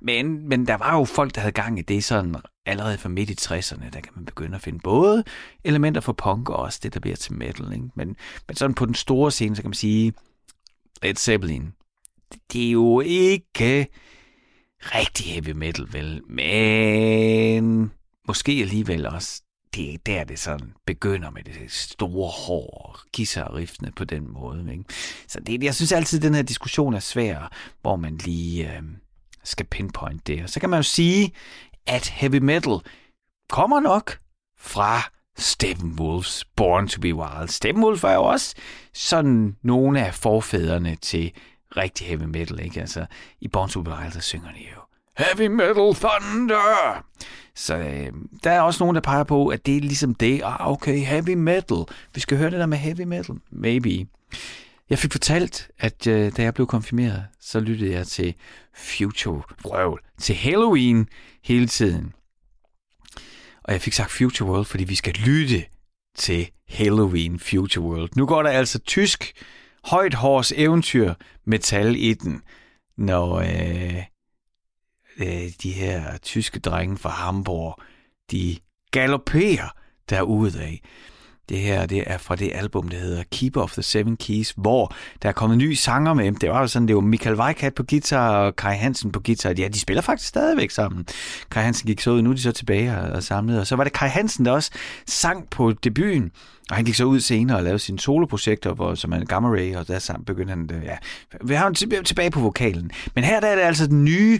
Men, 0.00 0.48
men 0.48 0.66
der 0.66 0.76
var 0.76 0.98
jo 0.98 1.04
folk, 1.04 1.34
der 1.34 1.40
havde 1.40 1.52
gang 1.52 1.78
i 1.78 1.82
det 1.82 2.04
sådan 2.04 2.34
allerede 2.66 2.98
fra 2.98 3.08
midt 3.08 3.30
i 3.30 3.36
60'erne, 3.40 3.90
der 3.92 4.00
kan 4.00 4.12
man 4.16 4.24
begynde 4.24 4.54
at 4.54 4.62
finde 4.62 4.78
både 4.84 5.24
elementer 5.64 6.00
for 6.00 6.12
punk 6.12 6.50
og 6.50 6.56
også 6.56 6.80
det, 6.82 6.94
der 6.94 7.00
bliver 7.00 7.16
til 7.16 7.32
metal. 7.32 7.72
Ikke? 7.72 7.88
Men, 7.94 8.16
men 8.48 8.56
sådan 8.56 8.74
på 8.74 8.86
den 8.86 8.94
store 8.94 9.30
scene, 9.30 9.56
så 9.56 9.62
kan 9.62 9.68
man 9.68 9.74
sige, 9.74 10.12
Led 11.02 11.14
Zeppelin, 11.14 11.72
det 12.52 12.66
er 12.66 12.70
jo 12.70 13.00
ikke 13.00 13.88
rigtig 14.80 15.26
heavy 15.26 15.50
metal, 15.50 15.86
vel? 15.92 16.22
Men 16.28 17.92
måske 18.26 18.52
alligevel 18.52 19.06
også 19.06 19.42
det 19.74 19.94
er 19.94 19.98
der, 20.06 20.24
det 20.24 20.38
sådan 20.38 20.74
begynder 20.86 21.30
med 21.30 21.42
det 21.42 21.72
store 21.72 22.30
hår, 22.30 23.00
guitarriffene 23.16 23.92
på 23.96 24.04
den 24.04 24.32
måde. 24.32 24.72
Ikke? 24.72 24.84
Så 25.28 25.40
det, 25.40 25.62
jeg 25.62 25.74
synes 25.74 25.92
altid, 25.92 26.18
at 26.18 26.22
den 26.22 26.34
her 26.34 26.42
diskussion 26.42 26.94
er 26.94 27.00
svær, 27.00 27.52
hvor 27.82 27.96
man 27.96 28.16
lige 28.16 28.76
øh, 28.76 28.82
skal 29.44 29.66
pinpoint 29.66 30.26
det. 30.26 30.42
Og 30.42 30.50
så 30.50 30.60
kan 30.60 30.70
man 30.70 30.78
jo 30.78 30.82
sige, 30.82 31.32
at 31.86 32.08
heavy 32.08 32.38
metal 32.38 32.78
kommer 33.48 33.80
nok 33.80 34.18
fra 34.58 35.02
Steppenwolfs 35.38 36.44
Born 36.56 36.88
to 36.88 37.00
be 37.00 37.14
Wild. 37.14 37.48
Steppenwolf 37.48 38.04
er 38.04 38.12
jo 38.12 38.22
også 38.24 38.54
sådan 38.94 39.56
nogle 39.62 40.06
af 40.06 40.14
forfædrene 40.14 40.96
til 40.96 41.32
rigtig 41.76 42.06
heavy 42.06 42.22
metal. 42.22 42.60
Ikke? 42.60 42.80
Altså, 42.80 43.06
I 43.40 43.48
Born 43.48 43.68
to 43.68 43.82
be 43.82 43.90
Wild, 43.90 44.12
der 44.12 44.20
synger 44.20 44.52
de 44.52 44.60
jo 44.74 44.77
Heavy 45.18 45.46
Metal 45.46 45.94
Thunder. 45.94 47.04
Så 47.54 47.76
øh, 47.76 48.12
der 48.44 48.50
er 48.50 48.60
også 48.60 48.82
nogen, 48.82 48.94
der 48.94 49.00
peger 49.00 49.24
på, 49.24 49.48
at 49.48 49.66
det 49.66 49.76
er 49.76 49.80
ligesom 49.80 50.14
det. 50.14 50.40
Ah, 50.44 50.72
okay, 50.72 50.98
heavy 50.98 51.34
metal. 51.34 51.84
Vi 52.14 52.20
skal 52.20 52.38
høre 52.38 52.50
det 52.50 52.58
der 52.58 52.66
med 52.66 52.78
heavy 52.78 53.00
metal. 53.00 53.34
Maybe. 53.50 54.06
Jeg 54.90 54.98
fik 54.98 55.12
fortalt, 55.12 55.70
at 55.78 56.06
øh, 56.06 56.32
da 56.36 56.42
jeg 56.42 56.54
blev 56.54 56.66
konfirmeret, 56.66 57.24
så 57.40 57.60
lyttede 57.60 57.92
jeg 57.92 58.06
til 58.06 58.34
Future 58.74 59.42
World, 59.64 60.00
til 60.20 60.34
Halloween 60.34 61.08
hele 61.44 61.66
tiden. 61.66 62.12
Og 63.64 63.72
jeg 63.72 63.80
fik 63.80 63.92
sagt 63.92 64.10
Future 64.10 64.50
World, 64.50 64.64
fordi 64.64 64.84
vi 64.84 64.94
skal 64.94 65.14
lytte 65.14 65.64
til 66.16 66.50
Halloween 66.68 67.40
Future 67.40 67.84
World. 67.84 68.10
Nu 68.16 68.26
går 68.26 68.42
der 68.42 68.50
altså 68.50 68.78
tysk 68.78 69.32
højt 69.84 70.14
hårs 70.14 70.52
eventyr 70.56 71.14
metal 71.44 71.96
i 71.96 72.14
den, 72.14 72.42
når 72.96 73.34
øh, 73.34 74.02
øh, 75.18 75.50
de 75.62 75.72
her 75.72 76.18
tyske 76.22 76.60
drenge 76.60 76.96
fra 76.96 77.10
Hamburg, 77.10 77.82
de 78.30 78.56
galopperer 78.90 79.68
derude 80.10 80.62
af. 80.62 80.82
Det 81.48 81.58
her 81.58 81.86
det 81.86 82.04
er 82.06 82.18
fra 82.18 82.36
det 82.36 82.50
album, 82.54 82.88
der 82.88 82.98
hedder 82.98 83.22
Keeper 83.32 83.62
of 83.62 83.72
the 83.72 83.82
Seven 83.82 84.16
Keys, 84.16 84.52
hvor 84.56 84.94
der 85.22 85.28
er 85.28 85.32
kommet 85.32 85.58
nye 85.58 85.76
sanger 85.76 86.14
med. 86.14 86.32
Det 86.32 86.50
var 86.50 86.60
jo 86.60 86.66
sådan, 86.66 86.88
det 86.88 86.96
var 86.96 87.00
Michael 87.00 87.36
Weikat 87.36 87.74
på 87.74 87.82
guitar 87.82 88.30
og 88.30 88.56
Kai 88.56 88.76
Hansen 88.76 89.12
på 89.12 89.20
guitar. 89.20 89.54
Ja, 89.58 89.68
de 89.68 89.80
spiller 89.80 90.00
faktisk 90.00 90.28
stadigvæk 90.28 90.70
sammen. 90.70 91.06
Kai 91.50 91.62
Hansen 91.62 91.86
gik 91.86 92.00
så 92.00 92.10
ud, 92.10 92.22
nu 92.22 92.30
er 92.30 92.34
de 92.34 92.42
så 92.42 92.52
tilbage 92.52 92.96
og 92.96 93.22
samlet. 93.22 93.60
Og 93.60 93.66
så 93.66 93.76
var 93.76 93.84
det 93.84 93.92
Kai 93.92 94.08
Hansen, 94.08 94.44
der 94.44 94.52
også 94.52 94.70
sang 95.06 95.50
på 95.50 95.72
debuten. 95.72 96.30
Og 96.70 96.76
han 96.76 96.84
gik 96.84 96.94
så 96.94 97.04
ud 97.04 97.20
senere 97.20 97.56
og 97.56 97.62
lavede 97.62 97.78
sine 97.78 97.98
soloprojekter, 97.98 98.74
hvor, 98.74 98.94
som 98.94 99.12
er 99.12 99.24
Gamma 99.24 99.48
Ray, 99.48 99.74
og 99.74 99.88
der 99.88 99.98
sammen 99.98 100.24
begyndte 100.24 100.50
han, 100.50 100.70
øh, 100.74 100.84
ja, 100.84 100.96
vi 101.44 101.54
har 101.54 101.70
tilbage 102.04 102.30
på 102.30 102.40
vokalen. 102.40 102.90
Men 103.14 103.24
her 103.24 103.40
der 103.40 103.48
er 103.48 103.54
det 103.54 103.62
altså 103.62 103.86
den 103.86 104.04
nye 104.04 104.38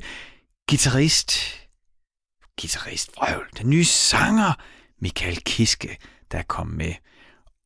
guitarist, 0.69 1.59
guitarist, 2.61 3.11
vrøvl, 3.17 3.49
den 3.59 3.71
nye 3.71 3.85
sanger, 3.85 4.53
Michael 5.01 5.37
Kiske, 5.37 5.97
der 6.33 6.43
kom 6.43 6.67
med. 6.67 6.95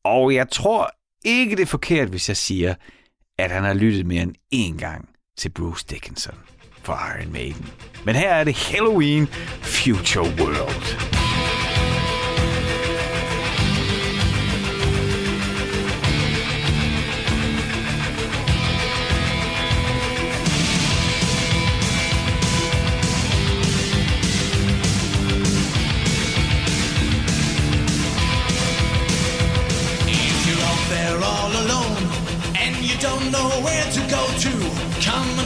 Og 0.03 0.33
jeg 0.33 0.49
tror 0.49 0.91
ikke, 1.25 1.55
det 1.55 1.61
er 1.61 1.65
forkert, 1.65 2.09
hvis 2.09 2.29
jeg 2.29 2.37
siger, 2.37 2.75
at 3.37 3.51
han 3.51 3.63
har 3.63 3.73
lyttet 3.73 4.05
mere 4.05 4.23
end 4.23 4.35
én 4.55 4.79
gang 4.79 5.09
til 5.37 5.49
Bruce 5.49 5.85
Dickinson 5.89 6.35
for 6.83 6.93
Iron 6.93 7.31
Maiden. 7.31 7.69
Men 8.05 8.15
her 8.15 8.33
er 8.33 8.43
det 8.43 8.55
Halloween 8.55 9.27
Future 9.61 10.29
World. 10.39 11.12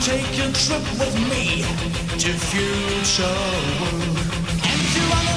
Take 0.07 0.39
a 0.39 0.49
trip 0.53 0.85
with 0.99 1.15
me 1.29 1.63
to 2.17 2.31
future 2.31 3.23
world. 3.81 4.17
And 4.63 4.81
you 4.95 5.36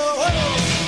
go. 0.00 0.79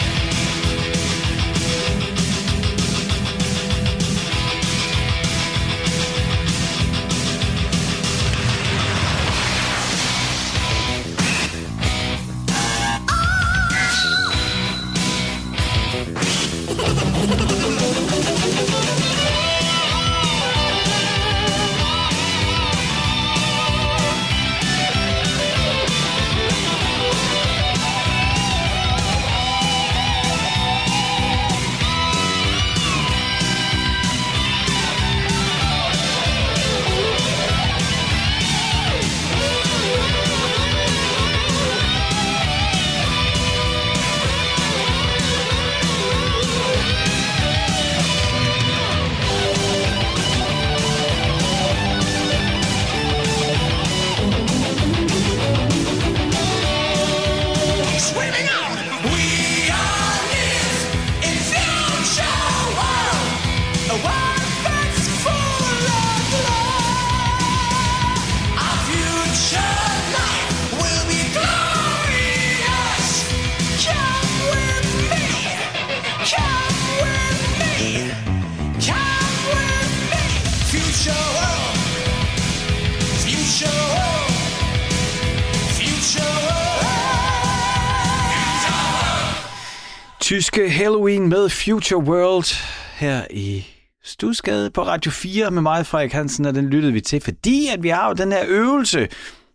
Tyske 90.33 90.70
Halloween 90.70 91.28
med 91.28 91.49
Future 91.49 92.05
World 92.05 92.57
her 92.95 93.26
i 93.30 93.66
Stusgade 94.05 94.70
på 94.70 94.83
Radio 94.83 95.11
4 95.11 95.51
med 95.51 95.62
mig, 95.62 95.87
Frederik 95.87 96.12
Hansen, 96.12 96.45
og 96.45 96.55
den 96.55 96.68
lyttede 96.68 96.93
vi 96.93 97.01
til, 97.01 97.20
fordi 97.20 97.68
at 97.68 97.83
vi 97.83 97.89
har 97.89 98.09
jo 98.09 98.14
den 98.14 98.33
her 98.33 98.45
øvelse, 98.49 99.09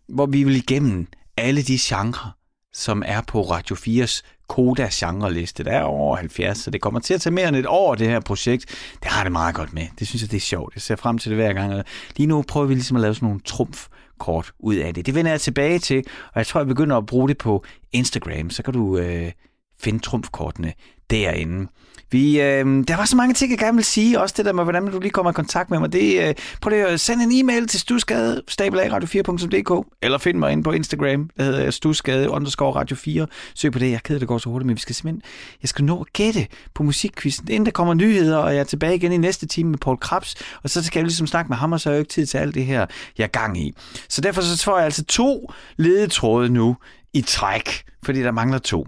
hvor 0.08 0.26
vi 0.26 0.44
vil 0.44 0.56
igennem 0.56 1.06
alle 1.36 1.62
de 1.62 1.78
genrer, 1.80 2.36
som 2.72 3.02
er 3.06 3.20
på 3.20 3.42
Radio 3.42 3.76
4's 3.76 4.22
Koda 4.48 4.88
genreliste. 4.92 5.64
Der 5.64 5.70
er 5.70 5.82
over 5.82 6.16
70, 6.16 6.58
så 6.58 6.70
det 6.70 6.80
kommer 6.80 7.00
til 7.00 7.14
at 7.14 7.20
tage 7.20 7.34
mere 7.34 7.48
end 7.48 7.56
et 7.56 7.66
år, 7.68 7.94
det 7.94 8.08
her 8.08 8.20
projekt. 8.20 8.66
Det 9.02 9.10
har 9.10 9.22
det 9.22 9.32
meget 9.32 9.54
godt 9.54 9.72
med. 9.72 9.86
Det 9.98 10.08
synes 10.08 10.22
jeg, 10.22 10.30
det 10.30 10.36
er 10.36 10.40
sjovt. 10.40 10.74
Jeg 10.74 10.82
ser 10.82 10.96
frem 10.96 11.18
til 11.18 11.30
det 11.30 11.38
hver 11.38 11.52
gang. 11.52 11.82
Lige 12.16 12.26
nu 12.26 12.42
prøver 12.48 12.66
vi 12.66 12.74
ligesom 12.74 12.96
at 12.96 13.00
lave 13.00 13.14
sådan 13.14 13.26
nogle 13.26 13.40
trumf 13.44 13.86
kort 14.18 14.52
ud 14.58 14.74
af 14.74 14.94
det. 14.94 15.06
Det 15.06 15.14
vender 15.14 15.30
jeg 15.30 15.40
tilbage 15.40 15.78
til, 15.78 16.04
og 16.32 16.38
jeg 16.38 16.46
tror, 16.46 16.60
jeg 16.60 16.66
begynder 16.66 16.96
at 16.96 17.06
bruge 17.06 17.28
det 17.28 17.38
på 17.38 17.64
Instagram. 17.92 18.50
Så 18.50 18.62
kan 18.62 18.74
du 18.74 18.98
øh, 18.98 19.32
finde 19.80 19.98
trumfkortene 19.98 20.72
derinde. 21.10 21.68
Vi, 22.10 22.40
øh, 22.40 22.84
der 22.88 22.96
var 22.96 23.04
så 23.04 23.16
mange 23.16 23.34
ting, 23.34 23.50
jeg 23.50 23.58
gerne 23.58 23.76
vil 23.76 23.84
sige. 23.84 24.20
Også 24.20 24.34
det 24.36 24.44
der 24.44 24.52
med, 24.52 24.64
hvordan 24.64 24.86
du 24.86 25.00
lige 25.00 25.10
kommer 25.10 25.30
i 25.30 25.34
kontakt 25.34 25.70
med 25.70 25.78
mig. 25.78 25.92
Det, 25.92 26.28
øh, 26.28 26.34
prøv 26.60 26.70
lige 26.70 26.86
at 26.86 27.00
sende 27.00 27.24
en 27.24 27.32
e-mail 27.32 27.66
til 27.66 27.80
stusgade, 27.80 28.42
radio4.dk, 28.50 29.86
eller 30.02 30.18
find 30.18 30.38
mig 30.38 30.52
ind 30.52 30.64
på 30.64 30.72
Instagram, 30.72 31.30
der 31.36 31.44
hedder 31.44 31.70
stusgade, 31.70 32.30
underscore 32.30 32.74
radio 32.74 32.96
4. 32.96 33.26
Søg 33.54 33.72
på 33.72 33.78
det. 33.78 33.90
Jeg 33.90 34.02
keder 34.02 34.18
det 34.18 34.28
går 34.28 34.38
så 34.38 34.50
hurtigt, 34.50 34.66
men 34.66 34.76
vi 34.76 34.80
skal 34.80 34.94
simpelthen, 34.94 35.22
jeg 35.62 35.68
skal 35.68 35.84
nå 35.84 36.00
at 36.00 36.12
gætte 36.12 36.46
på 36.74 36.82
musikkvisten, 36.82 37.48
inden 37.48 37.66
der 37.66 37.72
kommer 37.72 37.94
nyheder, 37.94 38.36
og 38.36 38.54
jeg 38.54 38.60
er 38.60 38.64
tilbage 38.64 38.94
igen 38.94 39.12
i 39.12 39.16
næste 39.16 39.46
time 39.46 39.70
med 39.70 39.78
Paul 39.78 39.96
Krabs, 39.96 40.34
og 40.62 40.70
så 40.70 40.84
skal 40.84 41.00
jeg 41.00 41.04
ligesom 41.04 41.26
snakke 41.26 41.48
med 41.48 41.56
ham, 41.56 41.72
og 41.72 41.80
så 41.80 41.88
har 41.88 41.94
jeg 41.94 41.98
jo 41.98 42.02
ikke 42.02 42.12
tid 42.12 42.26
til 42.26 42.38
alt 42.38 42.54
det 42.54 42.64
her, 42.64 42.86
jeg 43.18 43.24
er 43.24 43.28
gang 43.28 43.60
i. 43.60 43.74
Så 44.08 44.20
derfor 44.20 44.42
så 44.42 44.64
får 44.64 44.76
jeg 44.76 44.84
altså 44.84 45.04
to 45.04 45.52
ledetråde 45.76 46.48
nu 46.48 46.76
i 47.12 47.20
træk, 47.20 47.84
fordi 48.02 48.22
der 48.22 48.30
mangler 48.30 48.58
to. 48.58 48.86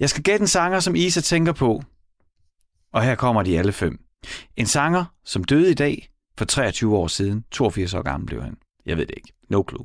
Jeg 0.00 0.10
skal 0.10 0.22
gætte 0.22 0.42
en 0.42 0.48
sanger, 0.48 0.80
som 0.80 0.94
Isa 0.96 1.20
tænker 1.20 1.52
på. 1.52 1.82
Og 2.92 3.02
her 3.02 3.14
kommer 3.14 3.42
de 3.42 3.58
alle 3.58 3.72
fem. 3.72 3.98
En 4.56 4.66
sanger, 4.66 5.04
som 5.24 5.44
døde 5.44 5.70
i 5.70 5.74
dag 5.74 6.08
for 6.38 6.44
23 6.44 6.96
år 6.96 7.06
siden. 7.06 7.44
82 7.50 7.94
år 7.94 8.02
gammel 8.02 8.26
blev 8.26 8.42
han. 8.42 8.56
Jeg 8.86 8.96
ved 8.96 9.06
det 9.06 9.14
ikke. 9.16 9.32
No 9.48 9.62
clue. 9.68 9.84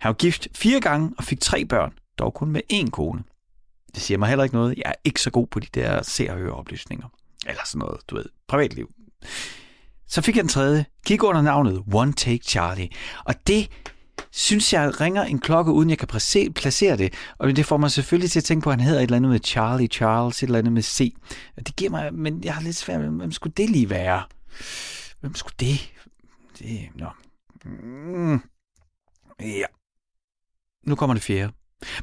Han 0.00 0.08
var 0.08 0.12
gift 0.14 0.48
fire 0.54 0.80
gange 0.80 1.12
og 1.18 1.24
fik 1.24 1.40
tre 1.40 1.64
børn, 1.64 1.92
dog 2.18 2.34
kun 2.34 2.50
med 2.50 2.60
én 2.72 2.90
kone. 2.90 3.22
Det 3.94 4.02
siger 4.02 4.18
mig 4.18 4.28
heller 4.28 4.44
ikke 4.44 4.56
noget. 4.56 4.76
Jeg 4.76 4.84
er 4.86 4.94
ikke 5.04 5.20
så 5.20 5.30
god 5.30 5.46
på 5.46 5.60
de 5.60 5.66
der 5.74 6.02
se- 6.02 6.30
og 6.30 6.36
høre-oplysninger. 6.38 7.08
Eller 7.46 7.62
sådan 7.66 7.78
noget, 7.78 8.00
du 8.10 8.14
ved. 8.14 8.24
Privatliv. 8.48 8.88
Så 10.08 10.22
fik 10.22 10.36
jeg 10.36 10.42
den 10.42 10.48
tredje. 10.48 10.84
Kig 11.06 11.22
under 11.22 11.42
navnet 11.42 11.82
One 11.92 12.12
Take 12.12 12.44
Charlie. 12.44 12.88
Og 13.24 13.34
det 13.46 13.68
synes 14.32 14.72
jeg 14.72 15.00
ringer 15.00 15.22
en 15.22 15.40
klokke, 15.40 15.72
uden 15.72 15.90
jeg 15.90 15.98
kan 15.98 16.08
placere 16.54 16.96
det. 16.96 17.14
Og 17.38 17.56
det 17.56 17.66
får 17.66 17.76
mig 17.76 17.90
selvfølgelig 17.90 18.30
til 18.30 18.40
at 18.40 18.44
tænke 18.44 18.64
på, 18.64 18.70
at 18.70 18.76
han 18.76 18.86
hedder 18.86 19.00
et 19.00 19.04
eller 19.04 19.16
andet 19.16 19.30
med 19.30 19.40
Charlie 19.44 19.88
Charles, 19.88 20.42
et 20.42 20.46
eller 20.46 20.58
andet 20.58 20.72
med 20.72 20.82
C. 20.82 21.14
Det 21.56 21.76
giver 21.76 21.90
mig, 21.90 22.14
men 22.14 22.44
jeg 22.44 22.54
har 22.54 22.62
lidt 22.62 22.76
svært 22.76 23.00
med, 23.00 23.10
hvem 23.10 23.32
skulle 23.32 23.54
det 23.56 23.70
lige 23.70 23.90
være? 23.90 24.22
Hvem 25.20 25.34
skulle 25.34 25.54
det? 25.60 25.92
Det, 26.58 26.88
nå. 26.94 27.10
Mm. 27.64 28.40
Ja. 29.40 29.66
Nu 30.86 30.94
kommer 30.94 31.14
det 31.14 31.22
fjerde. 31.22 31.52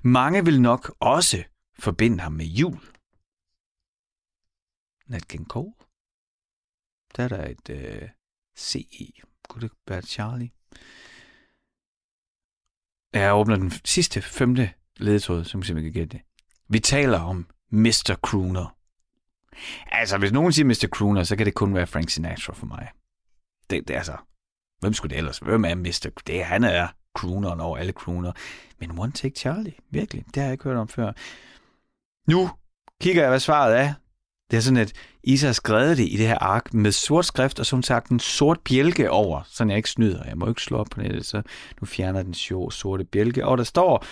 Mange 0.03 0.45
vil 0.45 0.61
nok 0.61 0.95
også 0.99 1.43
forbinde 1.79 2.19
ham 2.19 2.31
med 2.31 2.45
jul. 2.45 2.79
Nat 5.07 5.27
King 5.27 5.47
Cole. 5.47 5.73
Der 7.15 7.23
er 7.23 7.27
der 7.27 7.47
et 7.47 7.69
øh, 7.69 8.09
C 8.57 8.75
i. 8.75 9.21
Kunne 9.49 9.61
det 9.61 9.71
være 9.87 10.01
Charlie? 10.01 10.49
Jeg 13.13 13.33
åbner 13.33 13.55
den 13.55 13.71
sidste, 13.85 14.21
femte 14.21 14.69
ledetråd, 14.97 15.43
som 15.43 15.61
vi 15.75 15.81
kan 15.81 15.91
gætte 15.91 16.17
det. 16.17 16.21
Vi 16.69 16.79
taler 16.79 17.19
om 17.19 17.47
Mr. 17.71 18.15
Crooner. 18.21 18.75
Altså, 19.91 20.17
hvis 20.17 20.31
nogen 20.31 20.51
siger 20.53 20.65
Mr. 20.65 20.87
Crooner, 20.87 21.23
så 21.23 21.35
kan 21.35 21.45
det 21.45 21.53
kun 21.53 21.75
være 21.75 21.87
Frank 21.87 22.09
Sinatra 22.09 22.53
for 22.53 22.65
mig. 22.65 22.89
Det, 23.69 23.87
det 23.87 23.95
er 23.95 24.03
så. 24.03 24.17
Hvem 24.79 24.93
skulle 24.93 25.09
det 25.09 25.17
ellers? 25.17 25.37
Hvem 25.37 25.65
er 25.65 25.75
Mr. 25.75 26.09
Det, 26.27 26.41
er, 26.41 26.43
han 26.43 26.63
er 26.63 26.87
crooneren 27.15 27.59
over 27.59 27.77
alle 27.77 27.91
crooner. 27.91 28.31
Men 28.79 28.99
One 28.99 29.11
Take 29.11 29.39
Charlie, 29.39 29.73
virkelig, 29.89 30.25
det 30.25 30.35
har 30.35 30.43
jeg 30.43 30.51
ikke 30.51 30.63
hørt 30.63 30.77
om 30.77 30.87
før. 30.87 31.11
Nu 32.27 32.49
kigger 33.01 33.21
jeg, 33.21 33.29
hvad 33.29 33.39
svaret 33.39 33.77
er. 33.79 33.93
Det 34.51 34.57
er 34.57 34.61
sådan, 34.61 34.77
at 34.77 34.93
Isa 35.23 35.45
har 35.45 35.53
skrevet 35.53 35.97
det 35.97 36.03
i 36.03 36.17
det 36.17 36.27
her 36.27 36.37
ark 36.37 36.73
med 36.73 36.91
sort 36.91 37.25
skrift, 37.25 37.59
og 37.59 37.65
som 37.65 37.83
sagt 37.83 38.09
en 38.09 38.19
sort 38.19 38.59
bjælke 38.59 39.11
over, 39.11 39.41
så 39.45 39.65
jeg 39.65 39.77
ikke 39.77 39.89
snyder. 39.89 40.23
Jeg 40.23 40.37
må 40.37 40.47
ikke 40.49 40.61
slå 40.61 40.77
op 40.77 40.87
på 40.91 41.01
nettet, 41.01 41.25
så 41.25 41.41
nu 41.81 41.85
fjerner 41.85 42.23
den 42.23 42.33
sjove 42.33 42.71
sorte 42.71 43.03
bjælke, 43.03 43.45
og 43.45 43.57
der 43.57 43.63
står 43.63 44.05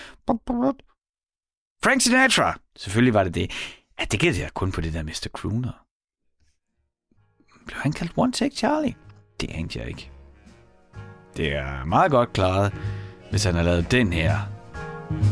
Frank 1.83 2.01
Sinatra. 2.01 2.59
Selvfølgelig 2.75 3.13
var 3.13 3.23
det 3.23 3.35
det. 3.35 3.51
Ja, 3.99 4.05
det 4.11 4.19
gælder 4.19 4.39
jeg 4.39 4.53
kun 4.53 4.71
på 4.71 4.81
det 4.81 4.93
der 4.93 5.03
Mr. 5.03 5.27
Crooner. 5.33 5.83
Blev 7.65 7.77
han 7.81 7.91
kaldt 7.91 8.11
One 8.15 8.31
Take 8.31 8.55
Charlie? 8.55 8.95
Det 9.41 9.49
anede 9.49 9.79
jeg 9.79 9.88
ikke. 9.88 10.11
Det 11.38 11.55
er 11.55 11.85
meget 11.85 12.11
godt 12.11 12.33
klaret, 12.33 12.73
hvis 13.29 13.43
han 13.43 13.55
har 13.55 13.63
lavet 13.63 13.91
den 13.91 14.13
her 14.13 14.39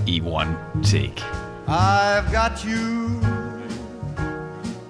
i 0.07 0.21
One 0.21 0.57
Take. 0.83 1.23
I've 1.67 2.35
got 2.35 2.61
you 2.61 3.44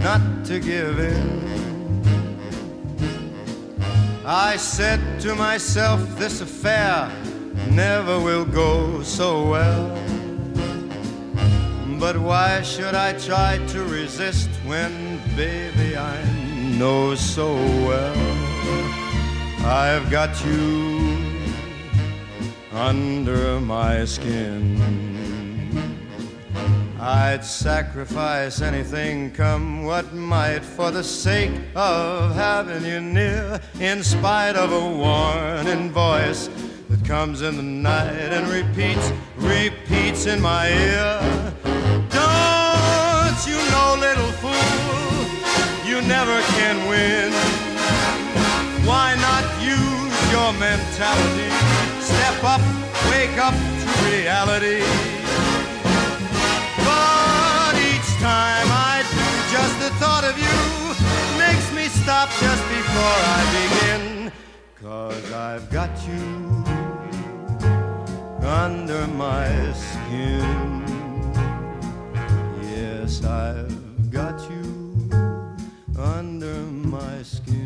not 0.00 0.44
to 0.46 0.58
give 0.58 0.98
in. 0.98 1.40
I 4.24 4.56
said 4.56 5.00
to 5.20 5.34
myself, 5.34 6.00
this 6.18 6.40
affair 6.40 7.10
never 7.70 8.18
will 8.18 8.44
go 8.46 9.02
so 9.02 9.48
well. 9.50 9.96
But 11.98 12.16
why 12.16 12.62
should 12.62 12.94
I 12.94 13.12
try 13.18 13.58
to 13.68 13.84
resist 13.84 14.48
when, 14.64 15.20
baby, 15.36 15.96
I 15.96 16.16
know 16.78 17.14
so 17.14 17.54
well 17.86 18.16
I've 19.66 20.10
got 20.10 20.42
you 20.46 21.18
under 22.72 23.60
my 23.60 24.06
skin? 24.06 24.80
I'd 27.02 27.42
sacrifice 27.42 28.60
anything, 28.60 29.30
come 29.30 29.84
what 29.84 30.12
might, 30.12 30.62
for 30.62 30.90
the 30.90 31.02
sake 31.02 31.50
of 31.74 32.34
having 32.34 32.84
you 32.84 33.00
near, 33.00 33.58
in 33.80 34.02
spite 34.02 34.54
of 34.54 34.70
a 34.70 34.96
warning 34.98 35.90
voice 35.92 36.50
that 36.90 37.02
comes 37.06 37.40
in 37.40 37.56
the 37.56 37.62
night 37.62 38.34
and 38.34 38.46
repeats, 38.48 39.12
repeats 39.36 40.26
in 40.26 40.42
my 40.42 40.68
ear. 40.68 41.54
Don't 42.10 43.46
you 43.48 43.56
know, 43.72 43.96
little 43.98 44.32
fool, 44.42 45.88
you 45.88 46.02
never 46.02 46.38
can 46.52 46.86
win. 46.86 47.32
Why 48.86 49.16
not 49.16 49.44
use 49.64 50.32
your 50.32 50.52
mentality? 50.60 51.48
Step 52.04 52.44
up, 52.44 52.60
wake 53.10 53.38
up 53.38 53.54
to 53.54 54.04
reality. 54.04 55.19
The 59.80 59.90
thought 60.00 60.24
of 60.30 60.36
you 60.46 60.60
makes 61.44 61.66
me 61.72 61.84
stop 62.02 62.28
just 62.44 62.62
before 62.76 63.18
I 63.36 63.40
begin. 63.60 64.32
Cause 64.82 65.32
I've 65.32 65.70
got 65.70 65.92
you 66.08 66.24
under 68.62 69.06
my 69.06 69.48
skin. 69.72 70.84
Yes, 72.74 73.24
I've 73.24 74.10
got 74.10 74.38
you 74.50 74.66
under 75.98 76.60
my 76.96 77.22
skin. 77.22 77.60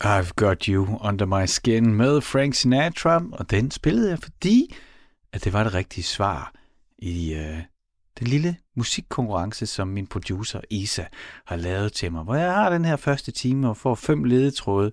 I've 0.00 0.36
Got 0.36 0.68
You 0.68 0.98
Under 1.00 1.26
My 1.26 1.46
Skin 1.46 1.94
med 1.94 2.20
Frank 2.20 2.54
Sinatra, 2.54 3.22
og 3.32 3.50
den 3.50 3.70
spillede 3.70 4.10
jeg, 4.10 4.18
fordi 4.18 4.74
at 5.32 5.44
det 5.44 5.52
var 5.52 5.64
det 5.64 5.74
rigtige 5.74 6.04
svar 6.04 6.52
i 6.98 7.34
øh, 7.34 7.62
den 8.18 8.26
lille 8.26 8.56
musikkonkurrence, 8.76 9.66
som 9.66 9.88
min 9.88 10.06
producer 10.06 10.60
Isa 10.70 11.04
har 11.46 11.56
lavet 11.56 11.92
til 11.92 12.12
mig, 12.12 12.24
hvor 12.24 12.34
jeg 12.34 12.54
har 12.54 12.70
den 12.70 12.84
her 12.84 12.96
første 12.96 13.32
time 13.32 13.68
og 13.68 13.76
får 13.76 13.94
fem 13.94 14.24
ledetråde, 14.24 14.92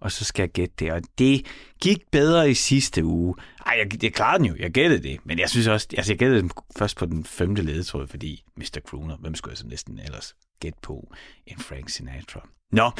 og 0.00 0.12
så 0.12 0.24
skal 0.24 0.42
jeg 0.42 0.50
gætte 0.50 0.74
det. 0.78 0.92
Og 0.92 1.02
det 1.18 1.46
gik 1.80 1.98
bedre 2.12 2.50
i 2.50 2.54
sidste 2.54 3.04
uge. 3.04 3.34
Ej, 3.66 3.78
jeg, 3.78 4.02
jeg 4.02 4.12
klarede 4.12 4.38
den 4.38 4.46
jo, 4.46 4.56
jeg 4.58 4.70
gættede 4.70 5.02
det, 5.02 5.18
men 5.24 5.38
jeg 5.38 5.50
synes 5.50 5.66
også, 5.66 5.88
altså 5.96 6.12
jeg 6.12 6.18
gættede 6.18 6.42
den 6.42 6.50
først 6.78 6.96
på 6.96 7.06
den 7.06 7.24
femte 7.24 7.62
ledetråd, 7.62 8.06
fordi 8.06 8.44
Mr. 8.56 8.80
Crooner, 8.88 9.16
hvem 9.16 9.34
skulle 9.34 9.52
jeg 9.52 9.58
så 9.58 9.66
næsten 9.66 9.98
ellers 9.98 10.36
gætte 10.60 10.78
på 10.82 11.12
en 11.46 11.58
Frank 11.58 11.88
Sinatra? 11.88 12.48
Nå, 12.72 12.90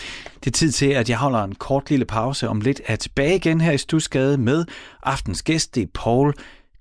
det 0.44 0.46
er 0.46 0.50
tid 0.50 0.72
til, 0.72 0.86
at 0.86 1.08
jeg 1.08 1.18
holder 1.18 1.44
en 1.44 1.54
kort 1.54 1.90
lille 1.90 2.04
pause. 2.04 2.48
Om 2.48 2.60
lidt 2.60 2.80
er 2.84 2.96
tilbage 2.96 3.36
igen 3.36 3.60
her 3.60 3.72
i 3.72 3.78
Stusgade 3.78 4.38
med 4.38 4.64
aftens 5.02 5.42
gæst, 5.42 5.74
det 5.74 5.82
er 5.82 5.86
Paul 5.94 6.34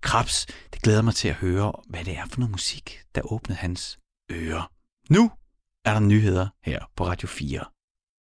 Krabs. 0.06 0.45
Det 0.74 0.82
glæder 0.82 1.01
mig 1.01 1.16
til 1.16 1.28
at 1.28 1.36
høre, 1.36 1.74
hvad 1.89 2.03
det 2.06 2.18
er 2.18 2.26
for 2.26 2.39
noget 2.39 2.51
musik, 2.51 3.01
der 3.16 3.22
åbnede 3.34 3.58
hans 3.60 3.99
ører. 4.32 4.72
Nu 5.10 5.32
er 5.86 5.93
der 5.93 5.99
nyheder 5.99 6.47
her 6.64 6.80
på 6.95 7.08
Radio 7.08 7.28
4. 7.28 7.66